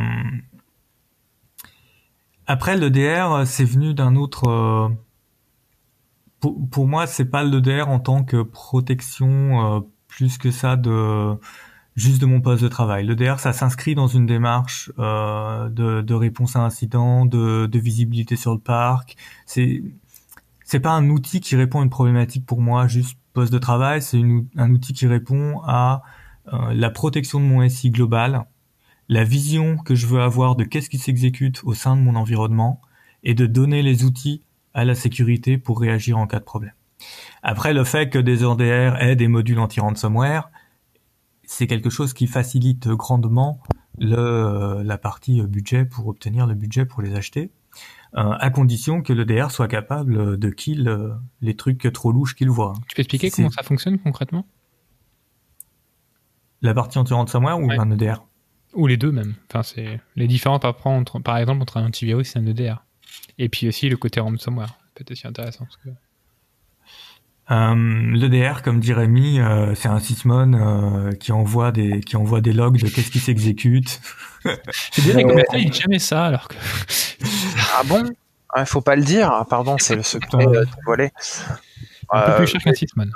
[2.52, 4.46] après, l'EDR, c'est venu d'un autre.
[4.46, 4.88] Euh,
[6.38, 11.34] pour, pour, moi, c'est pas l'EDR en tant que protection euh, plus que ça de
[11.96, 13.06] juste de mon poste de travail.
[13.06, 18.36] L'EDR, ça s'inscrit dans une démarche euh, de, de, réponse à incident, de, de visibilité
[18.36, 19.16] sur le parc.
[19.46, 19.82] C'est
[20.62, 24.02] c'est pas un outil qui répond à une problématique pour moi juste poste de travail.
[24.02, 24.20] C'est
[24.56, 26.02] un outil qui répond à
[26.70, 28.46] la protection de mon SI global
[29.08, 32.80] la vision que je veux avoir de qu'est-ce qui s'exécute au sein de mon environnement
[33.22, 34.42] et de donner les outils
[34.74, 36.72] à la sécurité pour réagir en cas de problème.
[37.42, 40.50] Après, le fait que des ODR aient des modules anti-ransomware,
[41.44, 43.60] c'est quelque chose qui facilite grandement
[43.98, 47.50] le, la partie budget pour obtenir le budget pour les acheter,
[48.16, 52.50] euh, à condition que l'EDR soit capable de kill euh, les trucs trop louches qu'il
[52.50, 52.74] voit.
[52.88, 54.46] Tu peux expliquer comment ça fonctionne concrètement?
[56.62, 58.24] La partie anti-ransomware ou un EDR
[58.74, 59.34] ou les deux même.
[59.48, 62.82] Enfin, c'est les différences à prendre, entre, par exemple, entre un antivirus et un EDR.
[63.38, 64.78] Et puis aussi le côté ransomware.
[64.94, 65.64] Peut-être aussi intéressant.
[65.64, 65.88] Parce que...
[67.50, 72.40] Euh, L'EDR, comme dit Rémi, euh, c'est un sysmon euh, qui envoie des qui envoie
[72.40, 74.00] des logs de qu'est-ce qui s'exécute.
[74.92, 76.54] J'ai bien mais il dit jamais ça alors que.
[77.76, 78.04] ah bon?
[78.06, 78.14] Il
[78.54, 79.30] ah, faut pas le dire.
[79.32, 80.46] Ah, pardon, c'est le secret
[80.86, 81.10] volé.
[82.10, 83.06] Un peu plus cher qu'un sysmon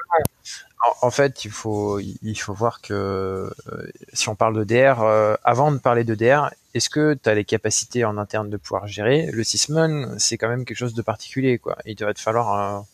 [1.02, 5.34] en, fait, il faut, il faut voir que euh, si on parle de DR, euh,
[5.44, 8.86] avant de parler de DR, est-ce que tu as les capacités en interne de pouvoir
[8.86, 11.58] gérer Le Sysmon, c'est quand même quelque chose de particulier.
[11.58, 11.76] Quoi.
[11.86, 12.84] Il devrait te falloir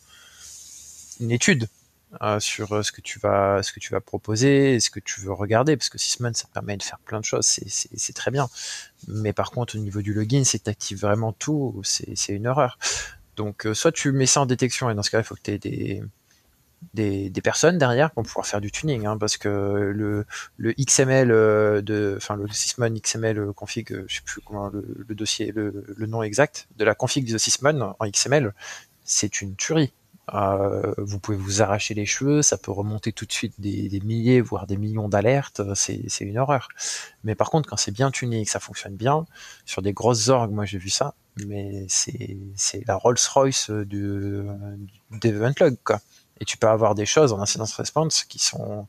[1.20, 1.68] une étude
[2.22, 5.32] euh, sur ce que tu vas ce que tu vas proposer, ce que tu veux
[5.32, 8.48] regarder, parce que Sysmon ça te permet de faire plein de choses, c'est très bien.
[9.08, 12.78] Mais par contre au niveau du login, si tu actives vraiment tout, c'est une horreur.
[13.36, 15.52] Donc soit tu mets ça en détection et dans ce cas il faut que tu
[15.52, 16.02] aies des
[16.94, 20.26] des, des, personnes derrière pour pouvoir faire du tuning, hein, parce que le,
[20.56, 25.14] le XML euh, de, enfin le Sysmon XML config, euh, je sais plus comment le,
[25.14, 28.54] dossier, le, le, nom exact de la config de Sysmon en XML,
[29.04, 29.92] c'est une tuerie.
[30.34, 34.00] Euh, vous pouvez vous arracher les cheveux, ça peut remonter tout de suite des, des
[34.00, 36.68] milliers, voire des millions d'alertes, c'est, une horreur.
[37.24, 39.26] Mais par contre, quand c'est bien tuné et que ça fonctionne bien,
[39.64, 41.14] sur des grosses orgues, moi j'ai vu ça,
[41.46, 42.36] mais c'est,
[42.86, 44.42] la Rolls-Royce du,
[45.10, 45.40] du
[45.84, 46.00] quoi
[46.42, 48.88] et tu peux avoir des choses en incidence response qui sont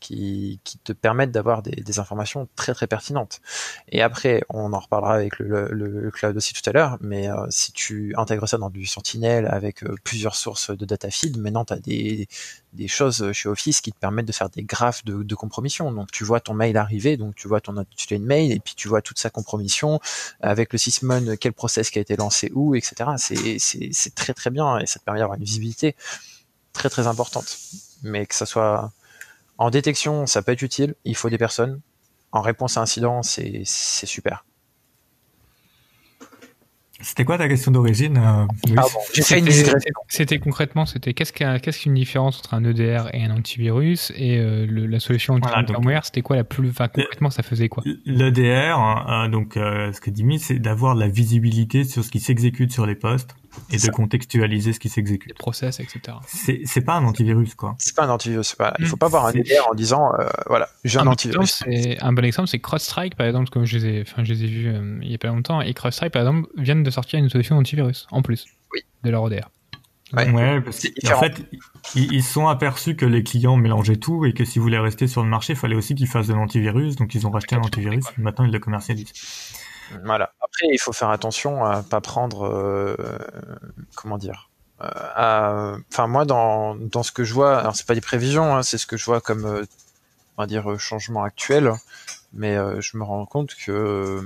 [0.00, 3.40] qui, qui te permettent d'avoir des, des, informations très très pertinentes.
[3.88, 7.46] Et après, on en reparlera avec le, le, cloud aussi tout à l'heure, mais euh,
[7.50, 11.64] si tu intègres ça dans du Sentinel avec euh, plusieurs sources de data feed, maintenant
[11.64, 12.26] tu as des,
[12.72, 15.92] des choses chez Office qui te permettent de faire des graphes de, de compromission.
[15.92, 18.74] Donc tu vois ton mail arriver, donc tu vois ton intitulé de mail, et puis
[18.74, 20.00] tu vois toute sa compromission
[20.40, 23.10] avec le sysmon, quel process qui a été lancé où, etc.
[23.16, 25.94] C'est très très bien et ça te permet d'avoir une visibilité
[26.72, 27.58] très très importante.
[28.02, 28.92] Mais que ça soit
[29.58, 31.80] en détection, ça peut être utile, il faut des personnes.
[32.32, 34.44] En réponse à incident, c'est super.
[37.02, 38.76] C'était quoi ta question d'origine euh,
[40.08, 45.00] C'était concrètement, c'était qu'est-ce qu'une différence entre un EDR et un antivirus et euh, la
[45.00, 47.82] solution anti-ransomware, c'était quoi la plus, enfin concrètement, ça faisait quoi?
[48.04, 52.70] L'EDR, hein, euh, donc ce que dit c'est d'avoir la visibilité sur ce qui s'exécute
[52.70, 53.34] sur les postes
[53.70, 55.34] et de contextualiser ce qui s'exécute.
[55.34, 56.16] process, etc.
[56.26, 57.74] C'est pas un antivirus, quoi.
[57.78, 58.54] C'est pas un antivirus.
[58.54, 61.62] Pas, il faut pas avoir un EDR en disant, euh, voilà, j'ai un, antivirus.
[62.00, 64.46] Un bon exemple, c'est CrowdStrike, par exemple, comme je les ai, enfin, je les ai
[64.46, 65.60] vus euh, il y a pas longtemps.
[65.60, 68.46] Et CrowdStrike, par exemple, viennent de sortir une solution antivirus, en plus.
[68.72, 68.80] Oui.
[69.02, 69.48] De leur EDR.
[70.12, 71.40] Ouais, parce qu'en fait,
[71.94, 75.22] ils sont aperçus que les clients mélangeaient tout et que si vous voulez rester sur
[75.22, 76.96] le marché, il fallait aussi qu'ils fassent de l'antivirus.
[76.96, 79.12] Donc, ils ont racheté un antivirus et maintenant ils le commercialisent.
[80.04, 80.32] Voilà.
[80.40, 82.96] Après, il faut faire attention à pas prendre, euh,
[83.94, 84.50] comment dire,
[84.82, 88.62] euh, enfin moi dans dans ce que je vois, alors c'est pas des prévisions, hein,
[88.62, 89.64] c'est ce que je vois comme, euh,
[90.36, 91.72] on va dire changement actuel,
[92.32, 94.22] mais je me rends compte que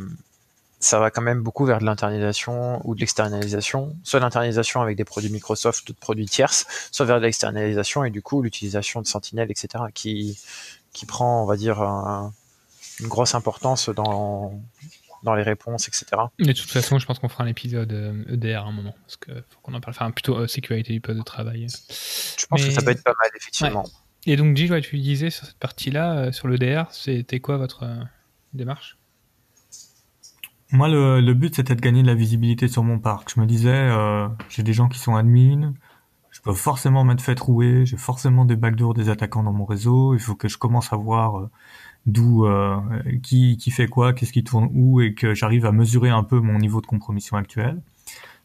[0.81, 5.05] ça va quand même beaucoup vers de l'internalisation ou de l'externalisation, soit l'internalisation avec des
[5.05, 9.07] produits Microsoft ou de produits tierces, soit vers de l'externalisation et du coup l'utilisation de
[9.07, 10.39] Sentinel, etc., qui
[10.93, 11.83] qui prend, on va dire,
[13.01, 14.53] une grosse importance dans
[15.25, 16.05] dans les réponses, etc.
[16.39, 17.93] de toute façon, je pense qu'on fera un épisode
[18.29, 19.97] EDR euh, e à un moment, parce que faut qu'on en parle.
[19.97, 21.67] Enfin, plutôt euh, sécurité du poste de travail.
[21.69, 23.85] Je pense que ça peut être pas mal, effectivement.
[24.27, 27.85] Et donc, Gilles, tu disais sur cette partie-là, euh, sur l'EDR, c'était quoi votre
[28.53, 28.99] démarche?
[30.71, 33.33] Moi, le, but, c'était de gagner de la visibilité sur mon parc.
[33.35, 33.91] Je me disais,
[34.49, 35.73] j'ai des gens qui sont admins,
[36.31, 40.15] je peux forcément m'être fait trouer, j'ai forcément des backdoors des attaquants dans mon réseau,
[40.15, 41.49] il faut que je commence à voir
[42.07, 42.77] d'où euh,
[43.23, 46.41] qui, qui fait quoi, qu'est-ce qui tourne où, et que j'arrive à mesurer un peu
[46.41, 47.81] mon niveau de compromission actuel.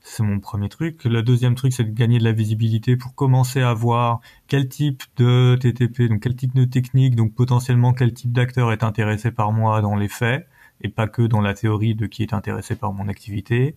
[0.01, 1.03] C'est mon premier truc.
[1.03, 5.03] Le deuxième truc, c'est de gagner de la visibilité pour commencer à voir quel type
[5.17, 9.51] de TTP, donc quel type de technique, donc potentiellement quel type d'acteur est intéressé par
[9.51, 10.47] moi dans les faits,
[10.81, 13.75] et pas que dans la théorie de qui est intéressé par mon activité.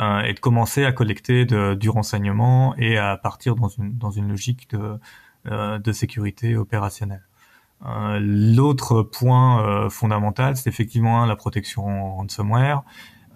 [0.00, 4.10] Euh, et de commencer à collecter de, du renseignement et à partir dans une, dans
[4.10, 4.98] une logique de,
[5.46, 7.22] euh, de sécurité opérationnelle.
[7.84, 12.82] Euh, l'autre point euh, fondamental, c'est effectivement la protection ransomware,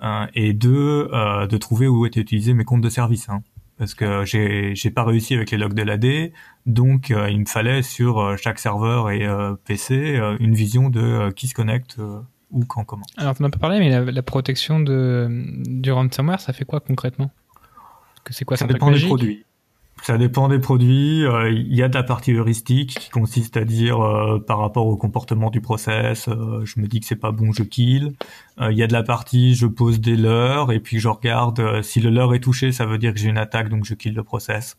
[0.02, 3.28] euh, et deux, de trouver où étaient utilisés mes comptes de service.
[3.28, 3.42] Hein.
[3.78, 6.32] parce que j'ai j'ai pas réussi avec les logs de l'AD,
[6.66, 9.26] donc il me fallait sur chaque serveur et
[9.64, 11.98] PC une vision de qui se connecte
[12.50, 13.06] où, quand, comment.
[13.16, 15.28] Alors, tu m'as pas parlé, mais la, protection de,
[15.66, 17.30] du ransomware, ça fait quoi concrètement?
[18.22, 19.45] Que c'est quoi Ça dépend des produits.
[20.02, 21.24] Ça dépend des produits.
[21.24, 24.86] Euh, il y a de la partie heuristique qui consiste à dire euh, par rapport
[24.86, 28.14] au comportement du process, euh, je me dis que c'est pas bon, je kill.
[28.60, 32.00] Il y a de la partie je pose des leurres et puis je regarde si
[32.00, 34.22] le leurre est touché, ça veut dire que j'ai une attaque donc je kill le
[34.22, 34.76] process.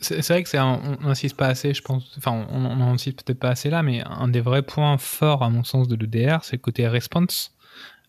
[0.00, 2.14] c'est vrai que c'est on n'insiste pas assez, je pense.
[2.18, 5.50] Enfin, on n'en insiste peut-être pas assez là, mais un des vrais points forts à
[5.50, 7.55] mon sens de l'EDR, c'est le côté response.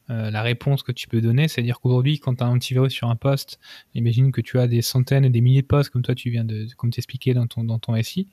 [0.09, 1.49] Euh, la réponse que tu peux donner.
[1.49, 3.59] C'est-à-dire qu'aujourd'hui, quand tu as un antivirus sur un poste,
[3.93, 6.45] imagine que tu as des centaines et des milliers de postes, comme toi tu viens
[6.45, 8.29] de comme t'expliquer dans ton, dans ton SI.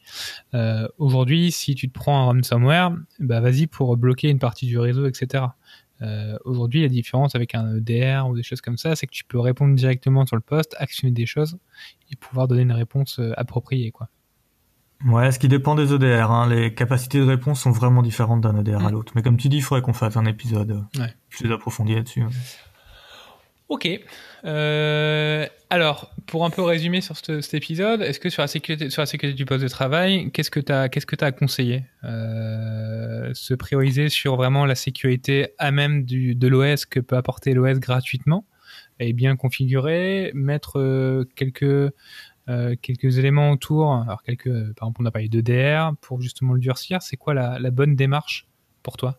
[0.55, 4.79] Euh, aujourd'hui, si tu te prends un ransomware, bah vas-y pour bloquer une partie du
[4.79, 5.47] réseau, etc.
[6.03, 9.25] Euh, aujourd'hui, la différence avec un EDR ou des choses comme ça, c'est que tu
[9.25, 11.59] peux répondre directement sur le poste, actionner des choses
[12.13, 14.09] et pouvoir donner une réponse appropriée, quoi.
[15.07, 16.31] Ouais, ce qui dépend des EDR.
[16.31, 16.49] Hein.
[16.49, 18.93] Les capacités de réponse sont vraiment différentes d'un EDR à mm.
[18.93, 19.13] l'autre.
[19.15, 22.23] Mais comme tu dis, il faudrait qu'on fasse un épisode euh, plus approfondi là-dessus.
[23.69, 23.89] Ok.
[24.45, 29.03] Euh, alors, pour un peu résumer sur cet épisode, est-ce que sur la sécurité, sur
[29.03, 33.31] la sécurité du poste de travail, qu'est-ce que tu as, qu'est-ce que as conseillé euh,
[33.35, 37.79] Se prioriser sur vraiment la sécurité à même du, de l'OS que peut apporter l'OS
[37.79, 38.47] gratuitement
[39.01, 41.93] et bien configurer, mettre euh, quelques
[42.49, 43.95] euh, quelques éléments autour.
[43.95, 47.03] Alors quelques, par exemple, on a parlé de DR pour justement le durcir.
[47.03, 48.47] C'est quoi la, bonne démarche
[48.83, 49.19] pour toi?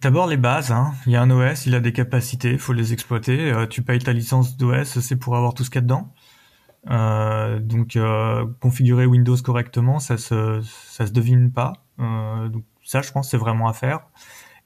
[0.00, 0.92] D'abord les bases, hein.
[1.06, 3.50] il y a un OS, il a des capacités, il faut les exploiter.
[3.50, 6.12] Euh, tu payes ta licence d'OS, c'est pour avoir tout ce qu'il y a dedans.
[6.90, 11.72] Euh, donc euh, configurer Windows correctement, ça se ça se devine pas.
[12.00, 12.48] Euh,
[12.84, 14.00] ça, je pense, c'est vraiment à faire.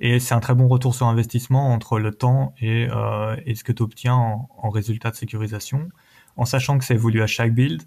[0.00, 3.82] Et c'est un très bon retour sur investissement entre le temps et, ce que tu
[3.82, 5.88] obtiens en, en, résultat de sécurisation,
[6.36, 7.82] en sachant que ça évolue à chaque build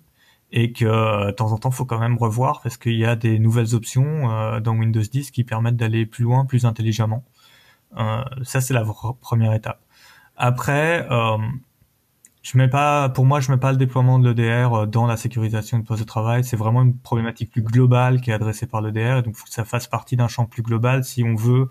[0.52, 3.40] et que de temps en temps, faut quand même revoir parce qu'il y a des
[3.40, 7.24] nouvelles options dans Windows 10 qui permettent d'aller plus loin, plus intelligemment.
[7.98, 8.84] Euh, ça, c'est la
[9.22, 9.82] première étape.
[10.36, 11.38] Après, euh,
[12.44, 15.18] je mets pas, pour moi, je mets pas le déploiement de l'EDR euh, dans la
[15.18, 16.44] sécurisation du poste de travail.
[16.44, 19.24] C'est vraiment une problématique plus globale qui est adressée par l'EDR.
[19.24, 21.70] Donc, il faut que ça fasse partie d'un champ plus global si on veut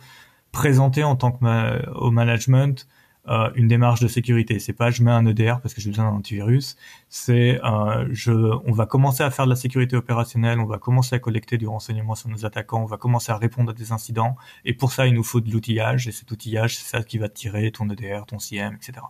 [0.52, 2.86] présenter en tant que au management
[3.28, 4.58] euh, une démarche de sécurité.
[4.58, 6.76] C'est pas je mets un EDR parce que j'ai besoin d'un antivirus.
[7.08, 11.14] C'est euh, je, on va commencer à faire de la sécurité opérationnelle, on va commencer
[11.14, 14.36] à collecter du renseignement sur nos attaquants, on va commencer à répondre à des incidents.
[14.64, 16.08] Et pour ça, il nous faut de l'outillage.
[16.08, 19.06] Et cet outillage, c'est ça qui va tirer ton EDR, ton CM, etc.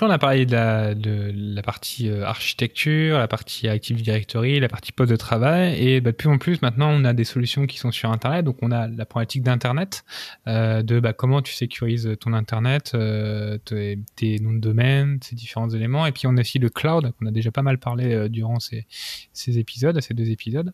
[0.00, 4.92] là, on a parlé de la, partie euh, architecture, la partie Active Directory, la partie
[4.92, 5.74] poste de travail.
[5.82, 8.44] Et bah, de plus en plus, maintenant, on a des solutions qui sont sur Internet.
[8.44, 10.04] Donc, on a la problématique d'Internet,
[10.46, 15.70] euh, de bah, comment tu sécurises ton Internet, euh, tes, noms de domaine, ces différents
[15.70, 16.06] éléments.
[16.06, 18.86] Et puis, on a aussi le cloud, qu'on a déjà pas mal parlé durant ces,
[19.32, 20.72] ces épisodes, ces deux épisodes.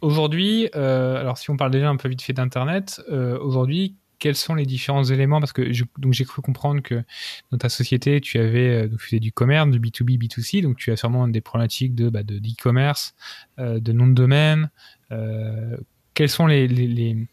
[0.00, 3.02] aujourd'hui, alors si on parle déjà un peu vite fait d'Internet,
[3.40, 7.04] aujourd'hui, quels sont les différents éléments Parce que donc j'ai cru comprendre que
[7.52, 10.78] dans ta société, tu avais euh, donc tu faisais du commerce, du B2B, B2C, donc
[10.78, 13.14] tu as sûrement des problématiques de bah, de d'e-commerce,
[13.58, 14.70] euh, de nom de domaine.
[15.12, 15.76] Euh,
[16.14, 17.28] quels sont les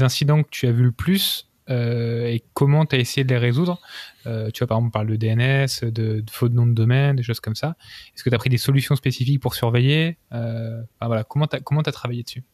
[0.00, 3.80] incidents que tu as vu le plus et comment tu as essayé de les résoudre?
[4.24, 7.16] Tu vois, par exemple, on parle de DNS, de, de faux de nom de domaine,
[7.16, 7.76] des choses comme ça.
[8.14, 10.18] Est-ce que tu as pris des solutions spécifiques pour surveiller?
[10.30, 12.44] Voilà, Comment tu as, as travaillé dessus?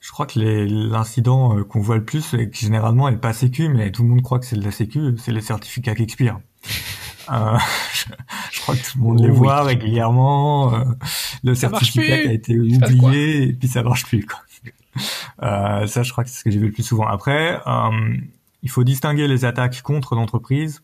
[0.00, 3.68] Je crois que l'incident euh, qu'on voit le plus, et que généralement est pas sécu,
[3.68, 6.40] mais tout le monde croit que c'est de la sécu, c'est les certificats qui expirent.
[7.30, 7.58] euh,
[8.52, 10.74] je, crois que tout le monde les voit régulièrement.
[10.74, 10.84] Euh,
[11.44, 14.24] le certificat qui a été oublié, et puis ça marche plus.
[14.24, 14.38] Quoi.
[15.42, 17.06] Euh, ça, je crois que c'est ce que j'ai vu le plus souvent.
[17.06, 18.16] Après, euh,
[18.62, 20.82] il faut distinguer les attaques contre l'entreprise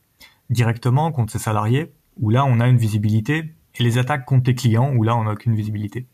[0.51, 4.55] directement, contre ses salariés, où là on a une visibilité, et les attaques contre les
[4.55, 6.07] clients, où là on n'a aucune visibilité.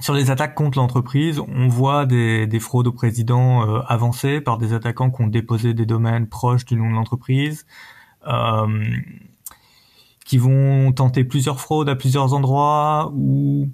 [0.00, 4.58] Sur les attaques contre l'entreprise, on voit des, des, fraudes au président euh, avancées par
[4.58, 7.66] des attaquants qui ont déposé des domaines proches du nom de l'entreprise,
[8.26, 8.84] euh,
[10.24, 13.68] qui vont tenter plusieurs fraudes à plusieurs endroits où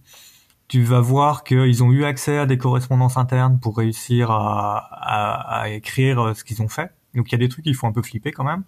[0.68, 6.20] tu vas voir qu'ils ont eu accès à des correspondances internes pour réussir à, écrire
[6.20, 6.90] euh, ce qu'ils ont fait.
[7.14, 8.64] Donc il y a des trucs qui font un peu flipper quand même.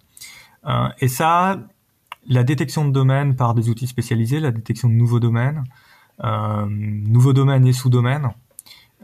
[0.65, 1.59] Euh, et ça,
[2.27, 5.63] la détection de domaines par des outils spécialisés, la détection de nouveaux domaines,
[6.19, 8.31] nouveaux domaines et sous-domaines,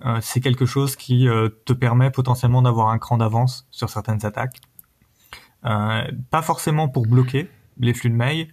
[0.05, 4.25] euh, c'est quelque chose qui euh, te permet potentiellement d'avoir un cran d'avance sur certaines
[4.25, 4.59] attaques.
[5.61, 8.47] pas forcément pour bloquer les flux de mail,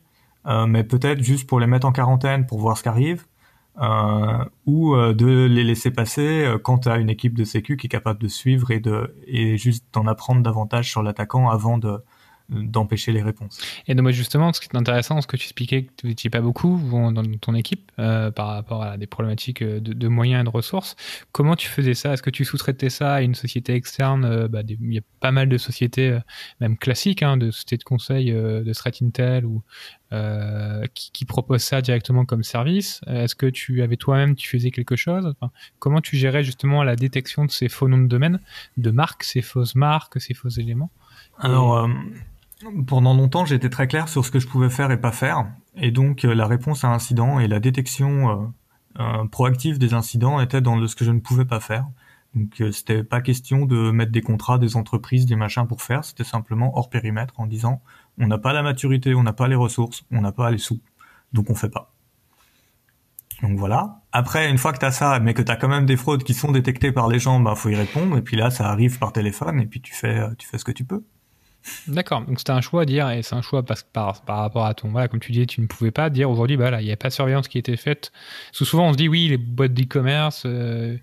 [0.45, 3.27] mais peut-être juste pour les mettre en quarantaine pour voir ce qui arrive,
[3.81, 7.91] euh, ou de les laisser passer quand tu as une équipe de sécu qui est
[7.91, 12.01] capable de suivre et de et juste d'en apprendre davantage sur l'attaquant avant de
[12.51, 13.61] d'empêcher les réponses.
[13.87, 16.41] Et donc justement, ce qui est intéressant, ce que tu expliquais que tu n'étais pas
[16.41, 20.45] beaucoup dans ton équipe euh, par rapport à des problématiques euh, de, de, moyens et
[20.45, 20.97] de ressources,
[21.33, 22.13] comment tu faisais ça?
[22.13, 24.25] Est-ce que tu sous-traitais ça à une société externe?
[24.25, 26.21] Euh, bah, Il y a pas mal de sociétés, euh,
[26.61, 29.63] même classiques, hein, de sociétés de conseil de Threat Intel ou
[30.95, 33.01] qui, qui, proposent ça directement comme service.
[33.07, 35.25] Est-ce que tu avais toi-même, tu faisais quelque chose?
[35.25, 38.41] Enfin, Comment tu gérais justement la détection de ces faux noms de domaine,
[38.77, 40.91] de marques, ces fausses marques, ces faux éléments?
[41.39, 41.89] Alors,
[42.87, 45.47] pendant longtemps, j'étais très clair sur ce que je pouvais faire et pas faire.
[45.77, 50.41] Et donc, euh, la réponse à incident et la détection euh, euh, proactive des incidents
[50.41, 51.87] était dans ce que je ne pouvais pas faire.
[52.35, 56.05] Donc, c'était pas question de mettre des contrats, des entreprises, des machins pour faire.
[56.05, 57.83] C'était simplement hors périmètre en disant,
[58.19, 60.81] on n'a pas la maturité, on n'a pas les ressources, on n'a pas les sous.
[61.33, 61.93] Donc, on fait pas.
[63.43, 64.03] Donc voilà.
[64.13, 66.23] Après, une fois que tu as ça, mais que tu as quand même des fraudes
[66.23, 68.17] qui sont détectées par les gens, bah faut y répondre.
[68.19, 70.73] Et puis là, ça arrive par téléphone, et puis tu fais, tu fais ce que
[70.73, 71.03] tu peux.
[71.87, 74.65] D'accord, donc c'était un choix à dire, et c'est un choix parce, par, par rapport
[74.65, 74.89] à ton.
[74.89, 76.97] Voilà, comme tu disais, tu ne pouvais pas dire aujourd'hui, bah là, il n'y a
[76.97, 78.13] pas de surveillance qui était faite.
[78.53, 80.97] Souvent, on se dit, oui, les boîtes d'e-commerce, euh,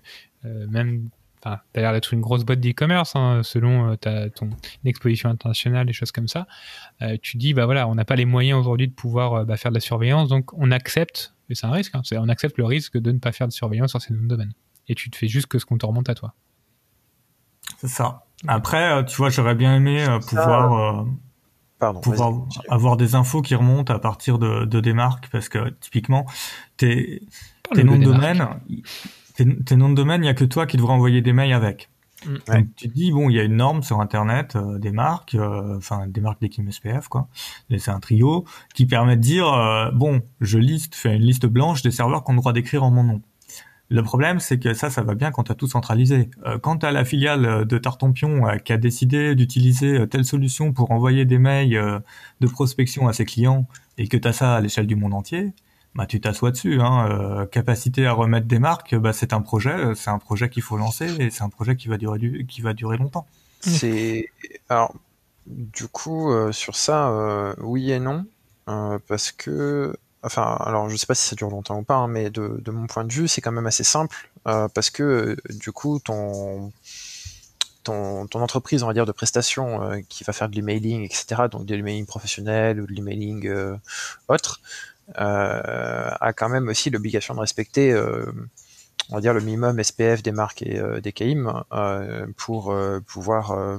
[0.44, 1.10] euh, même.
[1.40, 4.50] Enfin, t'as l'air d'être une grosse boîte d'e-commerce, hein, selon euh, ta, ton
[4.84, 6.48] exposition internationale, des choses comme ça.
[7.22, 9.76] Tu dis, bah voilà, on n'a pas les moyens aujourd'hui de pouvoir bah, faire de
[9.76, 13.12] la surveillance, donc on accepte, et c'est un risque, hein, on accepte le risque de
[13.12, 14.52] ne pas faire de surveillance sur ces domaines.
[14.88, 16.34] Et tu te fais juste que ce qu'on te remonte à toi.
[17.78, 18.24] C'est ça.
[18.46, 21.04] Après, euh, tu vois, j'aurais bien aimé euh, pouvoir, euh,
[21.78, 22.34] Pardon, pouvoir
[22.68, 26.26] avoir des infos qui remontent à partir de, de des marques, parce que typiquement,
[26.76, 27.22] tes,
[27.74, 28.46] tes noms de domaine,
[29.34, 31.90] tes, noms de domaine, il y a que toi qui devrais envoyer des mails avec.
[32.26, 32.34] Mm.
[32.46, 35.36] Donc, tu te dis bon, il y a une norme sur Internet des marques,
[35.76, 37.28] enfin des marques d'équipe SPF quoi.
[37.76, 41.92] C'est un trio qui permet de dire bon, je liste, fais une liste blanche des
[41.92, 43.22] serveurs qu'on a le droit d'écrire en mon nom.
[43.90, 46.28] Le problème, c'est que ça, ça va bien quand tu as tout centralisé.
[46.44, 50.26] Euh, quand tu as la filiale de Tartampion euh, qui a décidé d'utiliser euh, telle
[50.26, 52.02] solution pour envoyer des mails
[52.40, 53.66] de prospection à ses clients
[53.96, 55.54] et que tu as ça à l'échelle du monde entier,
[55.94, 56.80] bah, tu t'assois dessus.
[56.82, 57.46] Hein.
[57.50, 61.10] capacité à remettre des marques, bah, c'est un projet, c'est un projet qu'il faut lancer
[61.18, 62.46] et c'est un projet qui va durer, du...
[62.46, 63.26] qui va durer longtemps.
[63.60, 64.28] C'est
[64.68, 64.94] alors
[65.46, 68.26] du coup sur ça, oui et non,
[68.66, 72.30] parce que enfin, alors je sais pas si ça dure longtemps ou pas, hein, mais
[72.30, 75.72] de, mon point de vue, c'est quand même assez simple euh, parce que euh, du
[75.72, 76.72] coup, ton,
[78.34, 81.74] entreprise, on va dire, de prestation euh, qui va faire de l'emailing, etc., donc de
[81.74, 83.76] l'emailing professionnel ou de l'emailing euh,
[84.28, 84.60] autre,
[85.14, 87.98] a quand même aussi l'obligation de respecter
[89.10, 91.64] on va dire le minimum SPF des marques et des KIM
[92.36, 93.78] pour pouvoir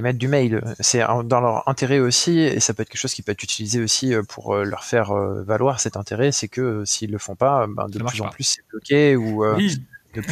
[0.00, 0.62] émettre du mail.
[0.80, 3.80] C'est dans leur intérêt aussi, et ça peut être quelque chose qui peut être utilisé
[3.80, 7.98] aussi pour leur faire valoir cet intérêt, c'est que s'ils le font pas, ben, de
[7.98, 9.44] plus en plus c'est bloqué ou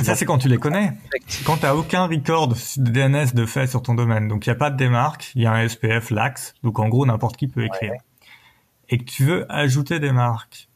[0.03, 0.93] ça, c'est quand tu les connais.
[1.45, 4.53] Quand tu n'as aucun record de DNS de fait sur ton domaine, donc il n'y
[4.53, 7.47] a pas de démarque, il y a un SPF lax, donc en gros n'importe qui
[7.47, 7.93] peut écrire,
[8.89, 10.69] et que tu veux ajouter des marques,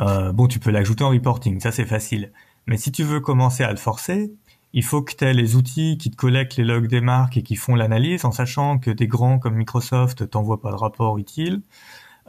[0.00, 2.32] euh, bon, tu peux l'ajouter en reporting, ça c'est facile.
[2.66, 4.32] Mais si tu veux commencer à le forcer,
[4.72, 7.42] il faut que tu aies les outils qui te collectent les logs des marques et
[7.42, 11.62] qui font l'analyse, en sachant que des grands comme Microsoft t'envoient pas de rapport utile.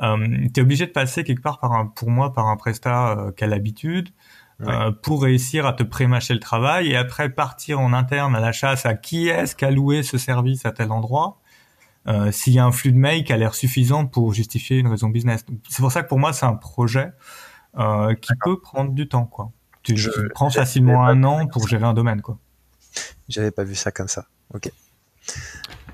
[0.02, 0.18] Euh,
[0.54, 3.32] tu es obligé de passer quelque part par un, pour moi par un prestat euh,
[3.32, 4.10] qui a l'habitude.
[4.62, 8.52] Euh, pour réussir à te prémâcher le travail et après partir en interne à la
[8.52, 11.40] chasse à qui est-ce qui a loué ce service à tel endroit.
[12.08, 14.88] Euh, s'il y a un flux de mail qui a l'air suffisant pour justifier une
[14.88, 15.46] raison business.
[15.70, 17.12] C'est pour ça que pour moi c'est un projet
[18.22, 19.52] qui peut prendre du temps quoi.
[19.96, 22.38] Tu, je, prends facilement un an pour gérer un domaine quoi.
[23.28, 24.26] J'avais pas vu ça comme ça.
[24.54, 24.72] Ok.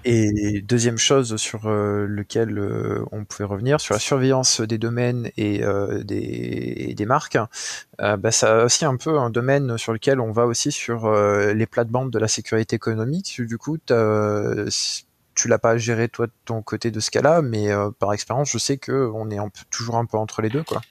[0.07, 5.31] Et deuxième chose sur euh, lequel euh, on pouvait revenir, sur la surveillance des domaines
[5.35, 7.39] et euh, des, des, marques,
[7.97, 12.11] bah, ça aussi un peu un domaine sur lequel on va aussi sur les plates-bandes
[12.11, 13.41] de la sécurité économique.
[13.41, 18.13] Du coup, tu l'as pas géré toi de ton côté de ce cas-là, mais par
[18.13, 19.39] expérience, je sais que on est
[19.71, 20.81] toujours un peu entre les deux, quoi.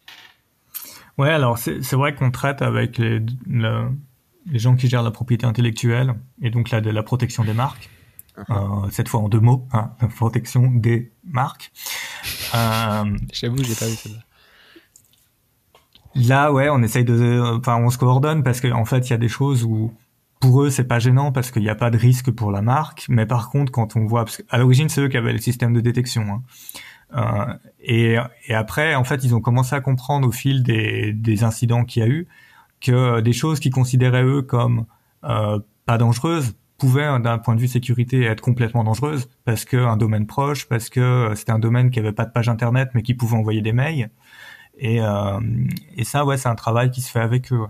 [1.18, 6.14] Ouais, alors c'est vrai qu'on traite avec les, les gens qui gèrent la propriété intellectuelle
[6.42, 7.90] et donc là de la protection des marques.
[8.36, 8.86] Uh-huh.
[8.86, 11.70] Euh, cette fois en deux mots, hein, protection des marques.
[12.54, 14.10] Euh, J'avoue, j'ai pas vu ça.
[16.16, 19.14] Là, ouais, on essaye de, enfin, on se coordonne parce qu'en en fait, il y
[19.14, 19.92] a des choses où
[20.40, 23.06] pour eux, c'est pas gênant parce qu'il n'y a pas de risque pour la marque.
[23.08, 25.72] Mais par contre, quand on voit, parce à l'origine, c'est eux qui avaient le système
[25.72, 26.22] de détection.
[26.22, 26.42] Hein.
[27.14, 28.16] Euh, et,
[28.54, 32.08] après, en fait, ils ont commencé à comprendre au fil des, incidents qu'il y a
[32.08, 32.26] eu
[32.80, 34.86] que des choses qu'ils considéraient eux comme
[35.24, 39.96] euh, pas dangereuses pouvait d'un point de vue sécurité être complètement dangereuse parce que un
[39.96, 43.02] domaine proche, parce que euh, c'était un domaine qui avait pas de page internet mais
[43.02, 44.10] qui pouvait envoyer des mails.
[44.76, 45.00] Et,
[46.02, 47.60] ça, ouais, c'est un travail qui se fait avec eux.
[47.60, 47.68] Ouais.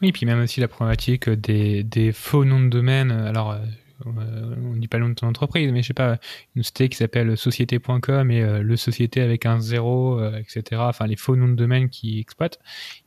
[0.00, 3.10] Oui, puis même aussi la problématique des, des faux noms de domaine.
[3.10, 3.58] Alors,
[4.04, 6.18] on dit pas le nom de ton entreprise, mais je sais pas,
[6.54, 10.82] une société qui s'appelle société.com et euh, le société avec un zéro, euh, etc.
[10.84, 12.58] Enfin, les faux noms de domaine qui exploitent.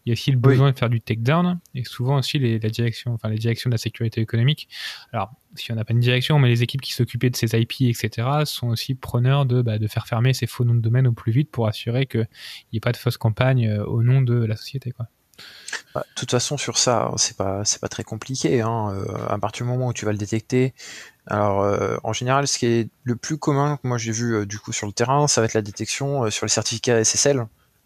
[0.06, 2.70] Il y a aussi le besoin de faire du takedown et souvent aussi les, la
[2.70, 4.68] direction, enfin les directions de la sécurité économique.
[5.14, 7.82] Alors, si on n'a pas une direction, mais les équipes qui s'occupaient de ces IP,
[7.82, 11.14] etc., sont aussi preneurs de, bah, de faire fermer ces faux noms de domaine au
[11.14, 12.28] plus vite pour assurer qu'il
[12.74, 15.08] n'y ait pas de fausse campagne au nom de la société, quoi.
[15.94, 18.62] Bah, de toute façon, sur ça, c'est pas c'est pas très compliqué.
[18.62, 18.94] Hein.
[18.94, 20.74] Euh, à partir du moment où tu vas le détecter,
[21.28, 24.46] alors euh, en général, ce qui est le plus commun que moi j'ai vu euh,
[24.46, 27.40] du coup sur le terrain, ça va être la détection sur les certificats SSL,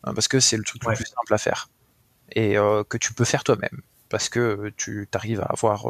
[0.03, 1.70] hein, parce que c'est le truc le plus simple à faire
[2.32, 2.56] et
[2.89, 5.88] que tu peux faire toi-même parce que tu arrives à avoir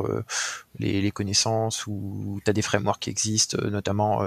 [0.80, 4.26] les, connaissances ou tu as des frameworks qui existent, notamment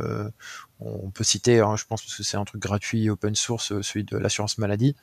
[0.80, 4.16] on peut citer, hein, je pense que c'est un truc gratuit open source, celui de
[4.16, 4.94] l'assurance maladie,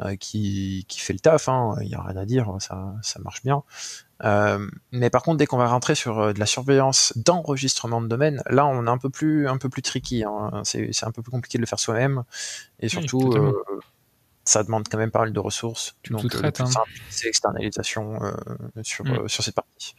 [0.00, 3.20] euh, qui, qui fait le taf, hein, il y a rien à dire, ça, ça
[3.20, 3.62] marche bien.
[4.22, 8.06] Euh, mais par contre, dès qu'on va rentrer sur euh, de la surveillance d'enregistrement de
[8.06, 10.24] domaine, là, on est un peu plus, un peu plus tricky.
[10.24, 10.62] Hein.
[10.64, 12.24] C'est, un peu plus compliqué de le faire soi-même,
[12.80, 13.52] et surtout, euh,
[14.44, 15.96] ça demande quand même pas mal de ressources.
[16.10, 16.66] donc, tout le plus hein.
[16.66, 18.18] simple, c'est l'externalisation
[18.82, 19.28] sur, mm.
[19.28, 19.94] sur cette partie.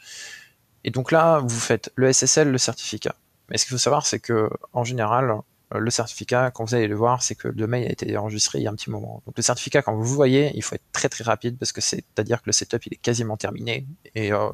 [0.84, 3.16] Et donc là, vous faites le SSL, le certificat.
[3.50, 5.42] Mais ce qu'il faut savoir, c'est que en général,
[5.74, 8.60] euh, le certificat, quand vous allez le voir, c'est que le domaine a été enregistré
[8.60, 9.22] il y a un petit moment.
[9.26, 11.82] Donc le certificat, quand vous le voyez, il faut être très très rapide parce que
[11.82, 14.50] c'est-à-dire que le setup il est quasiment terminé et euh,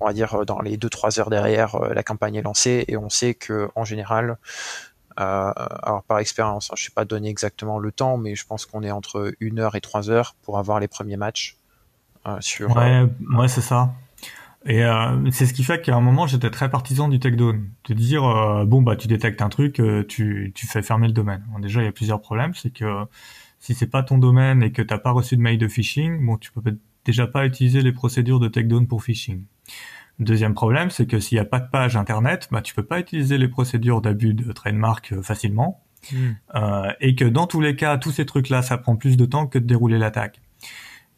[0.00, 3.10] on va dire euh, dans les 2-3 heures derrière, la campagne est lancée et on
[3.10, 4.38] sait que en général,
[5.16, 8.66] alors par expérience, hein, je ne sais pas donner exactement le temps, mais je pense
[8.66, 11.56] qu'on est entre 1 heure et 3 heures pour avoir les premiers matchs
[12.40, 12.76] sur.
[12.76, 13.06] Ouais,
[13.36, 13.92] ouais c'est ça.
[14.66, 17.70] Et euh, c'est ce qui fait qu'à un moment, j'étais très partisan du takedown.
[17.88, 21.12] De dire, euh, bon, bah, tu détectes un truc, euh, tu, tu fais fermer le
[21.12, 21.44] domaine.
[21.52, 22.52] Bon, déjà, il y a plusieurs problèmes.
[22.54, 23.04] C'est que
[23.60, 26.36] si c'est pas ton domaine et que t'as pas reçu de mail de phishing, bon,
[26.36, 29.44] tu peux déjà pas utiliser les procédures de takedown pour phishing.
[30.18, 33.00] Deuxième problème, c'est que s'il n'y a pas de page internet, bah, tu peux pas
[33.00, 35.82] utiliser les procédures d'abus de trademark facilement.
[36.12, 36.34] Hmm.
[37.00, 39.58] et que dans tous les cas, tous ces trucs-là, ça prend plus de temps que
[39.58, 40.40] de dérouler l'attaque.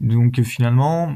[0.01, 1.15] Donc finalement,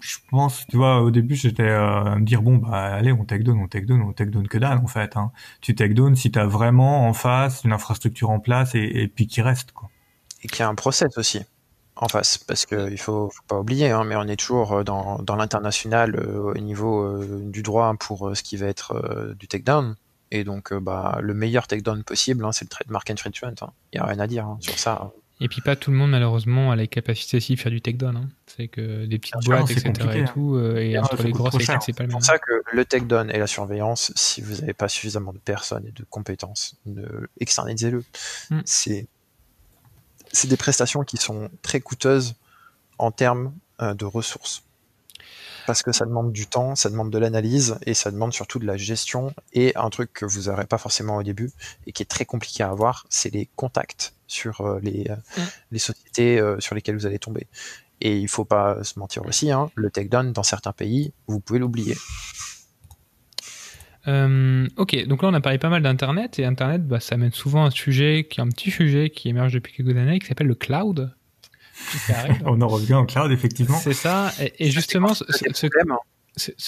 [0.00, 3.24] je pense, tu vois, au début, j'étais euh, à me dire bon bah allez, on
[3.24, 5.16] take down, on take down, on take down que dalle en fait.
[5.16, 5.32] Hein.
[5.62, 9.26] Tu take down si t'as vraiment en face une infrastructure en place et, et puis
[9.26, 9.88] qui reste quoi.
[10.42, 11.40] Et qu'il y a un process aussi
[11.96, 14.84] en face, parce que il faut, faut pas oublier, hein, mais on est toujours euh,
[14.84, 19.96] dans, dans l'international euh, au niveau du droit pour ce qui va être du takedown.
[20.30, 23.52] Et donc, bah, le meilleur takedown possible, hein, c'est le trademark infringement.
[23.56, 23.72] Il hein.
[23.92, 25.12] y a rien à dire hein, sur ça.
[25.40, 28.16] Et puis pas tout le monde malheureusement a les capacités aussi de faire du takedown.
[28.16, 28.28] Hein.
[28.46, 29.90] C'est que des petites boîtes, etc.
[30.14, 32.10] et tout, euh, et entre les grosses c'est pas le même.
[32.10, 35.38] C'est pour ça que le takedown et la surveillance, si vous n'avez pas suffisamment de
[35.38, 37.04] personnes et de compétences, ne
[37.40, 38.04] externalisez-le.
[38.50, 38.60] Mm.
[38.64, 39.08] C'est
[40.34, 42.34] c'est des prestations qui sont très coûteuses
[42.98, 44.62] en termes euh, de ressources
[45.66, 48.66] parce que ça demande du temps, ça demande de l'analyse et ça demande surtout de
[48.66, 49.34] la gestion.
[49.52, 51.50] Et un truc que vous n'aurez pas forcément au début
[51.86, 55.46] et qui est très compliqué à avoir, c'est les contacts sur euh, les, euh, mm.
[55.72, 57.46] les sociétés euh, sur lesquelles vous allez tomber.
[58.00, 61.58] Et il faut pas se mentir aussi, hein, le takedown dans certains pays, vous pouvez
[61.58, 61.96] l'oublier.
[64.06, 67.64] Ok, donc là on a parlé pas mal d'Internet et Internet, bah, ça mène souvent
[67.64, 70.54] un sujet qui est un petit sujet qui émerge depuis quelques années qui s'appelle le
[70.54, 71.14] cloud.
[72.44, 73.78] On en revient au cloud, effectivement.
[73.78, 74.30] C'est ça.
[74.58, 75.66] Et, justement, ce, ce,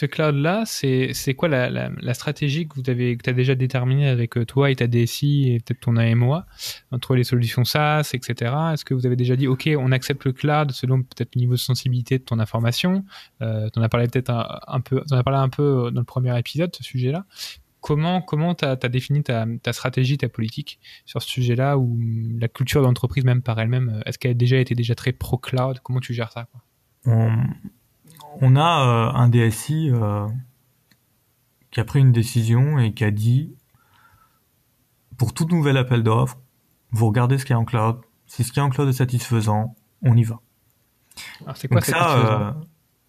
[0.07, 4.45] cloud-là, c'est quoi la, la, stratégie que vous avez, que as déjà déterminée avec euh,
[4.45, 6.47] toi et ta DSI et peut-être ton AMOA
[6.93, 8.55] entre les solutions SaaS, etc.
[8.73, 11.55] Est-ce que vous avez déjà dit, OK, on accepte le cloud selon peut-être le niveau
[11.55, 13.05] de sensibilité de ton information?
[13.43, 16.05] Euh, Tu en as parlé peut-être un, peu, en as parlé un peu dans le
[16.05, 17.25] premier épisode, ce sujet-là.
[17.81, 21.99] Comment comment tu as, défini ta, stratégie, ta politique sur ce sujet-là ou
[22.39, 23.89] la culture d'entreprise même par elle-même?
[23.95, 25.81] Euh, Est-ce qu'elle a déjà été déjà très pro-cloud?
[25.83, 26.49] Comment tu gères ça
[27.05, 27.31] on,
[28.57, 30.27] a euh, un DSI euh,
[31.71, 33.55] qui a pris une décision et qui a dit
[35.17, 36.39] pour tout nouvel appel d'offres,
[36.91, 38.01] vous regardez ce qu'il y a en cloud.
[38.27, 40.41] Si ce qu'il y a en cloud est satisfaisant, on y va.
[41.43, 42.57] Alors c'est quoi ça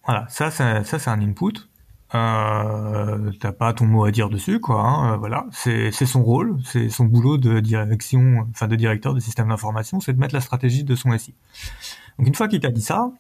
[0.06, 1.68] Voilà, ça, ça c'est un input
[2.16, 4.82] euh, t'as pas ton mot à dire dessus, quoi.
[4.82, 9.20] Hein, euh, voilà, c'est son rôle, c'est son boulot de direction, enfin de directeur de
[9.20, 11.34] système d'information, c'est de mettre la stratégie de son SI.
[12.18, 13.12] Donc une fois qu'il t'a dit ça,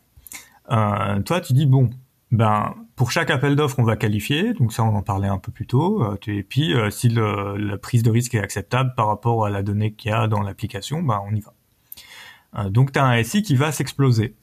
[0.71, 1.89] euh, toi tu dis bon,
[2.31, 5.51] ben pour chaque appel d'offres on va qualifier, donc ça on en parlait un peu
[5.51, 9.07] plus tôt, euh, et puis euh, si le, la prise de risque est acceptable par
[9.07, 12.69] rapport à la donnée qu'il y a dans l'application, ben on y va.
[12.69, 14.35] donc tu as un SI qui va s'exploser.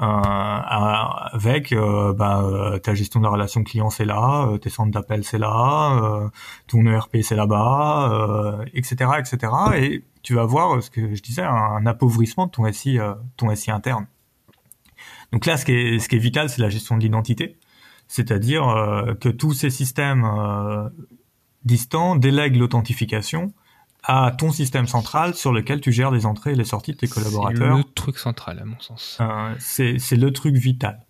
[0.00, 5.22] Euh, avec euh, euh, ta gestion de la relation client c'est là, tes centres d'appel
[5.22, 6.30] c'est là,
[6.66, 9.52] ton ERP c'est là-bas, etc., etc.
[9.76, 12.98] Et tu vas voir ce que je disais, un, appauvrissement de ton SI,
[13.36, 14.06] ton SI interne.
[15.32, 17.58] Donc là, ce qui est, ce qui est vital, c'est la gestion de l'identité,
[18.08, 18.64] c'est-à-dire
[19.20, 20.26] que tous ces systèmes
[21.64, 23.52] distants délèguent l'authentification
[24.04, 27.08] à ton système central sur lequel tu gères les entrées et les sorties de tes
[27.08, 27.76] collaborateurs.
[27.76, 29.18] C'est le truc central, à mon sens.
[29.20, 31.00] Euh, c'est le truc vital.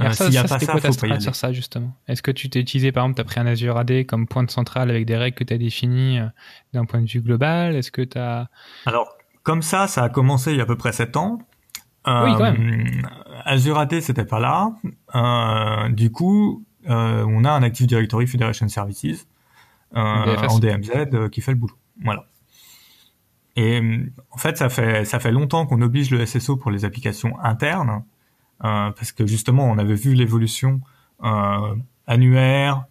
[0.00, 1.96] Euh, S'il n'y a pas ça, quoi faut sur ça, justement?
[2.06, 4.44] Est-ce que tu t'es utilisé, par exemple, tu as pris un Azure AD comme point
[4.44, 6.26] de centrale avec des règles que tu as définies euh,
[6.74, 7.74] d'un point de vue global?
[7.74, 8.48] Est-ce que tu as...
[8.86, 11.38] Alors, comme ça, ça a commencé il y a à peu près 7 ans.
[12.06, 13.08] oui, quand même.
[13.48, 14.72] Euh, Azure AD, c'était pas là.
[15.14, 19.26] Euh, du coup, on a un Active Directory Federation Services
[19.92, 21.76] en DMZ qui fait le boulot.
[22.02, 22.26] Voilà.
[23.56, 23.80] Et
[24.30, 28.04] en fait, ça fait ça fait longtemps qu'on oblige le SSO pour les applications internes,
[28.64, 30.80] euh, parce que justement, on avait vu l'évolution
[31.24, 31.74] euh,
[32.06, 32.84] annuaire,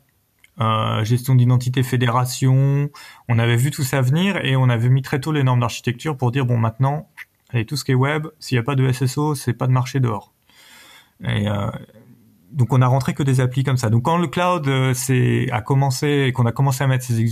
[0.60, 2.90] euh, gestion d'identité, fédération.
[3.30, 6.18] On avait vu tout ça venir et on avait mis très tôt les normes d'architecture
[6.18, 7.10] pour dire bon maintenant,
[7.50, 9.72] allez tout ce qui est web, s'il n'y a pas de SSO, c'est pas de
[9.72, 10.34] marché dehors.
[11.24, 11.70] Et euh,
[12.52, 13.90] donc on a rentré que des applis comme ça.
[13.90, 14.94] Donc quand le cloud euh,
[15.52, 17.26] a commencé et qu'on a commencé à mettre ces,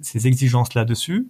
[0.00, 1.28] ces exigences là-dessus,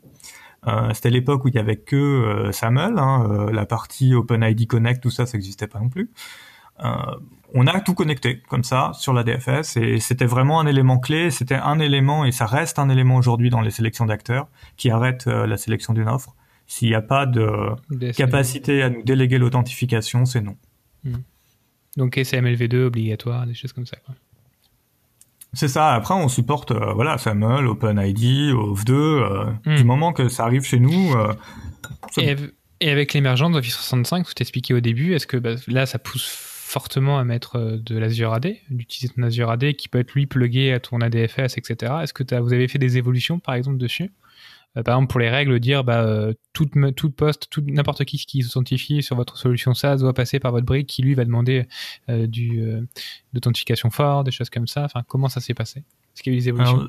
[0.69, 4.67] euh, c'était l'époque où il y avait que euh, SAML, hein, euh, la partie OpenID
[4.67, 6.11] Connect, tout ça, ça n'existait pas non plus.
[7.55, 11.31] on a tout connecté comme ça sur la DFS et c'était vraiment un élément clé.
[11.31, 15.27] C'était un élément et ça reste un élément aujourd'hui dans les sélections d'acteurs qui arrête
[15.27, 16.35] la sélection d'une offre.
[16.67, 17.75] S'il n'y a pas de
[18.13, 20.57] capacité à nous déléguer l'authentification, c'est non.
[21.05, 21.17] Hmm.
[21.97, 23.97] Donc SMLV2 obligatoire, des choses comme ça.
[24.05, 24.15] Quoi.
[25.55, 25.93] C'est ça.
[25.93, 28.91] Après, on supporte euh, voilà SAML, OpenID, OAuth2.
[28.91, 29.77] Euh, hmm.
[29.77, 31.15] Du moment que ça arrive chez nous.
[31.15, 31.35] Euh,
[32.81, 36.27] et, avec l'émergence d'Office 365, tout expliqué au début, est-ce que bah, là, ça pousse
[36.27, 40.73] fortement à mettre de l'Azure AD, d'utiliser ton Azure AD qui peut être lui plugué
[40.73, 41.93] à ton ADFS, etc.
[42.03, 44.05] Est-ce que vous avez fait des évolutions, par exemple, dessus?
[44.05, 44.22] euh,
[44.75, 46.67] par exemple, pour les règles, dire bah, euh, tout,
[47.11, 51.03] poste, n'importe qui qui s'identifie sur votre solution SaaS doit passer par votre brique qui
[51.03, 51.67] lui va demander
[52.09, 52.27] euh,
[53.35, 54.85] d'authentification forte, des choses comme ça.
[54.85, 55.85] Enfin, comment ça s'est passé?
[56.27, 56.89] Évolutions?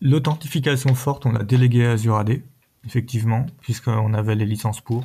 [0.00, 2.42] L'authentification forte, on l'a délégué à Azure AD,
[2.84, 5.04] effectivement, puisqu'on avait les licences pour.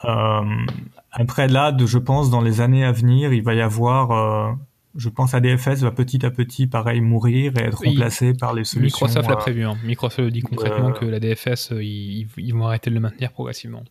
[0.00, 4.56] après là, je pense, dans les années à venir, il va y avoir
[4.94, 9.06] je pense ADFS va petit à petit, pareil, mourir et être remplacé par les solutions.
[9.06, 9.64] Microsoft l'a euh, prévu.
[9.64, 9.76] Hein.
[9.84, 13.84] Microsoft dit concrètement que la DFS, euh, ils, vont arrêter de le maintenir progressivement.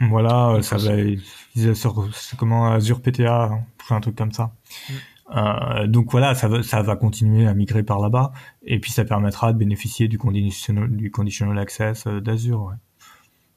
[0.00, 0.92] Voilà, ça va.
[1.54, 3.50] C'est comment Azure PTA,
[3.90, 4.52] un truc comme ça.
[4.88, 4.92] Mm.
[5.36, 8.32] Euh, donc voilà, ça va, ça va continuer à migrer par là-bas,
[8.64, 12.74] et puis ça permettra de bénéficier du conditional, du conditional access d'Azure.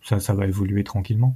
[0.03, 1.35] Ça, ça va évoluer tranquillement.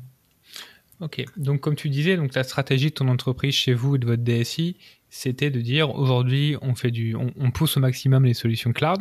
[0.99, 4.05] Ok, donc comme tu disais, donc la stratégie de ton entreprise chez vous et de
[4.05, 4.77] votre DSI,
[5.09, 8.99] c'était de dire aujourd'hui on fait du, on, pousse au maximum les solutions cloud,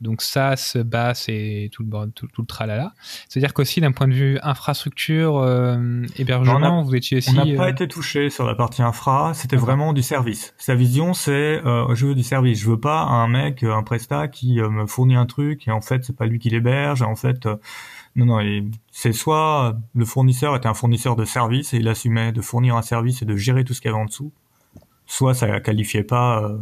[0.00, 2.92] donc SaaS, BAS et tout le tout, tout le tralala.
[3.28, 7.30] C'est-à-dire qu'aussi d'un point de vue infrastructure, euh, hébergement, vous étiez aussi.
[7.30, 10.54] On n'a pas euh, été touché sur la partie infra, c'était vraiment du service.
[10.58, 14.28] Sa vision, c'est euh, je veux du service, je veux pas un mec, un prestat
[14.28, 17.48] qui me fournit un truc et en fait c'est pas lui qui l'héberge, en fait
[18.16, 22.40] non, non, c'est soit le fournisseur était un fournisseur de service et il assumait de
[22.40, 24.32] fournir un service et de gérer tout ce qu'il y avait en dessous,
[25.08, 26.44] soit ça qualifiait pas.
[26.44, 26.58] Euh,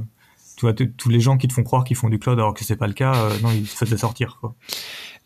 [0.56, 2.64] tu vois, tous les gens qui te font croire qu'ils font du cloud alors que
[2.64, 4.38] c'est pas le cas, euh, non, ils se faisaient sortir.
[4.40, 4.54] Quoi.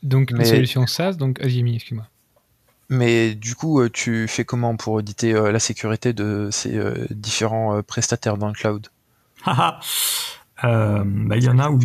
[0.02, 0.44] Donc, Mais...
[0.44, 2.06] solution SaaS, donc, Azimi, excuse-moi.
[2.88, 6.80] Mais du coup, euh, tu fais comment pour auditer la sécurité de ces
[7.10, 8.88] différents prestataires dans le cloud?
[10.62, 11.80] Bah, Il y en a où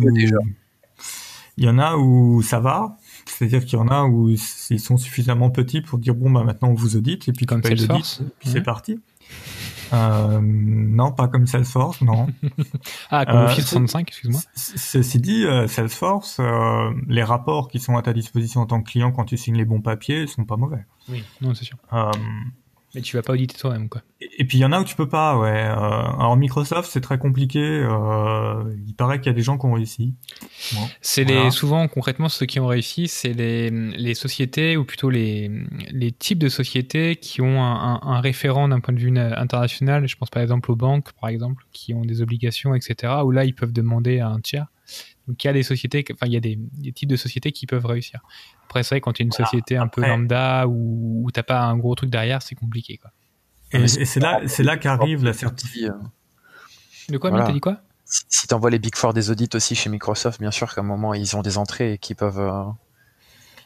[1.56, 4.38] il y en a où ça va, c'est-à-dire qu'il y en a où ils
[4.78, 8.20] sont suffisamment petits pour dire bon bah maintenant on vous audite et puis comme Salesforce,
[8.38, 9.00] puis c'est parti.
[9.92, 12.26] Euh, non, pas comme Salesforce, non.
[13.10, 14.40] ah, comme Office 65, excuse-moi.
[14.54, 18.90] Ceci dit, euh, Salesforce, euh, les rapports qui sont à ta disposition en tant que
[18.90, 20.84] client quand tu signes les bons papiers sont pas mauvais.
[21.08, 21.76] Oui, non, c'est sûr.
[22.94, 24.02] Mais tu vas pas auditer toi-même, quoi.
[24.20, 25.50] Et, puis il y en a où tu peux pas, ouais.
[25.50, 27.60] Euh, alors Microsoft, c'est très compliqué.
[27.60, 30.14] Euh, il paraît qu'il y a des gens qui ont réussi.
[31.02, 35.50] c'est les souvent concrètement ceux qui ont réussi, c'est les, les sociétés ou plutôt les,
[35.90, 40.08] les types de sociétés qui ont un, un, référent d'un point de vue international.
[40.08, 43.12] Je pense par exemple aux banques, par exemple, qui ont des obligations, etc.
[43.24, 44.66] Où là ils peuvent demander à un tiers.
[45.28, 47.52] Donc il y a des sociétés, enfin il y a des, des types de sociétés
[47.52, 48.20] qui peuvent réussir.
[48.66, 51.76] Après, c'est vrai, quand tu es une société un peu lambda ou, t'as pas un
[51.76, 52.98] gros truc derrière, c'est compliqué.
[52.98, 53.10] Quoi.
[53.72, 55.94] Et, c'est là, c'est là qu'arrive la certification.
[55.94, 57.46] Euh, de quoi, voilà.
[57.46, 57.80] t'as dit quoi?
[58.04, 60.84] Si, tu envoies les Big Four des audits aussi chez Microsoft, bien sûr qu'à un
[60.84, 62.38] moment, ils ont des entrées qui peuvent.
[62.38, 62.64] Euh,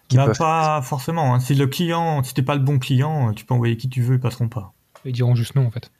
[0.08, 1.34] qui bah, pas forcément.
[1.34, 1.40] Hein.
[1.40, 4.16] Si le client, si t'es pas le bon client, tu peux envoyer qui tu veux,
[4.16, 4.72] ils passeront pas.
[5.04, 5.90] Ils diront juste non, en fait.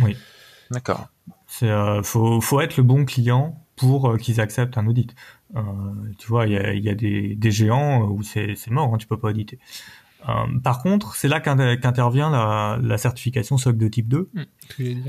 [0.00, 0.16] Oui.
[0.70, 1.08] D'accord.
[1.46, 5.14] C'est, euh, faut, faut être le bon client pour qu'ils acceptent un audit.
[5.56, 5.60] Euh,
[6.18, 9.06] tu vois, il y a, y a des, des, géants où c'est mort, hein, tu
[9.06, 9.58] peux pas auditer.
[10.28, 14.42] Euh, par contre, c'est là qu'intervient la, la, certification SOC de type 2, mmh,
[14.80, 15.02] euh,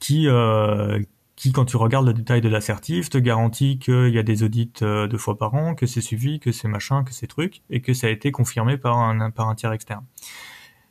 [0.00, 1.00] qui, euh,
[1.36, 4.72] qui, quand tu regardes le détail de l'assertif, te garantit qu'il y a des audits
[4.82, 7.80] euh, deux fois par an, que c'est suivi, que c'est machin, que c'est truc, et
[7.80, 10.04] que ça a été confirmé par un, par un tiers externe.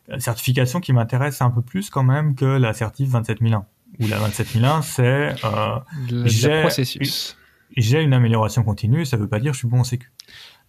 [0.08, 3.66] La certification qui m'intéresse un peu plus quand même que la certif 27001.
[4.00, 7.38] Ou la 27001, c'est euh, le processus
[7.76, 10.12] j'ai une amélioration continue, ça veut pas dire je suis bon en sécu.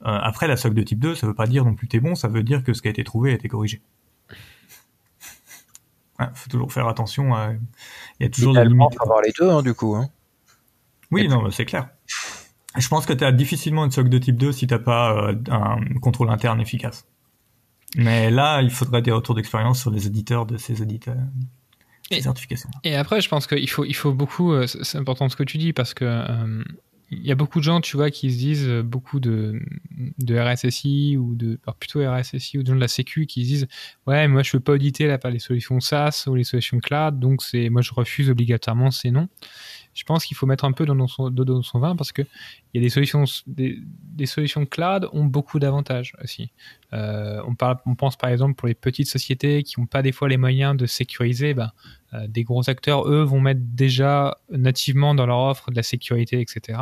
[0.03, 2.15] Euh, après, la SOC de type 2, ça veut pas dire non plus t'es bon,
[2.15, 3.83] ça veut dire que ce qui a été trouvé a été corrigé.
[6.21, 7.53] Il faut toujours faire attention à...
[8.19, 8.95] Il y a toujours des limites.
[8.97, 9.95] faut avoir les deux, hein, du coup.
[9.95, 10.09] Hein.
[11.13, 11.91] Oui, non, c'est clair.
[12.77, 15.35] Je pense que tu as difficilement une SOC de type 2 si t'as pas euh,
[15.51, 17.07] un contrôle interne efficace.
[17.97, 21.17] Mais là, il faudrait des retours d'expérience sur les éditeurs de ces éditeurs.
[22.11, 22.71] Et, certifications.
[22.85, 25.59] et après, je pense qu'il faut, il faut beaucoup, euh, c'est important ce que tu
[25.59, 26.25] dis, parce que
[27.11, 29.61] il y a beaucoup de gens, tu vois, qui se disent, euh, beaucoup de,
[30.19, 33.69] de RSSI ou de, plutôt RSSI ou de la Sécu qui se disent,
[34.07, 37.43] ouais, moi je peux pas auditer là les solutions SaaS ou les solutions cloud, donc
[37.71, 39.29] moi je refuse obligatoirement ces noms
[39.95, 42.27] je pense qu'il faut mettre un peu dans son, vin parce que il
[42.75, 46.51] y a des solutions, des, solutions cloud ont beaucoup d'avantages aussi.
[46.93, 50.37] Euh, on, pense par exemple pour les petites sociétés qui n'ont pas des fois les
[50.37, 51.73] moyens de sécuriser, ben,
[52.15, 56.41] euh, des gros acteurs, eux, vont mettre déjà nativement dans leur offre de la sécurité,
[56.41, 56.81] etc.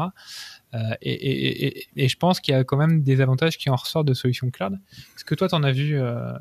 [0.74, 4.14] Euh, et, je pense qu'il y a quand même des avantages qui en ressortent de
[4.14, 4.78] solutions cloud.
[5.16, 5.98] Est-ce que toi, tu en as vu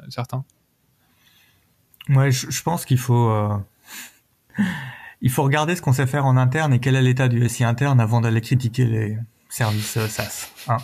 [0.10, 0.44] certains?
[2.10, 3.32] Ouais, je pense qu'il faut
[5.26, 7.64] il faut regarder ce qu'on sait faire en interne et quel est l'état du SI
[7.64, 9.18] interne avant d'aller critiquer les
[9.50, 10.52] services euh, SaaS.
[10.68, 10.78] Hein.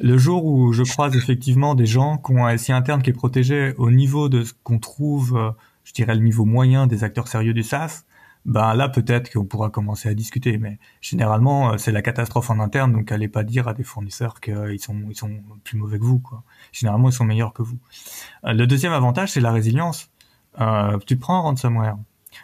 [0.00, 3.12] Le jour où je croise effectivement des gens qui ont un SI interne qui est
[3.12, 5.50] protégé au niveau de ce qu'on trouve, euh,
[5.84, 8.02] je dirais le niveau moyen des acteurs sérieux du SaaS,
[8.44, 10.58] ben là peut-être qu'on pourra commencer à discuter.
[10.58, 14.40] Mais généralement euh, c'est la catastrophe en interne, donc allez pas dire à des fournisseurs
[14.40, 15.30] qu'ils sont ils sont
[15.62, 16.18] plus mauvais que vous.
[16.18, 16.42] Quoi.
[16.72, 17.78] Généralement ils sont meilleurs que vous.
[18.42, 20.10] Le deuxième avantage c'est la résilience.
[20.60, 21.98] Euh, tu prends un ransomware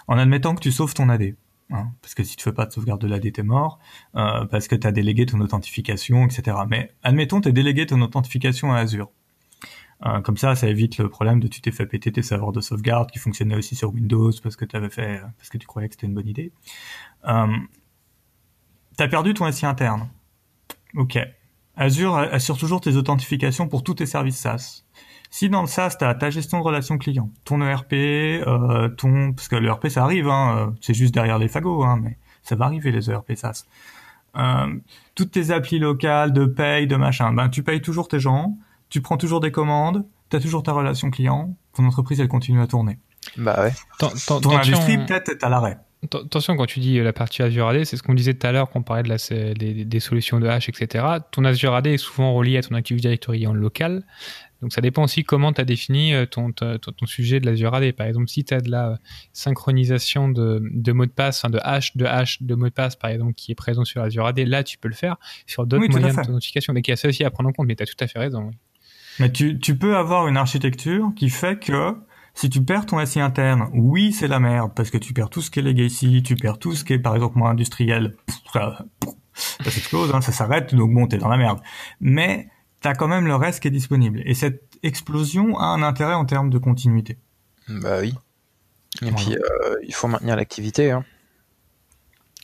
[0.09, 1.35] en admettant que tu sauves ton AD.
[1.73, 3.79] Hein, parce que si tu fais pas de sauvegarde de l'AD, t'es mort,
[4.15, 6.59] euh, parce que tu as délégué ton authentification, etc.
[6.69, 9.11] Mais admettons, tu as délégué ton authentification à Azure.
[10.05, 12.61] Euh, comme ça, ça évite le problème de tu t'es fait péter tes serveurs de
[12.61, 15.95] sauvegarde qui fonctionnaient aussi sur Windows parce que avais fait, parce que tu croyais que
[15.95, 16.53] c'était une bonne idée.
[17.27, 17.57] Euh,
[18.97, 20.09] perdu ton SI interne.
[20.95, 21.19] Ok.
[21.75, 24.85] Azure assure toujours tes authentifications pour tous tes services SaaS.
[25.33, 29.33] Si dans le SaaS, tu as ta gestion de relation client, ton ERP, euh, ton...
[29.33, 32.55] parce que l'ERP, ça arrive, hein, euh, c'est juste derrière les fagots, hein, mais ça
[32.55, 33.65] va arriver les ERP SaaS.
[34.37, 34.67] Euh,
[35.15, 38.59] toutes tes applis locales de paye, de machin, ben tu payes toujours tes gens,
[38.91, 42.61] tu prends toujours des commandes, tu as toujours ta relation client, ton entreprise elle continue
[42.61, 42.99] à tourner.
[43.39, 43.73] Bah ouais.
[43.99, 45.79] ton industrie peut-être est à l'arrêt.
[46.05, 48.69] Attention, quand tu dis la partie Azure AD, c'est ce qu'on disait tout à l'heure
[48.69, 49.17] quand on parlait de la,
[49.55, 51.07] des, des, solutions de hash, etc.
[51.31, 54.03] Ton Azure AD est souvent relié à ton Active Directory en local.
[54.63, 57.75] Donc ça dépend aussi comment tu as défini euh, ton, ton, ton, sujet de l'Azure
[57.75, 57.93] AD.
[57.93, 58.99] Par exemple, si tu as de la
[59.33, 62.95] synchronisation de, de mots de passe, enfin de hash, de hash, de mots de passe,
[62.95, 65.17] par exemple, qui est présent sur Azure AD, là tu peux le faire.
[65.47, 67.83] Sur d'autres moyens d'authentification, mais qui a ça aussi à prendre en compte, mais tu
[67.83, 68.53] as tout à fait raison.
[69.19, 71.95] Mais tu, tu peux avoir une architecture qui fait que
[72.35, 75.43] si tu perds ton SI interne, oui, c'est la merde, parce que tu perds tout
[75.43, 78.17] ce qui est legacy, tu perds tout ce qui est, par exemple, moins industriel.
[78.53, 78.87] Ça,
[79.35, 81.61] ça s'explose, hein, ça s'arrête, donc bon, t'es dans la merde.
[82.01, 82.49] Mais
[82.83, 84.23] t'as quand même le reste qui est disponible.
[84.27, 87.19] Et cette explosion a un intérêt en termes de continuité.
[87.69, 88.15] Bah oui.
[89.01, 90.91] Et puis, euh, il faut maintenir l'activité.
[90.91, 91.05] Hein.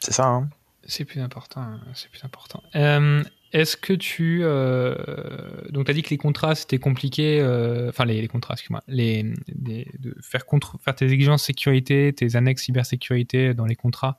[0.00, 0.26] C'est ça.
[0.26, 0.48] Hein.
[0.84, 1.78] C'est plus important.
[1.94, 2.62] C'est plus important.
[2.74, 4.94] Euh, est-ce que tu euh,
[5.70, 8.82] donc tu as dit que les contrats c'était compliqué, euh, enfin les, les, contrats, excuse-moi,
[8.88, 14.18] les, de faire contre, faire tes exigences sécurité, tes annexes cybersécurité dans les contrats,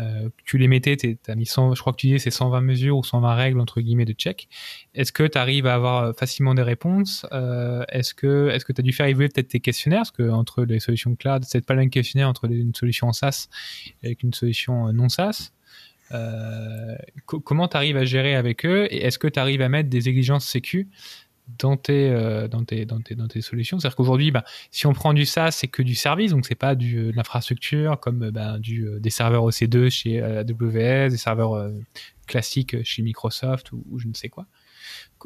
[0.00, 2.60] euh, tu les mettais, tu as mis 100, je crois que tu disais c'est 120
[2.60, 4.48] mesures ou 120 règles entre guillemets de check.
[4.94, 7.26] Est-ce que tu arrives à avoir euh, facilement des réponses?
[7.32, 10.00] Euh, Est-ce que est-ce que tu as dû faire évoluer peut-être tes questionnaires?
[10.00, 13.12] Parce que entre les solutions cloud, c'est pas le même questionnaire entre une solution en
[13.12, 13.48] SaaS
[14.02, 15.52] et une solution non SaaS.
[16.12, 16.94] Euh,
[17.24, 18.86] comment tu arrives à gérer avec eux?
[18.90, 20.88] Et est-ce que tu arrives à mettre des exigences sécu
[21.58, 23.78] dans tes, euh, dans tes, dans tes, dans tes solutions.
[23.78, 26.74] C'est-à-dire qu'aujourd'hui, bah, si on prend du SaaS, c'est que du service, donc c'est pas
[26.74, 31.70] du, euh, de l'infrastructure comme bah, du, des serveurs OC2 chez AWS, des serveurs
[32.26, 34.46] classiques chez Microsoft ou, je ne sais quoi.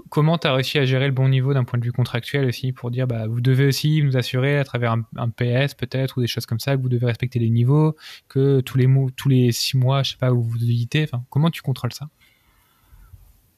[0.08, 2.72] Comment tu as réussi à gérer le bon niveau d'un point de vue contractuel aussi
[2.72, 6.28] pour dire bah vous devez aussi nous assurer à travers un, PS peut-être ou des
[6.28, 7.96] choses comme ça que vous devez respecter les niveaux
[8.28, 11.06] que tous les tous les six mois je sais pas où vous auditez.
[11.28, 12.08] Comment tu contrôles ça?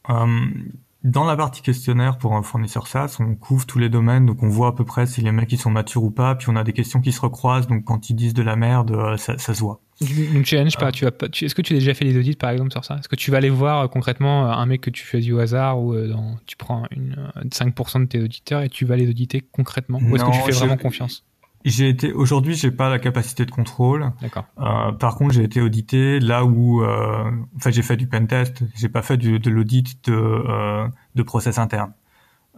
[0.09, 0.72] Hum,
[1.05, 4.49] dans la partie questionnaire pour un fournisseur SaaS, on couvre tous les domaines, donc on
[4.49, 6.62] voit à peu près si les mecs ils sont matures ou pas, puis on a
[6.62, 9.53] des questions qui se recroisent, donc quand ils disent de la merde, euh, ça, ça
[9.55, 9.81] se voit.
[10.01, 12.51] Donc challenge pas, tu vas pas, est-ce que tu as déjà fait des audits par
[12.51, 12.97] exemple sur ça?
[12.97, 15.39] Est-ce que tu vas aller voir euh, concrètement euh, un mec que tu fais au
[15.39, 17.16] hasard ou dans, tu prends une,
[17.47, 19.99] 5% de tes auditeurs et tu vas les auditer concrètement?
[20.01, 21.24] Ou est-ce que tu fais vraiment confiance?
[21.64, 24.12] J'ai été aujourd'hui, j'ai pas la capacité de contrôle.
[24.20, 24.44] D'accord.
[24.60, 28.62] Euh, par contre, j'ai été audité là où, euh, enfin, j'ai fait du pen test.
[28.74, 31.93] J'ai pas fait du, de l'audit de euh, de process interne.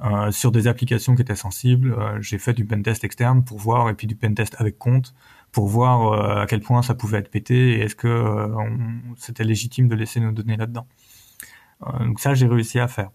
[0.02, 3.59] Euh, sur des applications qui étaient sensibles, euh, j'ai fait du pen test externe pour
[3.59, 5.14] voir et puis du pen test avec compte
[5.52, 8.51] pour voir euh, à quel point ça pouvait être pété et est-ce que
[9.16, 10.86] c'était légitime de laisser nos données là-dedans.
[12.01, 13.10] donc ça, j'ai réussi à faire.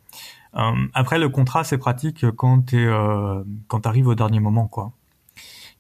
[0.94, 2.90] après, le contrat, c'est pratique quand tu
[3.68, 4.94] quand t'arrives au dernier moment, quoi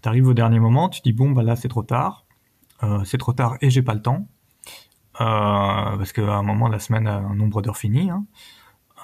[0.01, 2.25] tu arrives au dernier moment, tu dis bon bah là c'est trop tard,
[2.83, 4.27] euh, c'est trop tard et j'ai pas le temps
[5.21, 8.09] euh, parce qu'à un moment la semaine a un nombre d'heures fini.
[8.09, 8.25] Hein.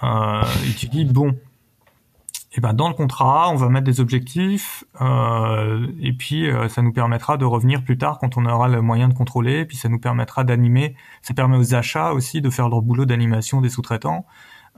[0.03, 3.99] Euh, et tu dis bon, et eh ben dans le contrat on va mettre des
[3.99, 8.69] objectifs euh, et puis euh, ça nous permettra de revenir plus tard quand on aura
[8.69, 12.41] le moyen de contrôler, et puis ça nous permettra d'animer, ça permet aux achats aussi
[12.41, 14.25] de faire leur boulot d'animation des sous-traitants.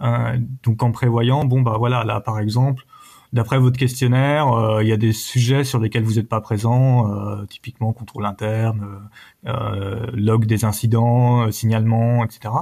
[0.01, 2.85] Euh, donc en prévoyant bon bah voilà là par exemple
[3.33, 7.11] D'après votre questionnaire, euh, il y a des sujets sur lesquels vous n'êtes pas présent,
[7.11, 9.09] euh, typiquement contrôle interne,
[9.45, 12.53] euh, log des incidents, signalement, etc.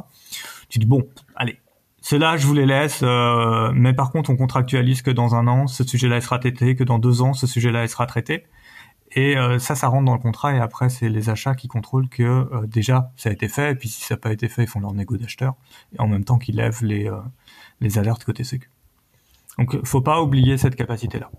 [0.69, 1.59] Tu dis bon, allez,
[2.01, 3.03] cela je vous les laisse,
[3.73, 6.99] mais par contre on contractualise que dans un an ce sujet-là sera traité, que dans
[6.99, 8.45] deux ans ce sujet-là sera traité.
[9.17, 12.65] Et ça, ça rentre dans le contrat et après c'est les achats qui contrôlent que
[12.65, 14.79] déjà ça a été fait et puis si ça n'a pas été fait ils font
[14.79, 15.55] leur négo d'acheteur
[15.93, 17.09] et en même temps qu'ils lèvent les
[17.81, 18.69] les alertes côté sécu.
[19.57, 21.29] Donc, faut pas oublier cette capacité-là.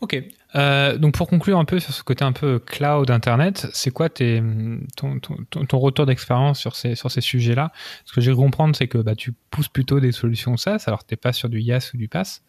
[0.00, 0.16] Ok.
[0.56, 4.08] Euh, donc pour conclure un peu sur ce côté un peu cloud internet, c'est quoi
[4.08, 4.42] tes,
[4.96, 7.70] ton, retour d'expérience sur ces, sur ces sujets-là?
[8.06, 11.12] Ce que j'ai comprendre, c'est que bah, tu pousses plutôt des solutions SaaS, alors tu
[11.12, 12.40] n'es pas sur du IaaS ou du PaaS.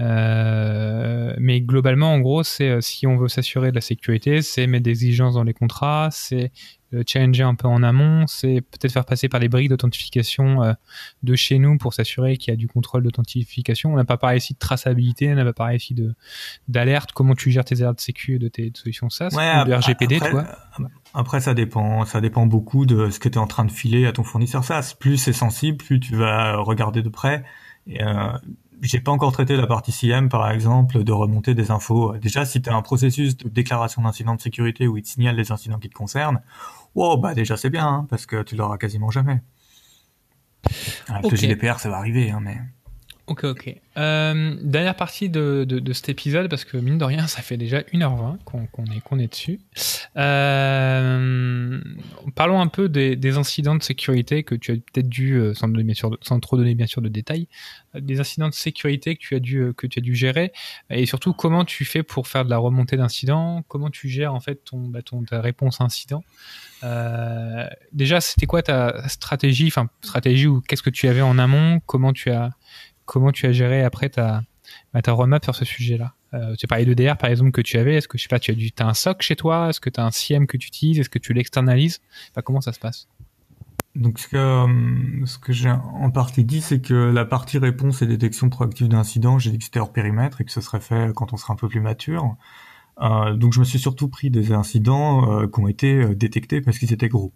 [0.00, 4.66] Euh, mais globalement, en gros, c'est euh, si on veut s'assurer de la sécurité, c'est
[4.66, 6.52] mettre des exigences dans les contrats, c'est
[7.06, 10.72] challenger un peu en amont, c'est peut-être faire passer par les briques d'authentification euh,
[11.22, 13.92] de chez nous pour s'assurer qu'il y a du contrôle d'authentification.
[13.92, 16.14] On n'a pas parlé ici de traçabilité, on n'a pas parlé ici de
[16.68, 20.16] d'alerte, comment tu gères tes alertes de sécu de tes solutions SaaS ou de RGPD,
[20.16, 20.46] après, toi
[21.14, 24.06] Après, ça dépend, ça dépend beaucoup de ce que tu es en train de filer
[24.06, 24.94] à ton fournisseur SaaS.
[24.98, 27.44] Plus c'est sensible, plus tu vas regarder de près.
[27.86, 28.32] Et, euh,
[28.82, 32.16] j'ai pas encore traité la partie CM, par exemple, de remonter des infos.
[32.16, 35.36] Déjà, si tu as un processus de déclaration d'incident de sécurité où il te signale
[35.36, 36.40] les incidents qui te concernent,
[36.94, 39.42] wow, bah déjà c'est bien, hein, parce que tu l'auras quasiment jamais.
[41.08, 42.58] Avec le GDPR, ça va arriver, hein, mais...
[43.30, 43.76] Ok, ok.
[43.96, 47.78] Euh, dernière partie de, de, cet épisode, parce que mine de rien, ça fait déjà
[47.82, 49.60] 1h20 qu'on est, qu'on est dessus.
[50.16, 51.80] Euh,
[52.34, 55.94] parlons un peu des, incidents de sécurité que tu as peut-être dû, euh, sans, donner,
[55.94, 57.46] sans trop donner bien sûr de détails,
[57.94, 60.52] des incidents de sécurité que tu as dû, que tu as dû gérer,
[60.90, 64.40] et surtout comment tu fais pour faire de la remontée d'incidents, comment tu gères en
[64.40, 66.24] fait ton, bah, ta réponse incident.
[66.82, 71.80] Euh, déjà, c'était quoi ta stratégie, enfin stratégie ou qu'est-ce que tu avais en amont,
[71.86, 72.50] comment tu as
[73.10, 74.44] comment tu as géré après ta,
[74.94, 76.14] bah, ta roadmap sur ce sujet-là?
[76.32, 77.96] Euh, Tu as parlé DR par exemple que tu avais.
[77.96, 79.68] Est-ce que je sais pas, tu as, du, un SOC chez toi?
[79.68, 81.00] Est-ce que tu as un CIEM que tu utilises?
[81.00, 82.00] Est-ce que tu l'externalises?
[82.36, 83.08] Bah, Comment ça se passe?
[83.96, 88.00] Donc ce que, euh, ce que j'ai en partie dit, c'est que la partie réponse
[88.02, 91.12] et détection proactive d'incidents, j'ai dit que c'était hors périmètre et que ce serait fait
[91.12, 92.36] quand on sera un peu plus mature.
[93.00, 96.78] Euh, donc je me suis surtout pris des incidents euh, qui ont été détectés parce
[96.78, 97.32] qu'ils étaient gros.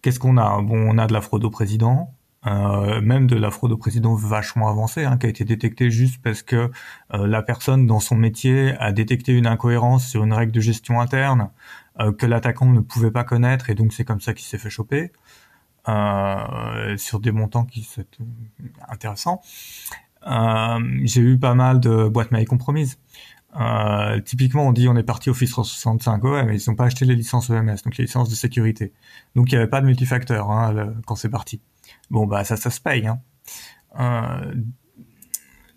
[0.00, 0.62] Qu'est-ce qu'on a?
[0.62, 2.14] Bon, on a de la fraude au président,
[2.46, 6.20] euh, même de la fraude au président vachement avancée, hein, qui a été détectée juste
[6.22, 6.70] parce que
[7.14, 11.00] euh, la personne dans son métier a détecté une incohérence sur une règle de gestion
[11.00, 11.50] interne
[12.00, 14.70] euh, que l'attaquant ne pouvait pas connaître et donc c'est comme ça qu'il s'est fait
[14.70, 15.12] choper
[15.88, 18.04] euh, sur des montants qui sont
[18.88, 19.40] intéressants.
[21.04, 22.98] J'ai eu pas mal de boîtes mail compromises.
[23.60, 27.04] Euh, typiquement, on dit on est parti Office 365, ouais, mais ils n'ont pas acheté
[27.04, 28.92] les licences EMS, donc les licences de sécurité.
[29.34, 31.60] Donc il n'y avait pas de multifacteur hein, quand c'est parti.
[32.10, 33.06] Bon bah ça ça se paye.
[33.06, 33.20] Hein.
[33.98, 34.54] Euh,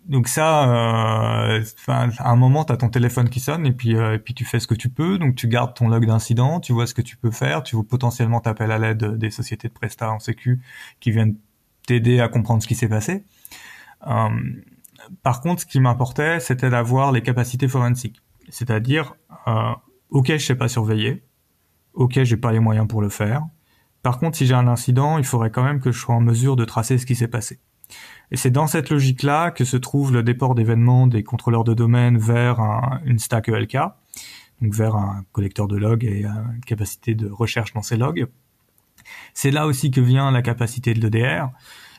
[0.04, 4.18] donc ça, euh, à un moment, tu ton téléphone qui sonne et puis, euh, et
[4.18, 5.18] puis tu fais ce que tu peux.
[5.18, 7.84] Donc tu gardes ton log d'incident, tu vois ce que tu peux faire, tu vois
[7.84, 10.60] potentiellement t'appelles à l'aide des sociétés de prestat en sécu
[11.00, 11.36] qui viennent
[11.86, 13.24] t'aider à comprendre ce qui s'est passé.
[15.22, 18.22] Par contre, ce qui m'importait, c'était d'avoir les capacités forensiques.
[18.48, 19.14] C'est-à-dire,
[20.10, 21.24] ok, je sais pas surveiller,
[21.94, 23.44] ok, j'ai pas les moyens pour le faire,
[24.06, 26.54] par contre, si j'ai un incident, il faudrait quand même que je sois en mesure
[26.54, 27.58] de tracer ce qui s'est passé.
[28.30, 32.16] Et c'est dans cette logique-là que se trouve le déport d'événements des contrôleurs de domaine
[32.16, 32.60] vers
[33.04, 33.76] une stack ELK,
[34.62, 38.28] donc vers un collecteur de logs et une capacité de recherche dans ces logs.
[39.34, 41.48] C'est là aussi que vient la capacité de l'EDR,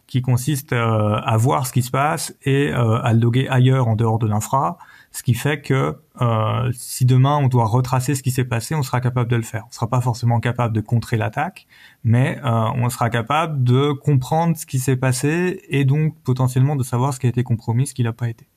[0.07, 3.89] qui consiste euh, à voir ce qui se passe et euh, à le loguer ailleurs
[3.89, 4.77] en dehors de l'infra,
[5.17, 8.83] ce qui fait que euh, si demain on doit retracer ce qui s'est passé, on
[8.83, 9.63] sera capable de le faire.
[9.67, 11.65] On sera pas forcément capable de contrer l'attaque,
[12.03, 16.83] mais euh, on sera capable de comprendre ce qui s'est passé et donc potentiellement de
[16.83, 18.47] savoir ce qui a été compromis, ce qui n'a pas été.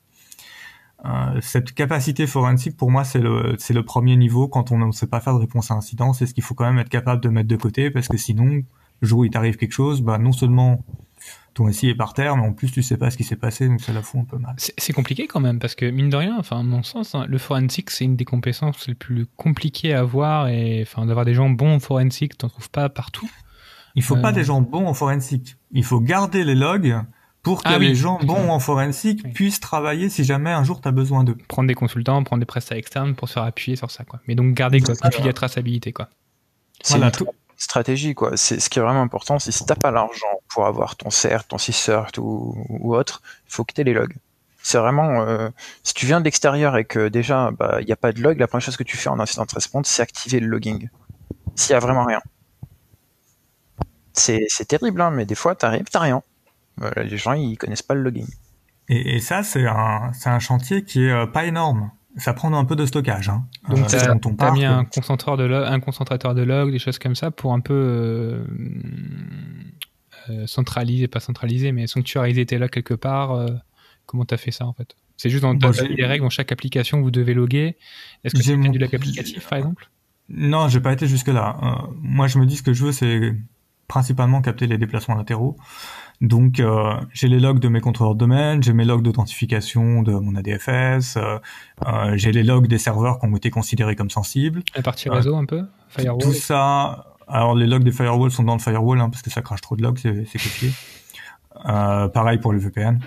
[1.03, 4.91] Euh, cette capacité forensique, pour moi, c'est le, c'est le premier niveau quand on ne
[4.91, 6.13] sait pas faire de réponse à incident.
[6.13, 8.61] C'est ce qu'il faut quand même être capable de mettre de côté parce que sinon,
[8.99, 10.85] le jour où il t'arrive quelque chose, bah, non seulement
[11.53, 13.67] ton SI est par terre, mais en plus tu sais pas ce qui s'est passé,
[13.67, 14.55] donc ça la fout un peu mal.
[14.57, 17.37] C'est compliqué quand même, parce que mine de rien, enfin, à mon sens, hein, le
[17.37, 21.49] forensic c'est une des compétences les plus compliquées à avoir, et enfin, d'avoir des gens
[21.49, 23.29] bons en forensic, t'en trouves pas partout.
[23.95, 24.21] Il faut euh...
[24.21, 25.57] pas des gens bons en forensic.
[25.71, 26.95] Il faut garder les logs
[27.43, 27.95] pour que ah, les oui.
[27.95, 29.31] gens bons en forensic oui.
[29.31, 31.37] puissent travailler si jamais un jour tu as besoin d'eux.
[31.47, 34.21] Prendre des consultants, prendre des prestats externes pour se faire appuyer sur ça, quoi.
[34.27, 36.09] Mais donc garder quoi, la traçabilité, quoi.
[36.89, 37.27] Voilà, tout
[37.61, 38.35] stratégie quoi.
[38.37, 41.47] C'est ce qui est vraiment important, c'est si t'as pas l'argent pour avoir ton CERT,
[41.47, 44.15] ton CISCERT ou, ou autre, faut que tu aies les logs.
[44.63, 45.49] C'est vraiment euh,
[45.83, 48.39] si tu viens de l'extérieur et que déjà bah il y a pas de log,
[48.39, 50.89] la première chose que tu fais en incident de response, c'est activer le logging.
[51.55, 52.21] S'il y a vraiment rien.
[54.13, 56.21] C'est terrible hein, mais des fois t'arrives, t'as rien.
[56.77, 58.27] Voilà, les gens ils connaissent pas le logging.
[58.89, 62.75] Et, ça c'est un un chantier qui est euh, pas énorme ça prend un peu
[62.75, 63.29] de stockage.
[63.29, 63.45] Hein.
[63.69, 66.99] Donc, euh, tu as mis un concentrateur, de log, un concentrateur de log, des choses
[66.99, 68.43] comme ça, pour un peu euh,
[70.29, 73.31] euh, centraliser, pas centraliser, mais sanctuariser tes logs quelque part.
[73.31, 73.47] Euh,
[74.05, 74.95] comment tu as fait ça en fait?
[75.17, 77.77] C'est juste dans bon, des règles dans chaque application vous devez loguer.
[78.23, 78.69] Est-ce que c'est mon...
[78.69, 79.89] du lac applicatif par exemple?
[80.29, 81.87] Non, j'ai pas été jusque-là.
[82.01, 83.35] Moi, je me dis ce que je veux, c'est
[83.87, 85.57] principalement capter les déplacements latéraux.
[86.21, 90.11] Donc euh, j'ai les logs de mes contrôleurs de domaine, j'ai mes logs d'authentification de
[90.13, 91.39] mon ADFS, euh,
[91.87, 94.61] euh, j'ai les logs des serveurs qui ont été considérés comme sensibles.
[94.75, 97.07] La partie réseau un peu Firewall Tout ça.
[97.27, 99.75] Alors les logs des firewalls sont dans le firewall hein, parce que ça crache trop
[99.75, 100.71] de logs, c'est copié.
[102.13, 102.99] pareil pour le VPN.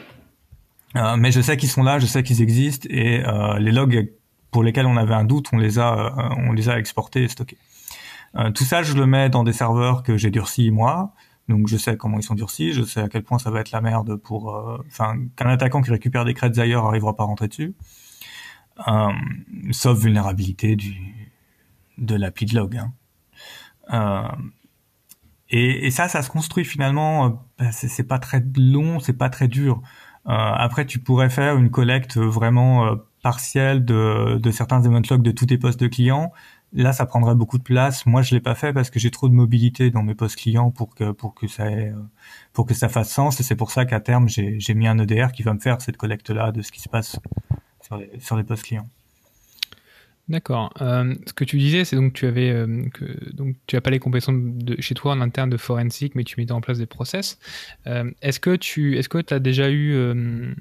[1.16, 3.22] mais je sais qu'ils sont là, je sais qu'ils existent et
[3.58, 4.10] les logs
[4.50, 7.58] pour lesquels on avait un doute, on les a, on les a exportés et stockés.
[8.54, 11.12] tout ça, je le mets dans des serveurs que j'ai durcis moi.
[11.48, 13.70] Donc je sais comment ils sont durcis, je sais à quel point ça va être
[13.70, 17.24] la merde pour, euh, enfin, euh, qu'un attaquant qui récupère des crêtes ailleurs arrivera pas
[17.24, 17.74] à rentrer dessus,
[18.88, 19.12] euh,
[19.70, 20.94] sauf vulnérabilité du
[21.98, 22.76] de de log.
[22.76, 22.92] Hein.
[23.92, 24.36] Euh,
[25.50, 27.26] et, et, ça, ça se construit finalement.
[27.26, 29.82] Euh, bah, c'est pas très long, c'est pas très dur.
[30.24, 35.46] après, tu pourrais faire une collecte vraiment partielle de, de certains event logs de tous
[35.46, 36.32] tes postes de clients
[36.74, 38.04] là, ça prendrait beaucoup de place.
[38.06, 40.70] Moi, je l'ai pas fait parce que j'ai trop de mobilité dans mes postes clients
[40.70, 41.94] pour que pour que ça ait,
[42.52, 43.40] pour que ça fasse sens.
[43.40, 45.96] Et c'est pour ça qu'à terme, j'ai mis un EDR qui va me faire cette
[45.96, 47.18] collecte là de ce qui se passe
[47.80, 48.88] sur les, sur les postes clients.
[50.28, 50.72] D'accord.
[50.80, 53.90] Euh, ce que tu disais, c'est donc tu avais euh, que donc tu as pas
[53.90, 56.86] les compétences de chez toi en interne de forensique, mais tu mettais en place des
[56.86, 57.38] process.
[57.86, 60.54] Euh, est-ce que tu est-ce que tu as déjà eu euh,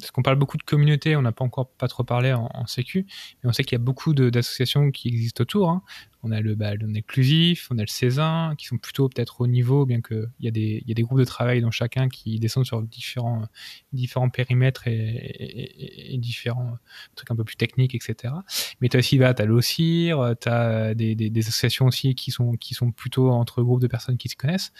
[0.00, 3.06] parce qu'on parle beaucoup de communauté, on n'a pas encore pas trop parlé en, sécu,
[3.42, 5.70] mais on sait qu'il y a beaucoup d'associations qui existent autour.
[5.70, 5.82] Hein.
[6.22, 9.46] On a le, bah, le inclusif, on a le Césin, qui sont plutôt peut-être au
[9.46, 12.38] niveau, bien qu'il y, a des, y a des groupes de travail dans chacun qui
[12.38, 13.46] descendent sur différents,
[13.92, 16.76] différents périmètres et, et, et différents
[17.14, 18.34] trucs un peu plus techniques, etc.
[18.80, 22.14] Mais tu as aussi, bah, tu as l'OCIR, tu as des, des, des, associations aussi
[22.14, 24.72] qui sont, qui sont plutôt entre groupes de personnes qui se connaissent.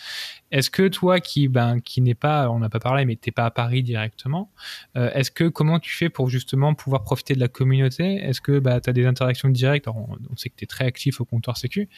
[0.50, 3.46] Est-ce que toi, qui, ben, qui n'est pas, on n'a pas parlé, mais t'es pas
[3.46, 4.52] à Paris directement,
[4.96, 8.16] euh, est-ce que comment tu fais pour justement pouvoir profiter de la communauté?
[8.16, 9.88] Est-ce que bah, tu as des interactions directes?
[9.88, 11.89] On, on, sait que tu es très actif au comptoir sécu.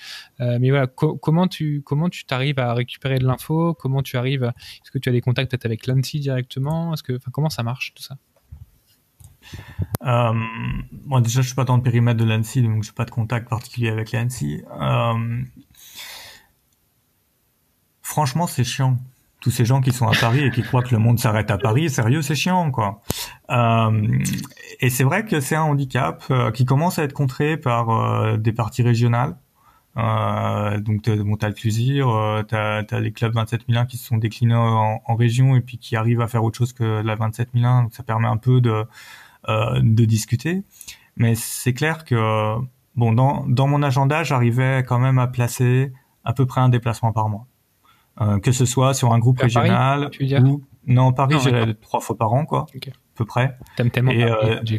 [0.40, 3.74] Euh, mais voilà, co comment tu comment tu t'arrives à récupérer de l'info?
[3.74, 6.94] Comment tu arrives Est-ce que tu as des contacts peut-être avec l'ANSI directement?
[6.94, 8.16] Est-ce que comment ça marche tout ça?
[10.04, 13.48] Euh, déjà je suis pas dans le périmètre de l'ANSI donc j'ai pas de contact
[13.48, 14.62] particulier avec l'ANSI.
[14.80, 15.42] Euh,
[18.02, 18.98] franchement c'est chiant
[19.42, 21.58] tous ces gens qui sont à Paris et qui croient que le monde s'arrête à
[21.58, 23.02] Paris, sérieux, c'est chiant, quoi.
[23.50, 24.18] Euh,
[24.80, 28.36] et c'est vrai que c'est un handicap euh, qui commence à être contré par euh,
[28.36, 29.36] des parties régionales.
[29.98, 34.16] Euh, donc, bon, t'as le Clusir, euh, t'as as les clubs 27001 qui se sont
[34.16, 37.82] déclinés en, région et puis qui arrivent à faire autre chose que la 27001.
[37.82, 38.84] Donc, ça permet un peu de
[39.48, 40.62] euh, de discuter.
[41.16, 42.56] Mais c'est clair que
[42.96, 45.92] bon, dans dans mon agenda, j'arrivais quand même à placer
[46.24, 47.46] à peu près un déplacement par mois.
[48.20, 52.00] Euh, que ce soit sur un groupe à régional Paris, ou non Paris j'irai trois
[52.00, 52.90] fois par an quoi okay.
[52.90, 53.56] à peu près.
[53.74, 54.78] T'aimes tellement et, Paris, euh,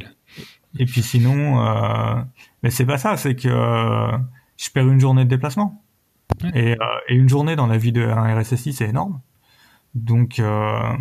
[0.78, 2.22] et puis sinon euh,
[2.62, 4.16] mais c'est pas ça c'est que euh,
[4.58, 5.82] je perds une journée de déplacement.
[6.44, 6.52] Ouais.
[6.54, 9.20] et, euh, et, une journée dans la vie d'un RSSI c'est énorme.
[9.96, 10.94] Donc euh,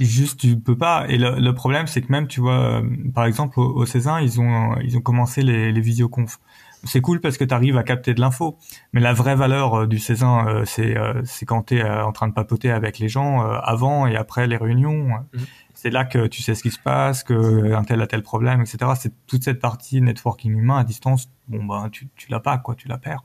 [0.00, 2.82] juste tu peux pas et le, le problème c'est que même tu vois
[3.14, 6.38] par exemple au, au Césin ils ont ils ont commencé les, les visioconf
[6.86, 8.58] c'est cool parce que tu arrives à capter de l'info.
[8.92, 12.12] Mais la vraie valeur euh, du Césin, euh, c'est euh, c'est quand tu es en
[12.12, 15.08] train de papoter avec les gens avant et après les réunions.
[15.08, 15.38] Mmh.
[15.74, 18.62] C'est là que tu sais ce qui se passe, que un tel a tel problème,
[18.62, 18.92] etc.
[18.98, 21.28] C'est toute cette partie networking humain à distance.
[21.48, 23.24] Bon ben tu tu l'as pas quoi, tu la perds.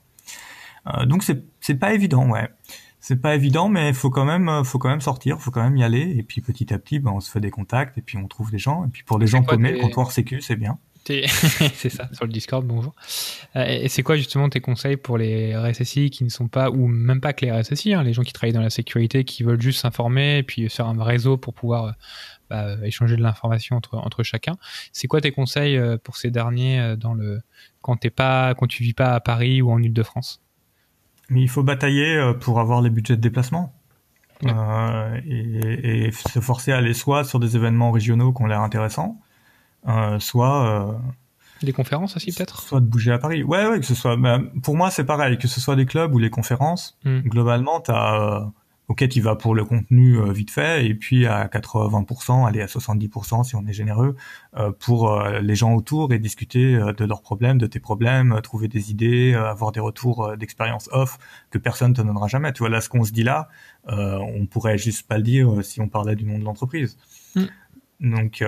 [1.05, 2.49] donc c'est c'est pas évident, ouais.
[3.01, 5.75] C'est pas évident, mais il faut quand même, faut quand même sortir, faut quand même
[5.75, 6.15] y aller.
[6.17, 8.51] Et puis petit à petit, ben, on se fait des contacts et puis on trouve
[8.51, 8.85] des gens.
[8.85, 10.77] Et puis pour des gens paumés, le comptoir sécu, c'est bien.
[11.73, 12.93] c'est ça, sur le Discord, bonjour.
[13.55, 16.87] Euh, et c'est quoi justement tes conseils pour les RSSI qui ne sont pas, ou
[16.87, 19.61] même pas que les RSSI, hein, les gens qui travaillent dans la sécurité, qui veulent
[19.61, 21.95] juste s'informer et puis faire un réseau pour pouvoir
[22.49, 24.57] bah, échanger de l'information entre, entre chacun.
[24.93, 27.41] C'est quoi tes conseils euh, pour ces derniers euh, dans le,
[27.81, 30.41] quand, t'es pas, quand tu vis pas à Paris ou en Ile-de-France
[31.31, 33.73] Mais il faut batailler pour avoir les budgets de déplacement.
[34.43, 34.51] Ouais.
[34.55, 38.61] Euh, et, et, se forcer à aller soit sur des événements régionaux qui ont l'air
[38.61, 39.19] intéressants,
[39.87, 40.93] euh, soit euh,
[41.63, 42.61] des conférences aussi peut-être?
[42.61, 45.37] soit de bouger à Paris ouais ouais que ce soit bah, pour moi c'est pareil
[45.37, 47.19] que ce soit des clubs ou les conférences mm.
[47.21, 48.45] globalement t'as euh,
[48.87, 52.65] ok tu vas pour le contenu euh, vite fait et puis à 80% aller à
[52.65, 54.15] 70% si on est généreux
[54.57, 58.91] euh, pour les gens autour et discuter de leurs problèmes de tes problèmes trouver des
[58.91, 61.17] idées avoir des retours d'expérience off
[61.49, 63.49] que personne te donnera jamais tu vois là ce qu'on se dit là
[63.87, 66.97] on pourrait juste pas le dire si on parlait du nom de l'entreprise
[67.35, 67.45] mm.
[68.01, 68.43] donc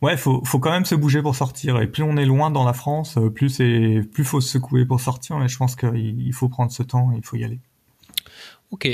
[0.00, 1.80] Ouais, faut faut quand même se bouger pour sortir.
[1.80, 5.00] Et plus on est loin dans la France, plus c'est plus faut se secouer pour
[5.00, 5.38] sortir.
[5.38, 7.60] Mais je pense qu'il faut prendre ce temps, il faut y aller.
[8.70, 8.88] Ok.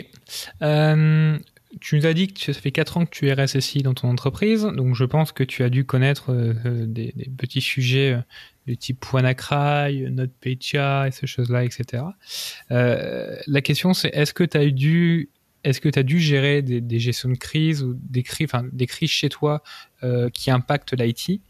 [0.62, 1.38] Euh,
[1.80, 4.08] tu nous as dit que ça fait 4 ans que tu es RSSI dans ton
[4.08, 8.16] entreprise, donc je pense que tu as dû connaître euh, des, petits sujets
[8.66, 12.04] du type WannaCry, NotPetya et ces choses-là, etc.
[12.70, 15.30] Euh, la question c'est est-ce que tu as dû
[15.64, 18.86] est-ce que tu as dû gérer des, gestions de crise ou des crises, enfin, des
[18.86, 19.62] crises chez toi
[20.02, 21.40] euh, qui impactent l'IT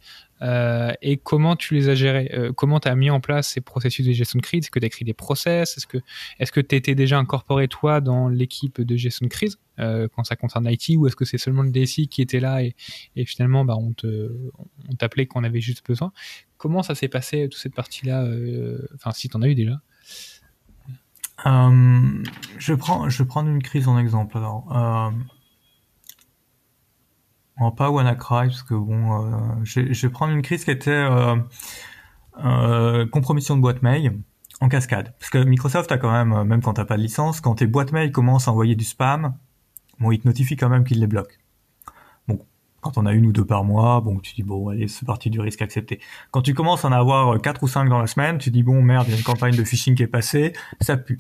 [0.43, 3.61] euh, et comment tu les as gérées euh, Comment tu as mis en place ces
[3.61, 4.65] processus de gestion de crise?
[4.65, 5.77] Est-ce que tu as écrit des process?
[5.77, 10.25] Est-ce que que tu étais déjà incorporé toi dans l'équipe de gestion de crise quand
[10.25, 12.75] ça concerne l'IT ou est-ce que c'est seulement le DSI qui était là et,
[13.25, 14.31] finalement bah, on te
[14.89, 16.13] on t'appelait quand on avait juste besoin?
[16.65, 19.81] Comment ça s'est passé toute cette partie-là euh, Enfin, si tu en as eu déjà?
[21.47, 22.25] Euh,
[22.59, 24.37] je prends, je prendre une crise en exemple.
[24.39, 25.11] Alors, euh,
[27.61, 30.91] va pas WannaCry parce que bon, euh, je, je, vais prendre une crise qui était
[30.91, 31.37] euh,
[32.45, 34.19] euh, compromission de boîte mail
[34.61, 35.15] en cascade.
[35.19, 37.93] Parce que Microsoft a quand même, même quand t'as pas de licence, quand tes boîtes
[37.93, 39.37] mail commencent à envoyer du spam,
[40.01, 41.35] bon, ils te notifient quand même qu'ils les bloquent.
[42.85, 45.31] Quand on a une ou deux par mois, bon, tu dis bon, allez, c'est parti
[45.31, 46.01] du risque accepté.
[46.31, 48.83] Quand tu commences à en avoir quatre ou cinq dans la semaine, tu dis bon,
[48.83, 50.53] merde, il y a une campagne de phishing qui est passée,
[50.83, 51.19] ça pue.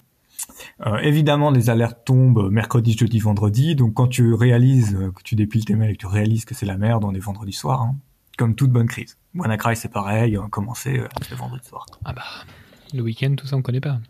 [0.85, 3.75] Euh, évidemment, les alertes tombent mercredi, jeudi, vendredi.
[3.77, 6.67] Donc, quand tu réalises que tu dépiles tes mails et que tu réalises que c'est
[6.67, 7.97] la merde, on est vendredi soir, hein,
[8.37, 9.17] comme toute bonne crise.
[9.35, 11.87] WannaCry, c'est pareil, on a commencé euh, le vendredi soir.
[12.05, 12.25] Ah bah,
[12.93, 14.01] le week-end, tout ça, on connaît pas.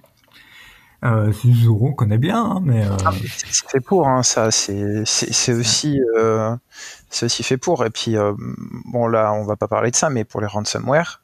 [1.05, 1.33] Euh,
[1.69, 2.97] on connaît bien, hein, mais euh...
[3.05, 4.51] ah, c'est fait pour hein, ça.
[4.51, 6.57] C'est c'est aussi euh,
[7.11, 7.85] c'est aussi fait pour.
[7.85, 8.33] Et puis euh,
[8.87, 11.21] bon là, on va pas parler de ça, mais pour les ransomware,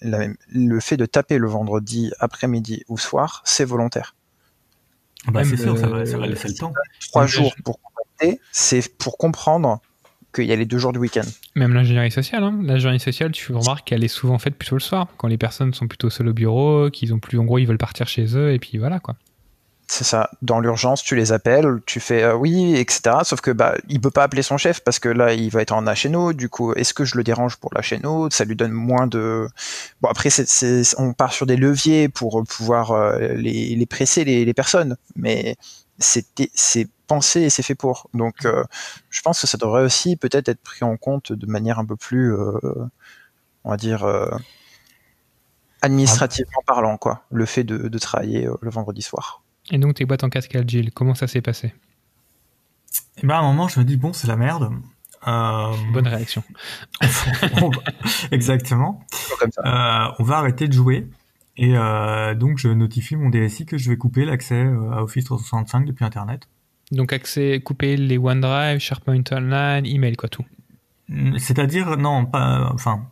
[0.00, 4.14] la, le fait de taper le vendredi après-midi ou soir, c'est volontaire.
[5.26, 6.72] Bah, c'est sûr, ça va, ça va laisser le temps.
[7.10, 9.80] Trois jours pour contacter, c'est pour comprendre
[10.34, 11.26] qu'il y a les deux jours du week-end.
[11.54, 12.58] Même l'ingénierie sociale, hein.
[12.62, 15.88] l'ingénierie sociale, tu remarques qu'elle est souvent faite plutôt le soir, quand les personnes sont
[15.88, 18.58] plutôt seules au bureau, qu'ils ont plus, en gros, ils veulent partir chez eux, et
[18.58, 19.16] puis voilà quoi.
[19.90, 20.30] C'est ça.
[20.42, 23.00] Dans l'urgence, tu les appelles, tu fais euh, oui, etc.
[23.22, 25.72] Sauf que bah il peut pas appeler son chef parce que là il va être
[25.72, 26.34] en HNO.
[26.34, 29.48] Du coup, est-ce que je le dérange pour l'HNO Ça lui donne moins de.
[30.02, 30.28] Bon après,
[30.98, 35.56] on part sur des leviers pour pouvoir euh, les, les, presser les, les personnes, mais
[35.98, 36.26] c'est
[37.08, 38.08] pensé et c'est fait pour.
[38.14, 38.62] Donc, euh,
[39.10, 41.96] je pense que ça devrait aussi peut-être être pris en compte de manière un peu
[41.96, 42.52] plus, euh,
[43.64, 44.30] on va dire, euh,
[45.82, 47.24] administrativement parlant, quoi.
[47.30, 49.42] Le fait de, de travailler le vendredi soir.
[49.70, 51.74] Et donc tes boîtes en cascade, Gilles, comment ça s'est passé?
[53.22, 54.70] Eh ben à un moment, je me dis bon, c'est la merde.
[55.26, 55.74] Euh...
[55.92, 56.42] Bonne réaction.
[58.30, 59.04] Exactement.
[59.42, 61.08] Euh, on va arrêter de jouer.
[61.56, 64.60] Et euh, donc je notifie mon DSI que je vais couper l'accès
[64.92, 66.48] à Office 365 depuis Internet.
[66.92, 70.44] Donc accès couper les OneDrive, SharePoint Online, email quoi tout.
[71.38, 73.08] C'est-à-dire non pas enfin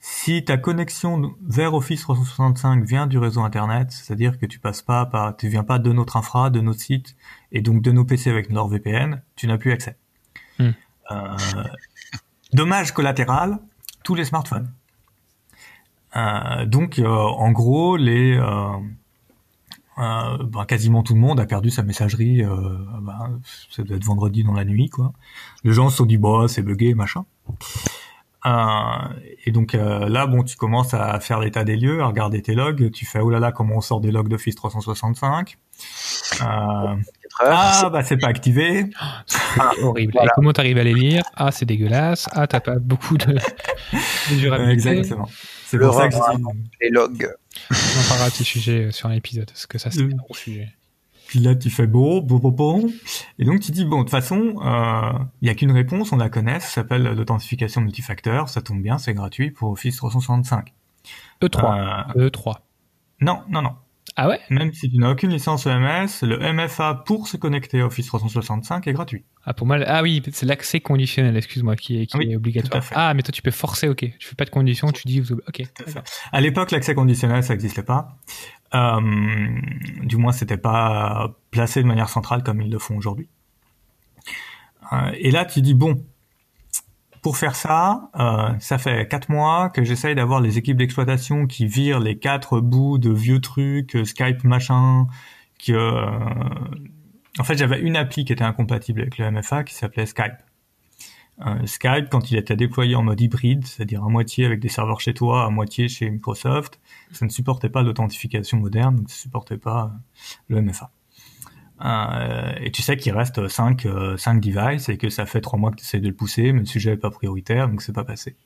[0.00, 5.06] si ta connexion vers Office 365 vient du réseau Internet, c'est-à-dire que tu passes pas
[5.06, 7.16] par, tu viens pas de notre infra, de notre site,
[7.50, 9.96] et donc de nos PC avec NordVPN, tu n'as plus accès.
[10.58, 10.70] Hmm.
[11.10, 11.36] Euh,
[12.52, 13.58] dommage collatéral,
[14.04, 14.70] tous les smartphones.
[16.16, 18.38] Euh, donc, euh, en gros, les,
[19.98, 22.42] euh, euh, ben, quasiment tout le monde a perdu sa messagerie.
[22.42, 25.12] Ben, ça doit être vendredi dans la nuit, quoi.
[25.64, 27.24] Les gens se sont dit, bah, c'est buggé, machin.
[28.46, 28.50] Euh,
[29.44, 32.54] et donc euh, là, bon, tu commences à faire l'état des lieux, à regarder tes
[32.54, 32.90] logs.
[32.92, 35.58] Tu fais oh là là, comment on sort des logs d'Office 365
[36.40, 36.44] euh,
[37.40, 38.86] Ah bah c'est pas activé.
[39.58, 40.12] Ah, horrible.
[40.12, 40.28] Voilà.
[40.28, 41.24] Et comment t'arrives à les lire?
[41.34, 42.28] Ah c'est dégueulasse.
[42.32, 44.90] Ah t'as pas beaucoup de, de durabilité.
[44.90, 45.28] Exactement.
[45.68, 46.68] C'est pour ça que dis...
[46.80, 47.30] les logs.
[47.70, 50.72] On parlera de ce sujet sur l'épisode parce que ça c'est un gros sujet.
[51.26, 52.90] Puis là, tu fais bon, bon, bon, bon.
[53.38, 56.16] Et donc, tu dis, bon, de toute façon, il euh, n'y a qu'une réponse, on
[56.16, 60.72] la connaît, ça s'appelle l'authentification multifacteur, ça tombe bien, c'est gratuit pour Office 365.
[61.42, 62.16] E3.
[62.16, 62.54] Euh, E3.
[63.20, 63.74] Non, non, non.
[64.16, 64.40] Ah ouais?
[64.50, 68.86] Même si tu n'as aucune licence EMS, le MFA pour se connecter à Office 365
[68.86, 69.24] est gratuit.
[69.44, 72.82] Ah, pour moi, ah oui, c'est l'accès conditionnel, excuse-moi, qui est, qui oui, est obligatoire.
[72.92, 74.04] Ah, mais toi, tu peux forcer, ok.
[74.18, 75.62] Tu fais pas de conditions, tu dis, ok.
[76.32, 78.16] À l'époque, l'accès conditionnel, ça n'existait pas.
[78.74, 79.00] Euh,
[80.02, 83.28] du moins, c'était pas placé de manière centrale comme ils le font aujourd'hui.
[84.92, 86.04] Euh, et là, tu dis bon,
[87.22, 91.66] pour faire ça, euh, ça fait quatre mois que j'essaye d'avoir les équipes d'exploitation qui
[91.66, 95.06] virent les quatre bouts de vieux trucs, Skype machin,
[95.64, 96.06] que
[97.38, 100.34] en fait j'avais une appli qui était incompatible avec le MFA qui s'appelait Skype.
[101.46, 105.00] Euh, Skype, quand il était déployé en mode hybride, c'est-à-dire à moitié avec des serveurs
[105.00, 106.80] chez toi, à moitié chez Microsoft,
[107.12, 109.92] ça ne supportait pas l'authentification moderne, donc ça ne supportait pas
[110.48, 110.90] le MFA.
[111.84, 115.58] Euh, et tu sais qu'il reste 5 euh, cinq devices et que ça fait trois
[115.58, 117.92] mois que tu essaies de le pousser, mais le sujet n'est pas prioritaire, donc c'est
[117.92, 118.36] pas passé.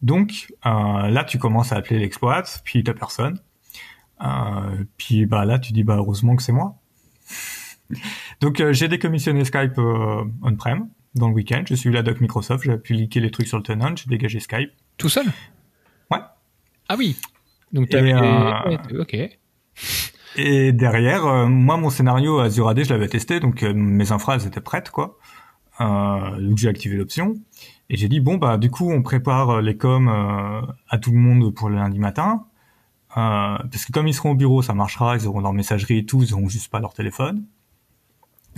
[0.00, 3.38] Donc euh, là, tu commences à appeler l'exploit, puis t'as personne.
[4.24, 6.76] Euh, puis bah là, tu dis bah heureusement que c'est moi.
[8.40, 9.78] donc j'ai décommissionné Skype
[10.42, 11.62] on-prem dans le week-end.
[11.68, 14.40] Je suis la doc Microsoft, j'ai pu liker les trucs sur le tenant, j'ai dégagé
[14.40, 14.70] Skype.
[14.96, 15.26] Tout seul?
[16.10, 16.18] Ouais.
[16.88, 17.16] Ah oui.
[17.72, 19.00] Donc t'as et, euh...
[19.00, 19.16] ok.
[20.36, 24.38] Et derrière, euh, moi mon scénario Azure AD, je l'avais testé, donc euh, mes infras
[24.38, 25.18] étaient prêtes quoi.
[25.80, 27.34] Euh, donc j'ai activé l'option
[27.90, 30.08] et j'ai dit bon bah du coup on prépare les coms
[30.88, 32.44] à tout le monde pour le lundi matin.
[33.14, 36.22] parce que comme ils seront au bureau, ça marchera, ils auront leur messagerie et tout,
[36.22, 37.44] ils auront juste pas leur téléphone.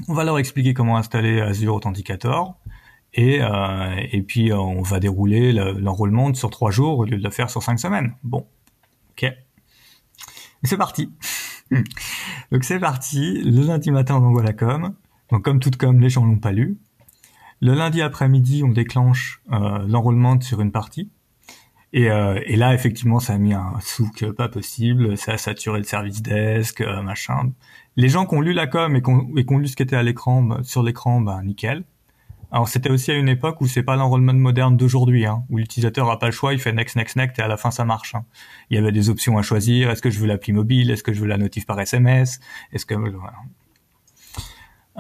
[0.09, 2.57] On va leur expliquer comment installer Azure Authenticator
[3.15, 7.23] et, euh, et puis euh, on va dérouler l'enrôlement sur trois jours au lieu de
[7.23, 8.15] le faire sur cinq semaines.
[8.25, 8.47] Bon,
[9.11, 9.33] ok.
[10.65, 11.13] C'est parti.
[11.71, 13.43] Donc c'est parti.
[13.43, 14.95] Le lundi matin, on envoie la com.
[15.31, 16.79] Donc comme toute com, les gens l'ont pas lu.
[17.61, 21.11] Le lundi après-midi, on déclenche euh, l'enrôlement sur une partie.
[21.93, 25.17] Et, euh, et, là, effectivement, ça a mis un souk pas possible.
[25.17, 27.53] Ça a saturé le service desk, euh, machin.
[27.97, 30.03] Les gens qui ont lu la com et qui ont, lu ce qui était à
[30.03, 31.85] l'écran, bah, sur l'écran, bah, nickel.
[32.55, 36.09] Alors c'était aussi à une époque où c'est pas l'enrollment moderne d'aujourd'hui, hein, où l'utilisateur
[36.09, 38.15] a pas le choix, il fait next, next, next et à la fin ça marche.
[38.15, 38.25] Hein.
[38.71, 39.91] Il y avait des options à choisir.
[39.91, 40.93] Est-ce que je veux l'appli mobile?
[40.93, 42.39] Est-ce que je veux la notif par SMS
[42.73, 43.35] Est-ce que voilà.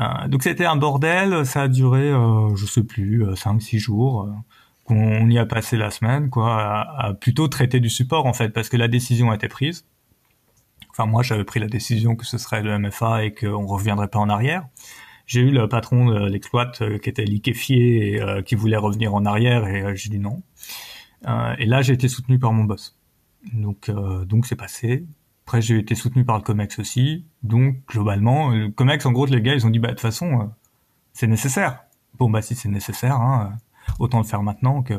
[0.00, 1.46] Euh, donc c'était un bordel.
[1.46, 4.22] Ça a duré, euh, je sais plus, 5-6 euh, jours.
[4.22, 4.32] Euh,
[4.82, 8.48] qu'on y a passé la semaine, quoi, à, à, plutôt traiter du support en fait,
[8.48, 9.86] parce que la décision a été prise.
[10.90, 14.18] Enfin moi j'avais pris la décision que ce serait le MFA et qu'on reviendrait pas
[14.18, 14.66] en arrière.
[15.26, 19.14] J'ai eu le patron de l'exploit euh, qui était liquéfié et euh, qui voulait revenir
[19.14, 20.42] en arrière et euh, j'ai dit non.
[21.58, 22.96] et là, j'ai été soutenu par mon boss.
[23.52, 25.04] Donc, donc c'est passé.
[25.46, 27.26] Après, j'ai été soutenu par le Comex aussi.
[27.42, 30.50] Donc, globalement, le Comex, en gros, les gars, ils ont dit, bah, de toute façon,
[31.12, 31.84] c'est nécessaire.
[32.18, 33.52] Bon, bah, si c'est nécessaire, hein,
[33.98, 34.94] autant le faire maintenant que,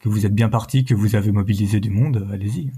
[0.00, 2.72] que vous êtes bien parti, que vous avez mobilisé du monde, allez-y.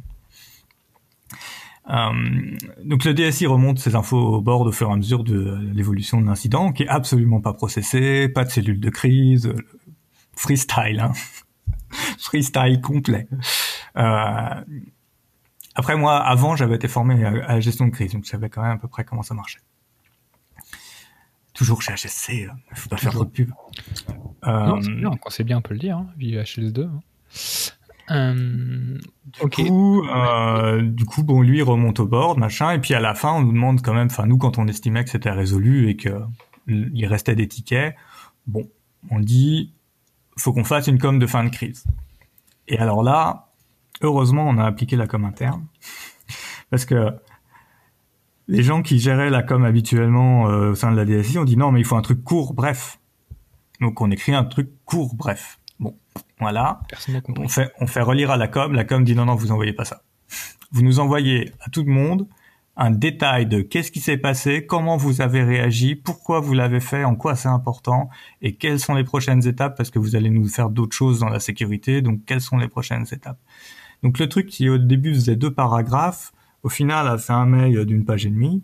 [1.88, 5.58] Euh, donc le DSI remonte ces infos au board au fur et à mesure de
[5.72, 9.52] l'évolution de l'incident, qui est absolument pas processé, pas de cellule de crise,
[10.36, 11.12] freestyle, hein.
[12.18, 13.26] freestyle complet.
[13.96, 14.64] Euh,
[15.74, 18.62] après moi, avant, j'avais été formé à, la gestion de crise, donc je savais quand
[18.62, 19.60] même à peu près comment ça marchait.
[21.54, 23.50] Toujours chez HSC, il faut pas faire trop de pub.
[24.46, 26.84] Euh, non, c'est bien, on peut le dire, hein, vive HS2.
[26.84, 27.00] Hein.
[28.10, 28.98] Euh,
[29.40, 33.00] du coup, euh, du coup, bon, lui il remonte au board, machin, et puis à
[33.00, 35.88] la fin, on nous demande quand même, enfin nous, quand on estimait que c'était résolu
[35.88, 36.22] et que
[36.66, 37.94] il restait des tickets,
[38.46, 38.68] bon,
[39.10, 39.72] on dit,
[40.36, 41.84] faut qu'on fasse une com de fin de crise.
[42.66, 43.48] Et alors là,
[44.02, 45.66] heureusement, on a appliqué la com interne,
[46.70, 47.12] parce que
[48.48, 51.56] les gens qui géraient la com habituellement euh, au sein de la DSI ont dit
[51.56, 52.98] non, mais il faut un truc court, bref.
[53.80, 55.60] Donc on écrit un truc court, bref.
[55.78, 55.96] Bon,
[56.40, 56.80] voilà.
[57.36, 58.72] On fait, on fait relire à la com.
[58.72, 60.02] La com dit non, non, vous envoyez pas ça.
[60.70, 62.26] Vous nous envoyez à tout le monde
[62.76, 67.02] un détail de qu'est-ce qui s'est passé, comment vous avez réagi, pourquoi vous l'avez fait,
[67.02, 68.08] en quoi c'est important
[68.40, 71.28] et quelles sont les prochaines étapes parce que vous allez nous faire d'autres choses dans
[71.28, 72.02] la sécurité.
[72.02, 73.40] Donc, quelles sont les prochaines étapes?
[74.04, 76.32] Donc, le truc qui au début faisait deux paragraphes,
[76.62, 78.62] au final a fait un mail d'une page et demie.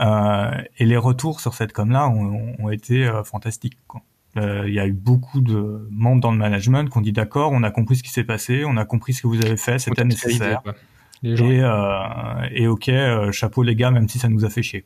[0.00, 3.78] Euh, et les retours sur cette com-là ont, ont été euh, fantastiques.
[3.88, 4.02] Quoi.
[4.36, 7.52] Euh, il y a eu beaucoup de membres dans le management qui ont dit d'accord,
[7.52, 9.78] on a compris ce qui s'est passé, on a compris ce que vous avez fait,
[9.78, 10.62] c'était nécessaire.
[11.22, 14.84] Et, euh, et ok, euh, chapeau les gars, même si ça nous a fait chier.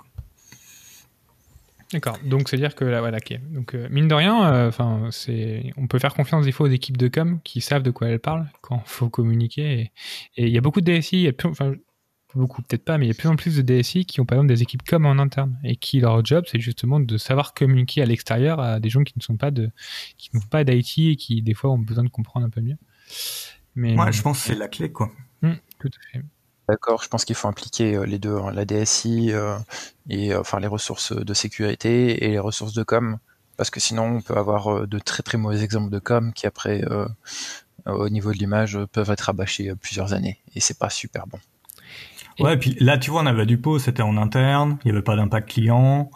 [1.92, 2.18] D'accord.
[2.22, 3.40] Donc c'est à dire que là, voilà, ok.
[3.50, 7.08] Donc mine de rien, enfin c'est, on peut faire confiance des fois aux équipes de
[7.08, 9.90] com qui savent de quoi elles parlent quand faut communiquer.
[10.36, 11.72] Et il y a beaucoup de DSI, il enfin,
[12.36, 14.26] beaucoup, peut-être pas, mais il y a de plus en plus de DSI qui ont
[14.26, 17.54] par exemple des équipes comme en interne et qui leur job c'est justement de savoir
[17.54, 19.70] communiquer à l'extérieur à des gens qui ne sont pas de,
[20.18, 22.76] qui n'ont pas d'IT et qui des fois ont besoin de comprendre un peu mieux.
[23.74, 25.10] Mais ouais, je pense que c'est la clé quoi.
[25.42, 26.24] Hum, tout à fait.
[26.68, 29.56] D'accord, je pense qu'il faut impliquer euh, les deux, hein, la DSI euh,
[30.10, 33.18] et euh, enfin les ressources de sécurité et les ressources de com,
[33.56, 36.84] parce que sinon on peut avoir de très très mauvais exemples de com qui après
[37.86, 41.38] au niveau de l'image peuvent être abâchés plusieurs années et c'est pas super bon.
[42.40, 44.92] Ouais, et puis là, tu vois, on avait du pot, c'était en interne, il n'y
[44.92, 46.10] avait pas d'impact client,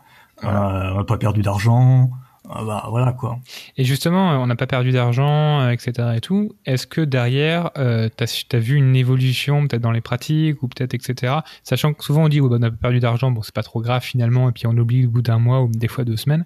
[0.45, 2.11] euh, on n'a pas perdu d'argent.
[2.51, 3.39] Euh, bah, voilà quoi.
[3.77, 5.93] Et justement, on n'a pas perdu d'argent, etc.
[5.99, 6.55] Euh, et tout.
[6.67, 10.95] Est-ce que derrière, euh, tu as, vu une évolution peut-être dans les pratiques ou peut-être
[10.95, 11.35] etc.
[11.63, 13.63] Sachant que souvent on dit ouais, bah, on n'a pas perdu d'argent, bon c'est pas
[13.63, 16.17] trop grave finalement, et puis on oublie au bout d'un mois ou des fois deux
[16.17, 16.45] semaines.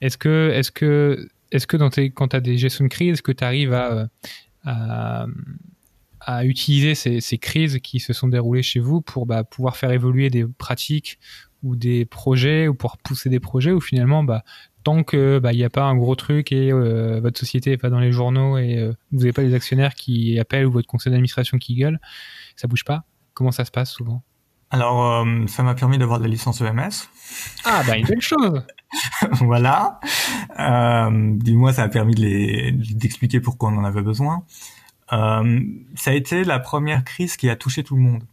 [0.00, 3.14] Est-ce que, est-ce que, est-ce que dans tes, quand tu as des gestions de crise,
[3.14, 4.08] est-ce que tu arrives à,
[4.64, 5.26] à
[6.28, 9.92] à utiliser ces, ces, crises qui se sont déroulées chez vous pour bah, pouvoir faire
[9.92, 11.18] évoluer des pratiques
[11.62, 14.44] ou des projets ou pour pousser des projets ou finalement bah,
[14.84, 17.78] tant que bah, il n'y a pas un gros truc et euh, votre société n'est
[17.78, 20.86] pas dans les journaux et euh, vous n'avez pas les actionnaires qui appellent ou votre
[20.86, 21.98] conseil d'administration qui gueule,
[22.56, 23.04] ça bouge pas?
[23.32, 24.22] Comment ça se passe souvent?
[24.68, 27.08] Alors euh, ça m'a permis d'avoir la licence EMS.
[27.64, 28.62] Ah bah une belle chose.
[29.40, 29.98] voilà.
[31.10, 34.44] Dis-moi, ça a permis d'expliquer pourquoi on en avait besoin.
[35.12, 35.60] Euh,
[35.94, 38.24] ça a été la première crise qui a touché tout le monde.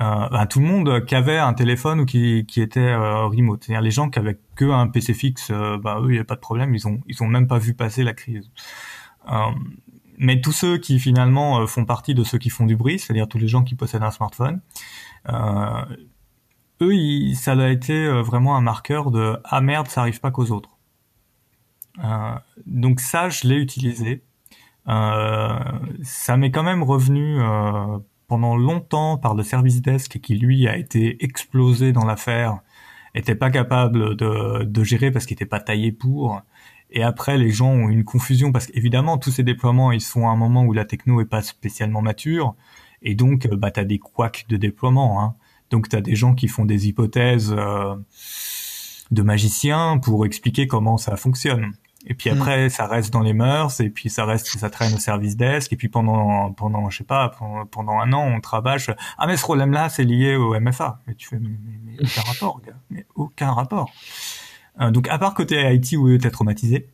[0.00, 3.62] Euh, ben, tout le monde qui avait un téléphone ou qui, qui était euh, remote.
[3.64, 6.34] C'est-à-dire les gens qui avaient que un PC fixe, bah, eux, il n'y a pas
[6.34, 8.50] de problème, ils ont ils ont même pas vu passer la crise.
[10.18, 13.38] Mais tous ceux qui finalement font partie de ceux qui font du bruit, c'est-à-dire tous
[13.38, 14.60] les gens qui possèdent un smartphone,
[16.82, 20.50] eux, ils, ça a été vraiment un marqueur de ah merde, ça arrive pas qu'aux
[20.50, 20.76] autres.
[22.66, 24.22] donc ça, je l'ai utilisé
[24.86, 30.76] ça m'est quand même revenu euh, pendant longtemps par le service desk qui lui a
[30.76, 32.60] été explosé dans l'affaire,
[33.14, 36.42] était pas capable de, de gérer parce qu'il était pas taillé pour.
[36.90, 40.30] Et après, les gens ont une confusion parce qu'évidemment, tous ces déploiements, ils sont à
[40.30, 42.54] un moment où la techno est pas spécialement mature.
[43.02, 45.22] Et donc, bah, tu des couacs de déploiement.
[45.22, 45.34] Hein.
[45.70, 47.96] Donc, tu as des gens qui font des hypothèses euh,
[49.10, 51.72] de magiciens pour expliquer comment ça fonctionne.
[52.06, 54.98] Et puis après, ça reste dans les mœurs, et puis ça reste, ça traîne au
[54.98, 57.32] service desk, et puis pendant, pendant, je sais pas,
[57.70, 58.78] pendant, un an, on travaille.
[59.16, 61.00] Ah mais ce problème-là, c'est lié au MFA.
[61.06, 62.74] Mais tu fais, mais, aucun rapport, gars.
[62.90, 63.90] Mais aucun rapport.
[64.80, 66.88] Euh, donc à part côté IT où t'es traumatisé,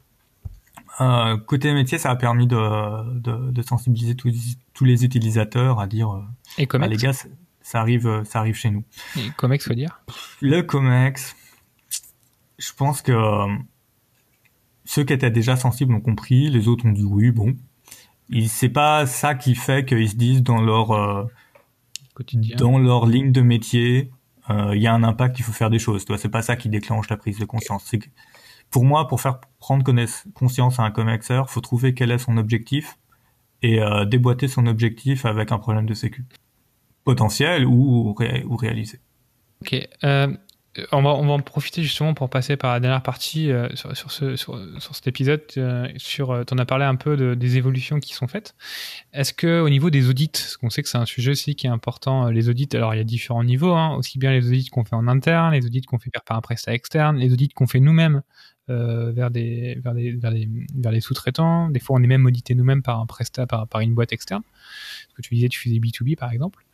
[1.00, 4.32] euh, côté métier, ça a permis de, de, de sensibiliser tous,
[4.74, 6.22] tous, les utilisateurs à dire, euh,
[6.58, 7.12] et les gars,
[7.62, 8.84] ça arrive, ça arrive chez nous.
[9.16, 10.02] Et Comex, faut dire?
[10.40, 11.34] Le Comex,
[12.58, 13.12] je pense que
[14.90, 17.54] ceux qui étaient déjà sensibles ont compris, les autres ont dit oui, bon.
[18.48, 21.26] C'est pas ça qui fait qu'ils se disent dans leur euh,
[22.14, 24.10] quotidien, dans leur ligne de métier,
[24.50, 26.04] euh, il y a un impact, il faut faire des choses.
[26.04, 27.84] Toi, c'est pas ça qui déclenche la prise de conscience.
[27.86, 28.00] C'est
[28.68, 29.84] pour moi, pour faire prendre
[30.34, 32.98] conscience à un comexer, faut trouver quel est son objectif
[33.62, 36.24] et euh, déboîter son objectif avec un problème de sécu
[37.04, 38.98] potentiel ou, ou réalisé.
[39.62, 39.88] Ok.
[40.02, 40.34] Euh,
[40.92, 44.12] on va, on va en profiter justement pour passer par la dernière partie euh, sur,
[44.12, 45.42] ce, sur, cet épisode.
[45.56, 48.54] Euh, sur, tu en as parlé un peu de, des évolutions qui sont faites.
[49.12, 51.66] Est-ce que au niveau des audits, parce qu'on sait que c'est un sujet aussi qui
[51.66, 54.68] est important, les audits, alors il y a différents niveaux, hein, aussi bien les audits
[54.68, 57.66] qu'on fait en interne, les audits qu'on fait par un prestat externe, les audits qu'on
[57.66, 58.22] fait nous-mêmes
[58.70, 61.70] euh, vers des sous-traitants.
[61.70, 64.42] Des fois, on est même audité nous-mêmes par un prestat, par, par une boîte externe.
[65.08, 66.64] Ce que tu disais, tu faisais B2B par exemple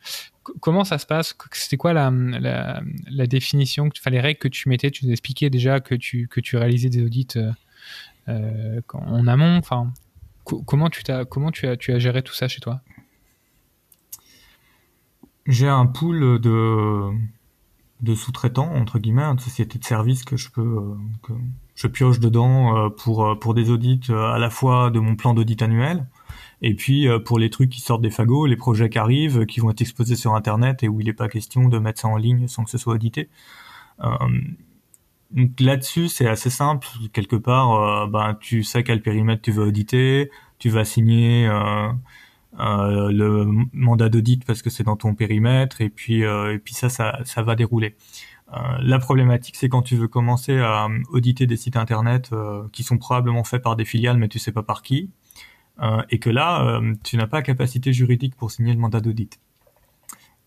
[0.59, 1.35] comment ça se passe?
[1.51, 4.91] C'était quoi la, la, définition, les règles que tu mettais?
[4.91, 7.51] Tu nous expliquais déjà que tu, que tu réalisais des audits euh,
[8.29, 9.57] euh en amont.
[9.57, 9.91] Enfin,
[10.43, 12.81] comment tu as comment tu as tu as géré tout ça chez toi?
[15.45, 17.09] J'ai un pool de
[18.01, 21.33] de sous-traitants entre guillemets, de sociétés de services que je peux euh, que
[21.75, 26.05] je pioche dedans pour pour des audits à la fois de mon plan d'audit annuel
[26.61, 29.59] et puis euh, pour les trucs qui sortent des fagots, les projets qui arrivent, qui
[29.59, 32.17] vont être exposés sur Internet et où il n'est pas question de mettre ça en
[32.17, 33.29] ligne sans que ce soit audité.
[34.03, 34.07] Euh,
[35.31, 36.87] donc là-dessus, c'est assez simple.
[37.13, 41.89] Quelque part, euh, ben, tu sais quel périmètre tu veux auditer, tu vas signer euh,
[42.59, 46.89] euh, le mandat d'audit parce que c'est dans ton périmètre, et puis et puis ça,
[46.89, 47.95] ça, ça va dérouler.
[48.81, 52.31] la problématique, c'est quand tu veux commencer à auditer des sites internet
[52.71, 55.09] qui sont probablement faits par des filiales, mais tu sais pas par qui.
[55.81, 59.39] Euh, et que là, euh, tu n'as pas capacité juridique pour signer le mandat d'audit.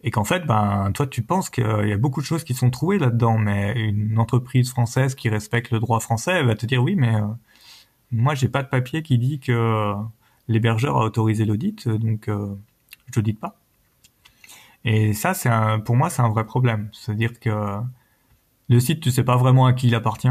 [0.02, 2.70] Et qu'en fait, ben, toi, tu penses qu'il y a beaucoup de choses qui sont
[2.70, 6.97] trouvées là-dedans, mais une entreprise française qui respecte le droit français va te dire oui,
[6.97, 7.27] mais euh,
[8.11, 9.94] moi, j'ai pas de papier qui dit que
[10.48, 12.55] l'hébergeur a autorisé l'audit, donc euh,
[13.12, 13.57] je l'audite pas.
[14.85, 15.51] Et ça, c'est
[15.85, 16.89] pour moi, c'est un vrai problème.
[16.93, 17.81] C'est-à-dire que
[18.69, 20.28] le site, tu sais pas vraiment à qui il appartient.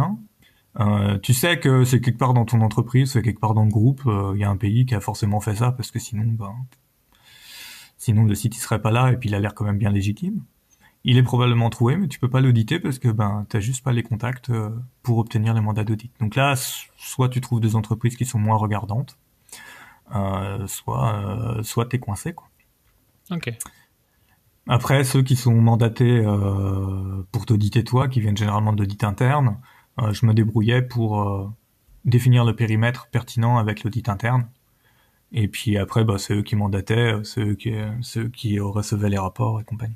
[0.78, 3.72] Euh, tu sais que c'est quelque part dans ton entreprise, c'est quelque part dans le
[3.72, 6.26] groupe, euh, il y a un pays qui a forcément fait ça parce que sinon,
[6.26, 6.56] ben,
[7.98, 9.90] sinon le site il serait pas là et puis il a l'air quand même bien
[9.90, 10.44] légitime.
[11.06, 13.94] Il est probablement trouvé, mais tu peux pas l'auditer parce que ben t'as juste pas
[13.94, 14.70] les contacts euh,
[15.02, 16.12] pour obtenir les mandats d'audit.
[16.20, 16.56] Donc là,
[16.98, 19.18] soit tu trouves des entreprises qui sont moins regardantes,
[20.14, 22.50] euh, soit soit t'es coincé quoi.
[23.32, 23.52] Ok.
[24.68, 26.22] Après, ceux qui sont mandatés
[27.32, 29.78] pour t'auditer toi, qui viennent généralement d'audit interne, euh,
[30.12, 31.48] je me débrouillais pour euh,
[32.06, 34.48] définir le périmètre pertinent avec l'audit interne.
[35.32, 39.18] Et puis après, bah, c'est eux qui mandataient, c'est eux qui, ceux qui recevaient les
[39.18, 39.96] rapports et compagnie.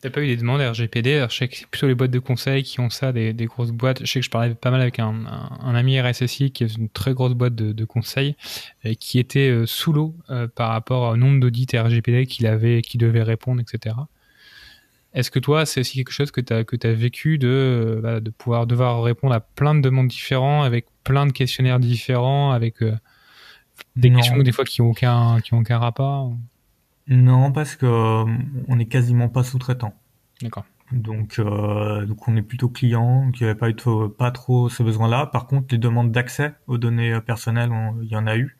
[0.00, 2.64] T'as pas eu des demandes RGPD Je sais que c'est plutôt les boîtes de conseil
[2.64, 4.00] qui ont ça, des, grosses boîtes.
[4.04, 5.24] Je sais que je parlais pas mal avec un,
[5.60, 8.36] ami RSSI qui est une très grosse boîte de, conseil
[8.82, 10.16] et qui était euh, sous l'eau
[10.56, 13.94] par rapport au nombre d'audits RGPD qu'il avait, qu'il devait répondre, etc.
[15.14, 18.00] Est-ce que toi, c'est aussi quelque chose que tu as, que as vécu de, euh,
[18.00, 22.52] bah, de pouvoir devoir répondre à plein de demandes différentes, avec plein de questionnaires différents,
[22.52, 22.96] avec euh,
[23.96, 26.32] des questions des fois qui n'ont aucun, qui ont aucun rapport
[27.08, 28.24] Non, parce que euh,
[28.68, 29.94] on n'est quasiment pas sous-traitant.
[30.40, 30.64] D'accord.
[30.92, 33.76] Donc, donc on est plutôt client, qui n'avait pas eu
[34.18, 35.24] pas trop ce besoin-là.
[35.24, 37.70] Par contre, les demandes d'accès aux données personnelles,
[38.02, 38.58] il y en a eu.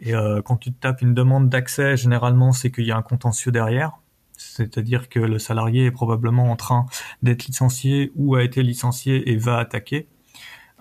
[0.00, 0.10] Et
[0.44, 3.99] quand tu tapes une demande d'accès, généralement, c'est qu'il y a un contentieux derrière.
[4.40, 6.86] C'est-à-dire que le salarié est probablement en train
[7.22, 10.08] d'être licencié ou a été licencié et va attaquer.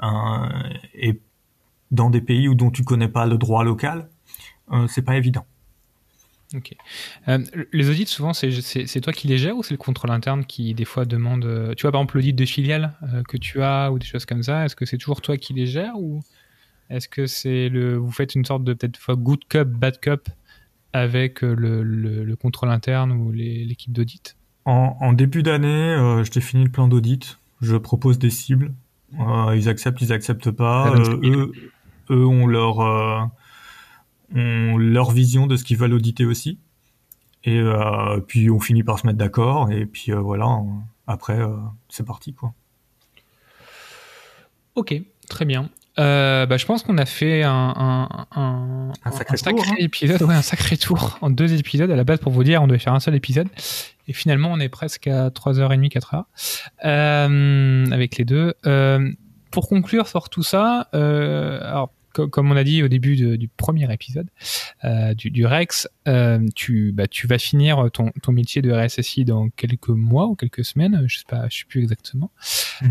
[0.02, 0.07] Euh,
[0.95, 1.19] et
[1.91, 4.07] dans des pays où dont tu connais pas le droit local,
[4.72, 5.45] euh, c'est pas évident.
[6.56, 6.73] Ok.
[7.27, 7.40] Euh,
[7.73, 10.86] les audits, souvent, c'est toi qui les gères ou c'est le contrôle interne qui, des
[10.86, 11.73] fois, demande.
[11.76, 12.94] Tu vois, par exemple, l'audit de filiale
[13.27, 15.68] que tu as ou des choses comme ça, est-ce que c'est toujours toi qui les
[15.68, 16.22] gères ou
[16.90, 17.98] est-ce que c'est le.
[17.98, 20.30] Vous faites une sorte de peut-être good cup, bad cup
[20.94, 24.36] avec euh, le, contrôle interne ou l'équipe d'audit
[24.66, 27.40] en, début d'année, euh, je définis le plan d'audit.
[27.60, 28.72] Je propose des cibles.
[29.20, 30.94] Euh, ils acceptent, ils acceptent pas.
[31.24, 31.52] eux,
[32.11, 32.78] eux ont leur
[34.36, 36.60] ont leur vision de ce qu'ils veulent auditer aussi.
[37.45, 37.64] Et
[38.28, 39.72] puis on finit par se mettre d'accord.
[39.72, 40.60] Et puis voilà.
[41.07, 41.40] après,
[41.88, 42.53] c'est parti quoi.
[44.76, 44.94] Ok,
[45.28, 45.68] très bien.
[45.99, 49.76] Euh, bah, je pense qu'on a fait un, un, un, Un sacré tour, hein.
[49.80, 51.91] épisode, ouais, un sacré tour en deux épisodes.
[51.91, 53.47] À la base, pour vous dire, on devait faire un seul épisode.
[54.07, 56.23] Et finalement, on est presque à 3h30, 4h,
[56.85, 58.53] euh, avec les deux.
[58.65, 59.11] Euh,
[59.51, 63.35] pour conclure sur tout ça, euh, alors, co- comme on a dit au début de-
[63.35, 64.27] du premier épisode
[64.85, 69.26] euh, du, du Rex, euh, tu, bah, tu vas finir ton, ton métier de RSSI
[69.26, 72.31] dans quelques mois ou quelques semaines, je sais pas, je sais plus exactement.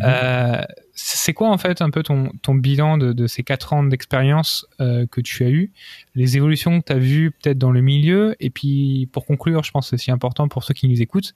[0.02, 0.62] Euh,
[1.01, 5.20] c'est quoi en fait un peu ton, bilan de, ces quatre ans d'expérience euh, que
[5.20, 5.70] tu as eu,
[6.16, 9.70] les évolutions que tu as vues peut-être dans le milieu, et puis pour conclure, je
[9.70, 11.35] pense que c'est aussi important pour ceux qui nous écoutent,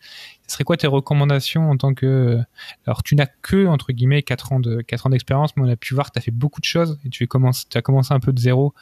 [0.49, 2.41] ce serait quoi tes recommandations en tant que...
[2.87, 6.09] Alors tu n'as que, entre guillemets, quatre ans de d'expérience, mais on a pu voir
[6.09, 8.75] que tu as fait beaucoup de choses, et tu, as commencé un peu de zéro,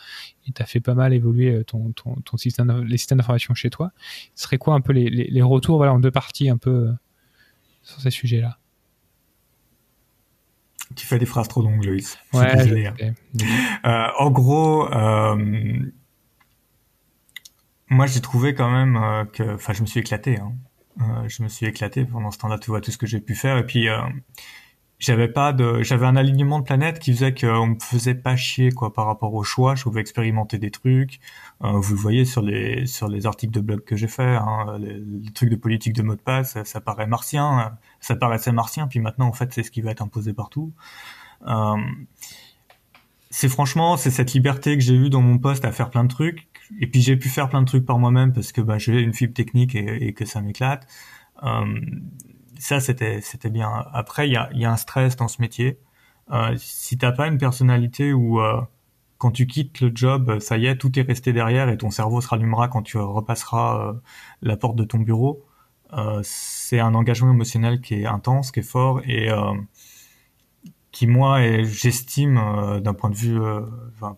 [0.48, 3.69] et tu as fait pas mal évoluer euh, ton, ton, système, les systèmes d'information chez
[3.69, 3.93] toi.
[4.35, 6.70] Ce serait quoi un peu les, les, les retours voilà, en deux parties un peu
[6.70, 6.93] euh,
[7.82, 8.57] sur ces sujets-là?
[10.96, 12.18] Tu fais des phrases trop longues, Loïs.
[12.32, 12.94] Ouais, désolé, hein.
[13.86, 15.78] Euh, en gros, euh,
[17.88, 20.38] moi j'ai trouvé quand même euh, que, enfin, je me suis éclaté.
[20.38, 20.52] Hein.
[21.00, 22.58] Euh, je me suis éclaté pendant ce temps-là.
[22.58, 23.56] Tu vois tout ce que j'ai pu faire.
[23.56, 24.00] Et puis, euh,
[25.01, 28.70] j'avais pas de, j'avais un alignement de planète qui faisait qu'on me faisait pas chier
[28.70, 29.74] quoi par rapport au choix.
[29.74, 31.20] Je pouvais expérimenter des trucs.
[31.64, 34.36] Euh, vous le voyez sur les sur les articles de blog que j'ai fait.
[34.36, 37.78] Hein, les, trucs de politique de mot de passe, ça, paraît martien.
[38.01, 38.86] Ça paraissait martien.
[38.89, 40.72] Puis maintenant, en fait, c'est ce qui va être imposé partout.
[41.47, 41.77] Euh,
[43.31, 46.10] c'est franchement, c'est cette liberté que j'ai eue dans mon poste à faire plein de
[46.10, 46.48] trucs.
[46.78, 49.14] Et puis j'ai pu faire plein de trucs par moi-même parce que bah, j'ai une
[49.14, 50.86] fibre technique et, que ça m'éclate.
[51.43, 51.81] Euh,
[52.60, 53.86] ça, c'était c'était bien.
[53.92, 55.78] Après, il y a, y a un stress dans ce métier.
[56.32, 58.60] Euh, si t'as pas une personnalité où euh,
[59.18, 62.20] quand tu quittes le job, ça y est, tout est resté derrière et ton cerveau
[62.20, 63.94] se rallumera quand tu repasseras euh,
[64.42, 65.44] la porte de ton bureau.
[65.94, 69.52] Euh, c'est un engagement émotionnel qui est intense, qui est fort et euh,
[70.92, 73.38] qui moi est- j'estime euh, d'un point de vue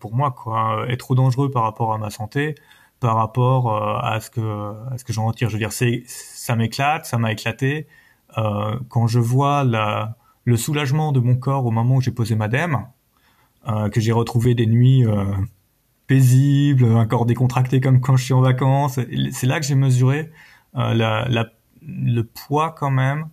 [0.01, 2.55] pour moi quoi est trop dangereux par rapport à ma santé
[3.01, 4.41] par rapport à ce que
[4.93, 7.87] à ce que j'en retire je veux dire c'est ça m'éclate ça m'a éclaté
[8.39, 12.35] Euh, quand je vois la le soulagement de mon corps au moment où j'ai posé
[12.35, 12.87] ma dème
[13.69, 15.25] euh, que j'ai retrouvé des nuits euh,
[16.07, 18.99] paisibles un corps décontracté comme quand je suis en vacances
[19.33, 20.33] c'est là que j'ai mesuré
[20.77, 21.47] euh, la, la
[21.83, 23.29] le poids quand même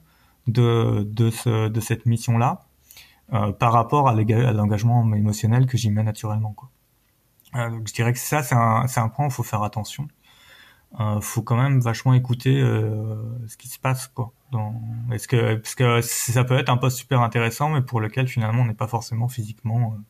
[0.47, 2.65] de de ce de cette mission là
[3.31, 6.53] euh, par rapport à l'engagement émotionnel que j'y mets naturellement.
[6.53, 6.69] Quoi.
[7.53, 10.07] Je dirais que ça, c'est un, un point où il faut faire attention.
[10.99, 13.15] Euh, faut quand même vachement écouter euh,
[13.47, 14.07] ce qui se passe.
[14.07, 14.31] Quoi.
[14.51, 14.81] Dans...
[15.11, 18.63] Est-ce que, parce que ça peut être un poste super intéressant, mais pour lequel finalement
[18.63, 20.01] on n'est pas forcément physiquement euh,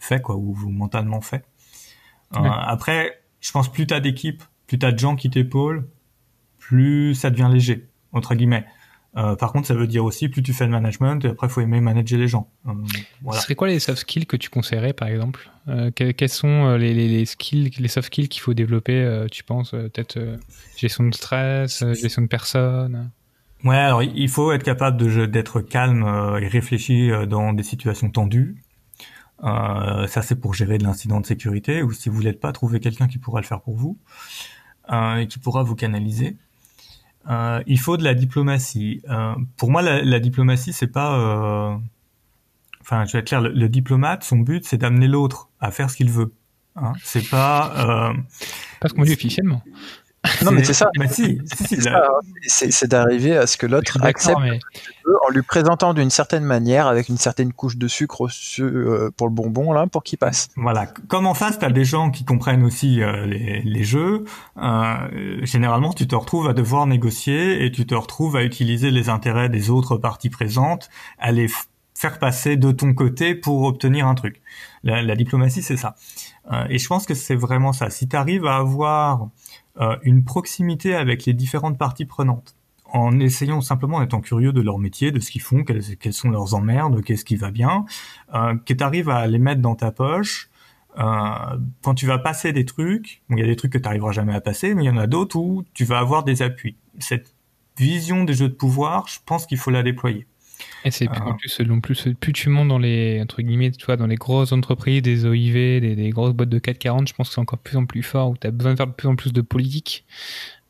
[0.00, 1.44] fait quoi, ou, ou mentalement fait.
[2.34, 2.50] Euh, Ouais.
[2.52, 5.88] Après, je pense plus t'as d'équipe, plus t'as de gens qui t'épaulent,
[6.58, 8.66] plus ça devient léger, entre guillemets.
[9.16, 11.60] Euh, par contre, ça veut dire aussi plus tu fais de management, et après, faut
[11.60, 12.50] aimer manager les gens.
[12.66, 12.72] Euh,
[13.22, 13.40] voilà.
[13.40, 16.48] Ce serait quoi les soft skills que tu conseillerais, par exemple Euh, que- Quels sont
[16.66, 19.88] euh, les, les, les skills, les soft skills qu'il faut développer, euh, tu penses euh,
[19.88, 20.18] Peut-être
[20.76, 23.10] gestion de stress, gestion de personnes?
[23.64, 26.04] Ouais, alors il faut être capable d'être calme
[26.40, 28.62] et réfléchi dans des situations tendues.
[29.44, 32.78] Euh, ça, c'est pour gérer de l'incident de sécurité, ou si vous l'êtes pas, trouver
[32.80, 33.98] quelqu'un qui pourra le faire pour vous
[34.92, 36.36] euh, et qui pourra vous canaliser.
[37.30, 39.02] Euh, il faut de la diplomatie.
[39.10, 41.18] Euh, pour moi, la, la diplomatie, c'est pas.
[41.18, 41.76] euh,
[42.80, 43.42] Enfin, je vais être clair.
[43.42, 46.32] Le, le diplomate, son but, c'est d'amener l'autre à faire ce qu'il veut.
[46.76, 47.72] Hein, c'est pas.
[47.76, 48.14] Euh,
[48.80, 49.62] Pas ce qu'on dit officiellement.
[50.42, 50.90] Non, mais c'est ça.
[50.98, 52.02] Bah si, si, C'est hein.
[52.46, 54.58] C'est d'arriver à ce que l'autre accepte mais
[55.26, 58.26] en lui présentant d'une certaine manière, avec une certaine couche de sucre
[58.58, 60.48] euh, pour le bonbon, là, pour qu'il passe.
[60.56, 60.86] Voilà.
[61.08, 64.24] Comme en face, tu as des gens qui comprennent aussi euh, les, les jeux.
[64.58, 69.08] Euh, généralement, tu te retrouves à devoir négocier et tu te retrouves à utiliser les
[69.08, 71.48] intérêts des autres parties présentes, à les
[71.94, 74.40] faire passer de ton côté pour obtenir un truc.
[74.84, 75.96] La, la diplomatie, c'est ça.
[76.52, 77.90] Euh, et je pense que c'est vraiment ça.
[77.90, 79.28] Si tu arrives à avoir
[80.02, 82.56] une proximité avec les différentes parties prenantes,
[82.92, 86.54] en essayant simplement étant curieux de leur métier, de ce qu'ils font, quelles, sont leurs
[86.54, 87.84] emmerdes, qu'est-ce qui va bien,
[88.34, 90.48] euh, que tu arrives à les mettre dans ta poche,
[90.98, 91.02] euh,
[91.82, 94.34] quand tu vas passer des trucs, il y a des trucs que tu n'arriveras jamais
[94.34, 96.76] à passer, mais il y en a d'autres où tu vas avoir des appuis.
[96.98, 97.34] Cette
[97.76, 100.26] vision des jeux de pouvoir, je pense qu'il faut la déployer.
[100.84, 103.96] Et c'est en plus, non plus, plus tu montes dans les entre guillemets, tu vois,
[103.96, 107.34] dans les grosses entreprises, des OIV, des, des grosses boîtes de 440, je pense que
[107.34, 109.08] c'est encore de plus en plus fort, où tu as besoin de faire de plus
[109.08, 110.04] en plus de politique.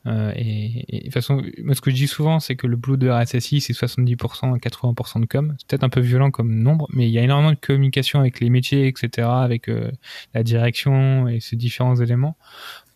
[0.07, 2.77] Euh, et, et de toute façon, moi, ce que je dis souvent, c'est que le
[2.77, 5.55] boulot de RSSI, c'est 70% à 80% de com.
[5.59, 8.39] C'est peut-être un peu violent comme nombre, mais il y a énormément de communication avec
[8.39, 9.91] les métiers, etc., avec euh,
[10.33, 12.37] la direction et ces différents éléments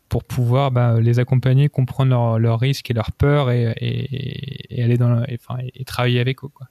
[0.10, 4.98] pour pouvoir bah, les accompagner, comprendre leurs risques et leurs peurs et, et, et aller
[4.98, 6.49] dans le- et, enfin, et travailler avec eux.
[6.49, 6.68] Quoi.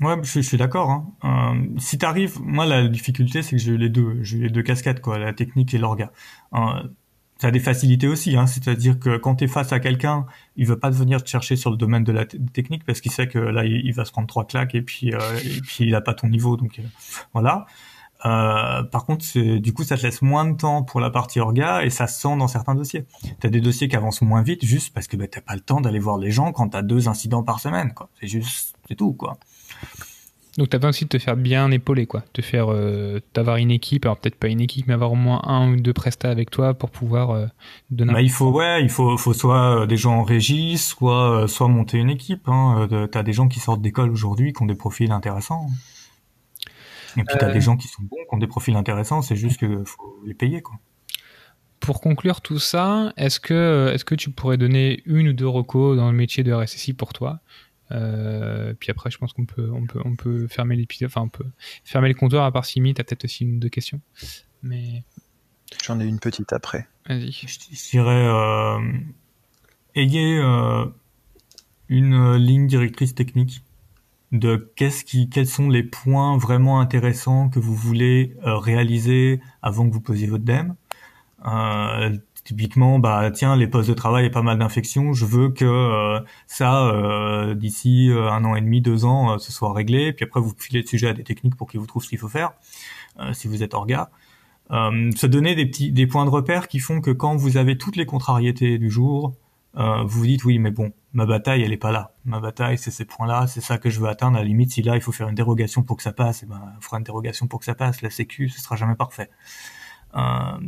[0.00, 0.90] Ouais, je, suis d'accord.
[0.90, 1.06] Hein.
[1.24, 5.00] Euh, si t'arrives, moi la difficulté c'est que j'ai les deux, j'ai les deux casquettes
[5.00, 6.12] quoi, la technique et l'orga.
[6.54, 6.82] Euh,
[7.38, 10.26] ça a des facilités aussi, hein, c'est-à-dire que quand tu es face à quelqu'un,
[10.56, 13.28] il veut pas venir te chercher sur le domaine de la technique parce qu'il sait
[13.28, 16.00] que là il, va se prendre trois claques et puis euh, et puis il a
[16.00, 16.82] pas ton niveau, donc euh,
[17.32, 17.66] voilà.
[18.26, 19.24] Euh, par contre,
[19.58, 22.20] du coup, ça te laisse moins de temps pour la partie orga et ça se
[22.20, 23.06] sent dans certains dossiers.
[23.40, 25.60] Tu as des dossiers qui avancent moins vite juste parce que bah, t'as pas le
[25.60, 27.94] temps d'aller voir les gens quand tu as deux incidents par semaine.
[27.94, 28.08] quoi.
[28.20, 29.12] C'est juste, c'est tout.
[29.12, 29.38] quoi.
[30.56, 32.24] Donc t'as besoin aussi de te faire bien épauler, quoi.
[32.32, 35.40] Te faire, euh, d'avoir une équipe, alors peut-être pas une équipe, mais avoir au moins
[35.44, 37.46] un ou deux prestats avec toi pour pouvoir euh,
[37.90, 38.12] donner.
[38.12, 41.98] Bah, il faut, ouais, il faut, faut soit des gens en régie, soit, soit monter
[41.98, 42.48] une équipe.
[42.48, 42.88] Hein.
[43.12, 45.68] T'as des gens qui sortent d'école aujourd'hui qui ont des profils intéressants.
[47.16, 49.22] Et puis, tu as des euh, gens qui sont bons, qui ont des profils intéressants,
[49.22, 50.62] c'est juste qu'il faut les payer.
[50.62, 50.76] Quoi.
[51.80, 55.96] Pour conclure tout ça, est-ce que, est que tu pourrais donner une ou deux recos
[55.96, 57.40] dans le métier de RSSI pour toi?
[57.90, 61.28] Euh, puis après, je pense qu'on peut, on peut, on peut fermer l'épisode, enfin, on
[61.28, 61.46] peut
[61.84, 64.00] fermer le comptoir à part si tu as peut-être aussi une ou deux questions.
[64.62, 65.04] Mais.
[65.84, 66.88] J'en ai une petite après.
[67.06, 67.30] Vas-y.
[67.30, 68.78] Je, dirais, euh,
[69.94, 70.86] ayez euh,
[71.88, 73.62] une ligne directrice technique
[74.32, 79.88] de qu'est-ce qui, quels sont les points vraiment intéressants que vous voulez euh, réaliser avant
[79.88, 80.74] que vous posiez votre DEM.
[81.46, 82.16] Euh,
[82.48, 86.18] typiquement, bah tiens, les postes de travail et pas mal d'infections, je veux que euh,
[86.46, 90.14] ça d'ici un an et demi, deux ans, ce soit réglé.
[90.14, 92.18] Puis après, vous filez le sujet à des techniques pour qu'ils vous trouvent ce qu'il
[92.18, 92.52] faut faire,
[93.32, 94.10] si vous êtes orga.
[94.70, 97.96] se donner des petits, des points de repère qui font que quand vous avez toutes
[97.96, 99.34] les contrariétés du jour,
[99.74, 102.14] vous vous dites oui, mais bon, ma bataille, elle est pas là.
[102.24, 104.38] Ma bataille, c'est ces points-là, c'est ça que je veux atteindre.
[104.38, 106.46] À la limite, si là, il faut faire une dérogation pour que ça passe, et
[106.46, 106.62] eh ben,
[106.92, 108.00] on une dérogation pour que ça passe.
[108.00, 109.28] La sécu, ce sera jamais parfait.
[110.16, 110.58] Euh...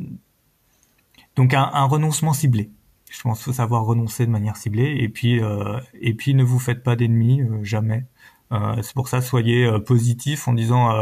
[1.41, 2.69] Donc, un, renoncement ciblé.
[3.11, 4.99] Je pense qu'il faut savoir renoncer de manière ciblée.
[5.01, 5.81] Et puis, euh...
[5.99, 8.05] et puis, ne vous faites pas d'ennemis, euh, jamais.
[8.53, 10.93] Euh, c'est pour ça, soyez positif en disant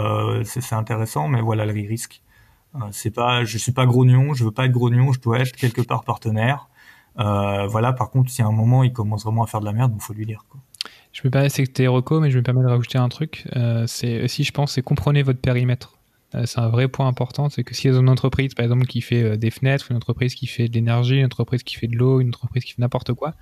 [0.44, 2.22] c'est intéressant, mais voilà le risque.
[2.92, 5.82] c'est pas, je suis pas grognon, je veux pas être grognon, je dois être quelque
[5.82, 6.68] part partenaire.
[7.16, 9.92] Voilà, par contre, si à un moment il commence vraiment à faire de la merde,
[9.96, 10.44] il faut lui dire.
[10.48, 10.60] Quoi.
[11.12, 13.48] Je me permets, t'es reco, mais je me permets de rajouter un truc.
[13.86, 15.97] C'est aussi, je pense, c'est comprenez votre périmètre.
[16.34, 18.86] Euh, c'est un vrai point important, c'est que si y a une entreprise, par exemple,
[18.86, 21.96] qui fait des fenêtres, une entreprise qui fait de l'énergie, une entreprise qui fait de
[21.96, 23.34] l'eau, une entreprise qui fait n'importe quoi,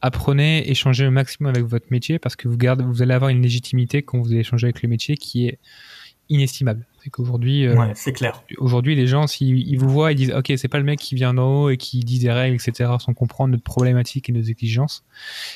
[0.00, 3.42] apprenez, échangez au maximum avec votre métier parce que vous, gardez, vous allez avoir une
[3.42, 5.58] légitimité quand vous allez échanger avec le métier qui est
[6.28, 6.86] inestimable.
[7.02, 8.42] C'est qu'aujourd'hui, euh, c'est clair.
[8.58, 11.32] Aujourd'hui, les gens, s'ils vous voient, ils disent, ok, c'est pas le mec qui vient
[11.32, 15.04] d'en haut et qui dit des règles, etc., sans comprendre notre problématique et nos exigences.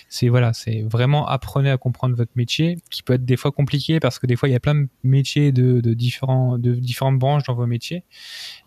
[0.08, 4.00] C'est voilà, c'est vraiment apprenez à comprendre votre métier, qui peut être des fois compliqué
[4.00, 7.18] parce que des fois il y a plein de métiers de, de différents, de différentes
[7.18, 8.04] branches dans vos métiers.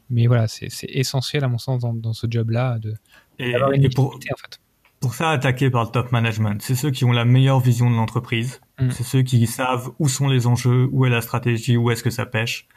[0.09, 2.93] Mais voilà, c'est essentiel à mon sens dans, dans ce job-là de
[3.39, 4.59] et, une pour, en fait.
[4.99, 7.95] Pour ça, attaquer par le top management, c'est ceux qui ont la meilleure vision de
[7.95, 8.91] l'entreprise Mm.
[8.91, 12.09] C'est ceux qui savent où sont les enjeux, où est la stratégie, où est-ce que
[12.09, 12.67] ça pêche.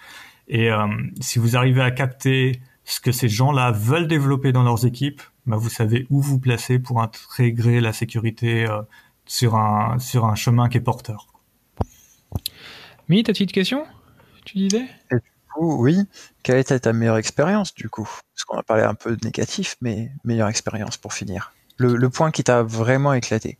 [0.49, 0.87] Et euh,
[1.21, 5.57] si vous arrivez à capter ce que ces gens-là veulent développer dans leurs équipes, bah
[5.57, 8.83] vous savez où vous placer pour intégrer la sécurité euh,
[9.27, 11.29] sur un sur un chemin qui est porteur.
[13.09, 13.85] Mi, ta petite question?
[14.45, 14.87] Tu disais?
[15.13, 15.23] Et du
[15.55, 15.99] coup, oui.
[16.43, 18.09] Quelle était ta meilleure expérience du coup?
[18.35, 21.53] Parce qu'on a parlé un peu de négatif, mais meilleure expérience pour finir.
[21.79, 23.59] le point qui t'a vraiment éclaté.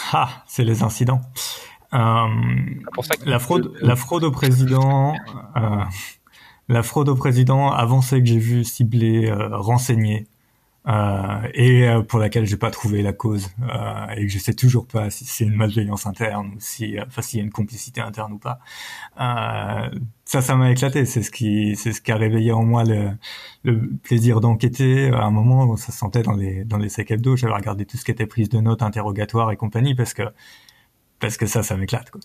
[0.12, 1.20] Ah, c'est les incidents.
[1.92, 2.26] Euh,
[3.24, 5.14] la fraude, la fraude au président,
[5.56, 5.84] euh,
[6.68, 10.26] la fraude au président avancée que j'ai vu cibler, euh, renseignée,
[10.86, 14.86] et euh, pour laquelle j'ai pas trouvé la cause euh, et que je sais toujours
[14.86, 18.32] pas si c'est une malveillance interne ou si enfin s'il y a une complicité interne
[18.32, 18.60] ou pas.
[20.24, 21.04] Ça ça m'a éclaté.
[21.04, 23.10] C'est ce qui c'est ce qui a réveillé en moi le,
[23.64, 27.36] le plaisir d'enquêter à un moment ça se sentait dans les dans les sacs hebdo
[27.36, 30.22] j'avais regardé tout ce qui était prise de notes interrogatoire et compagnie parce que
[31.20, 32.20] parce que ça ça m'éclate quoi.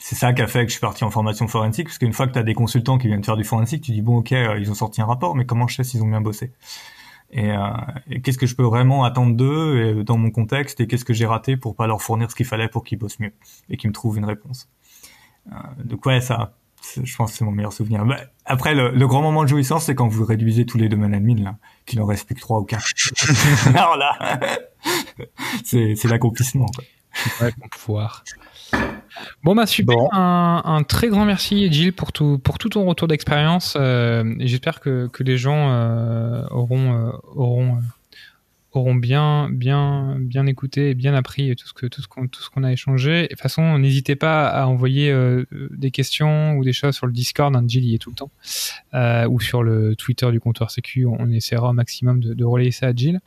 [0.00, 2.28] C'est ça qui a fait que je suis parti en formation forensique, parce qu'une fois
[2.28, 4.70] que tu as des consultants qui viennent faire du forensique, tu dis bon ok, ils
[4.70, 6.52] ont sorti un rapport, mais comment je sais s'ils ont bien bossé?
[7.30, 7.58] Et, euh,
[8.10, 11.26] et qu'est-ce que je peux vraiment attendre d'eux dans mon contexte et qu'est-ce que j'ai
[11.26, 13.32] raté pour pas leur fournir ce qu'il fallait pour qu'ils bossent mieux
[13.68, 14.68] et qu'ils me trouvent une réponse.
[15.52, 16.54] Euh, donc ouais, ça,
[17.02, 18.04] je pense que c'est mon meilleur souvenir.
[18.04, 21.14] Bah, après, le, le, grand moment de jouissance, c'est quand vous réduisez tous les domaines
[21.14, 21.56] admin, là,
[21.86, 22.86] qu'il en reste plus que trois ou quatre.
[23.66, 24.40] Alors là,
[25.64, 26.66] c'est, c'est l'accomplissement.
[26.66, 26.84] Quoi.
[27.46, 28.24] Ouais, pouvoir.
[29.44, 33.08] Bon bah super, un, un, très grand merci Gilles pour tout pour tout ton retour
[33.08, 33.76] d'expérience.
[33.78, 37.78] Euh, J'espère que, que les gens euh, auront euh, auront
[38.72, 42.42] auront bien bien bien écouté et bien appris tout ce que tout ce qu'on tout
[42.42, 43.22] ce qu'on a échangé.
[43.22, 47.12] de toute façon, n'hésitez pas à envoyer euh, des questions ou des choses sur le
[47.12, 47.54] Discord.
[47.56, 51.06] Hein, Gilles y est tout le temps ou sur le Twitter du comptoir Sécu.
[51.06, 53.20] On, essaiera au maximum de, de relayer ça à Gilles.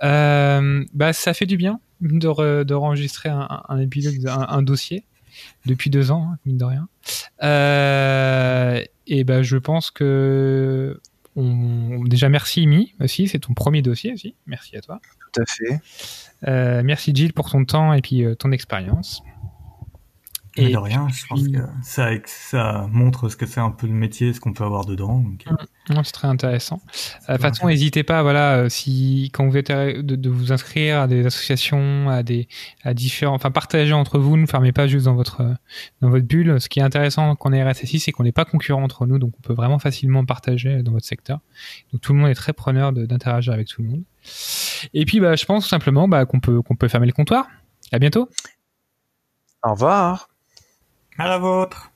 [0.00, 5.04] bah ça fait du bien de, de enregistrer un, un épilogue, un, dossier
[5.66, 6.88] depuis deux ans, hein, mine de rien.
[7.42, 11.00] Euh, et ben, je pense que
[11.36, 12.04] on...
[12.04, 14.34] déjà merci Mi aussi, c'est ton premier dossier aussi.
[14.46, 15.00] Merci à toi.
[15.32, 15.80] Tout à fait.
[16.46, 19.22] Euh, merci Gilles pour ton temps et puis euh, ton expérience.
[20.58, 23.92] Et de rien, je pense que ça, ça montre ce que c'est un peu le
[23.92, 25.24] métier, ce qu'on peut avoir dedans.
[25.48, 25.94] Euh.
[25.94, 26.02] Mm.
[26.04, 26.80] c'est très intéressant.
[27.28, 31.06] De toute façon, n'hésitez pas, voilà, si quand vous êtes de, de, vous inscrire à
[31.06, 32.48] des associations, à des,
[32.82, 35.42] à différents, enfin, partagez entre vous, ne fermez pas juste dans votre,
[36.00, 36.60] dans votre bulle.
[36.60, 39.18] Ce qui est intéressant quand on est RSSI, c'est qu'on n'est pas concurrent entre nous,
[39.18, 41.40] donc on peut vraiment facilement partager dans votre secteur.
[41.92, 44.02] Donc tout le monde est très preneur d'interagir avec tout le monde.
[44.94, 47.46] Et puis, bah, je pense tout simplement bah, qu'on peut, qu'on peut fermer le comptoir.
[47.92, 48.28] À bientôt.
[49.64, 50.28] Au revoir.
[51.20, 51.90] À la vôtre.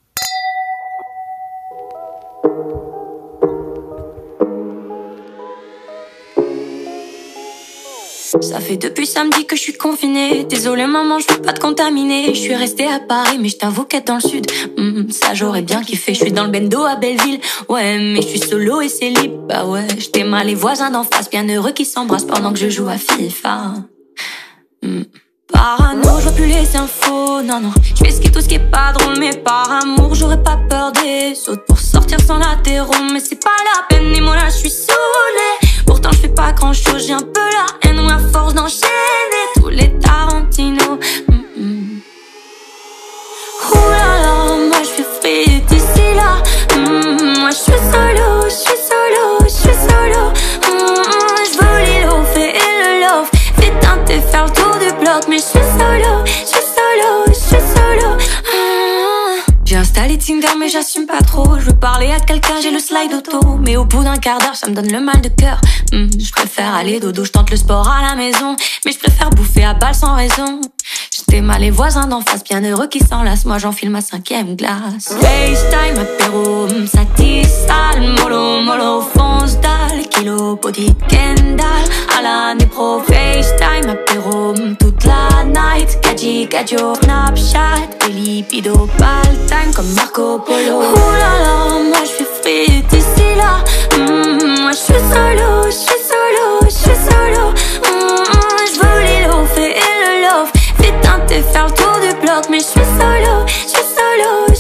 [8.40, 10.43] Ça fait depuis samedi que je suis confinée.
[10.43, 12.35] Désolée maman, je veux pas te contaminer.
[12.35, 14.47] Je suis restée à Paris, mais je t'avoue dans le sud,
[15.12, 16.15] ça j'aurais bien kiffé.
[16.15, 17.39] Je suis dans le bendo à Belleville,
[17.69, 19.47] ouais, mais je suis solo et c'est libre.
[19.47, 22.69] Bah ouais, j'étais mal les voisins d'en face, bien heureux qui s'embrassent pendant que je
[22.69, 23.74] joue à FIFA.
[24.82, 25.03] Hmm.
[25.63, 27.73] Parano, je veux plus les infos, non, non.
[27.95, 31.35] Je qui tout ce qui est pas drôle, mais par amour, j'aurais pas peur des
[31.49, 32.91] autres pour sortir sans latéraux.
[33.13, 35.71] Mais c'est pas la peine, et moi là, je suis saoulée.
[35.87, 39.45] Pourtant, je fais pas grand chose, j'ai un peu la haine ou la force d'enchaîner
[39.55, 40.99] tous les Tarantino.
[41.29, 42.01] Mm
[43.73, 46.43] Oh là là, moi je suis free d'ici là.
[46.77, 48.51] Mm, moi je suis solo,
[59.94, 61.59] J'ai installé Tinder mais j'assume pas trop.
[61.59, 63.59] Je veux parler à quelqu'un, j'ai le slide auto.
[63.59, 65.60] Mais au bout d'un quart d'heure, ça me donne le mal de cœur.
[65.93, 68.56] Hmm, Je préfère aller dodo, je tente le sport à la maison.
[68.85, 70.60] Mais je préfère bouffer à balle sans raison
[71.33, 73.47] les voisins d'en face, bien heureux qui s'enlacent.
[73.47, 75.15] Moi j'enfile ma cinquième glace.
[75.19, 81.65] FaceTime, apéro, satis, sale, mollo, mollo, fonce dalle, kilo, petit Kendall.
[82.19, 85.99] À l'année pro, FaceTime, apéro, toute la night.
[86.03, 90.81] Gadji, gadjo, Snapchat, lipido, pal time comme Marco Polo.
[90.81, 93.65] Oulala, moi je suis free d'ici là.
[93.97, 97.53] Mm-hmm, moi je suis solo, je suis solo, je suis solo.
[97.85, 100.52] Mm-hmm, je veux les fait et le love.
[100.83, 104.52] Putain, t'es faire le tour du bloc, mais je suis solo, je suis solo.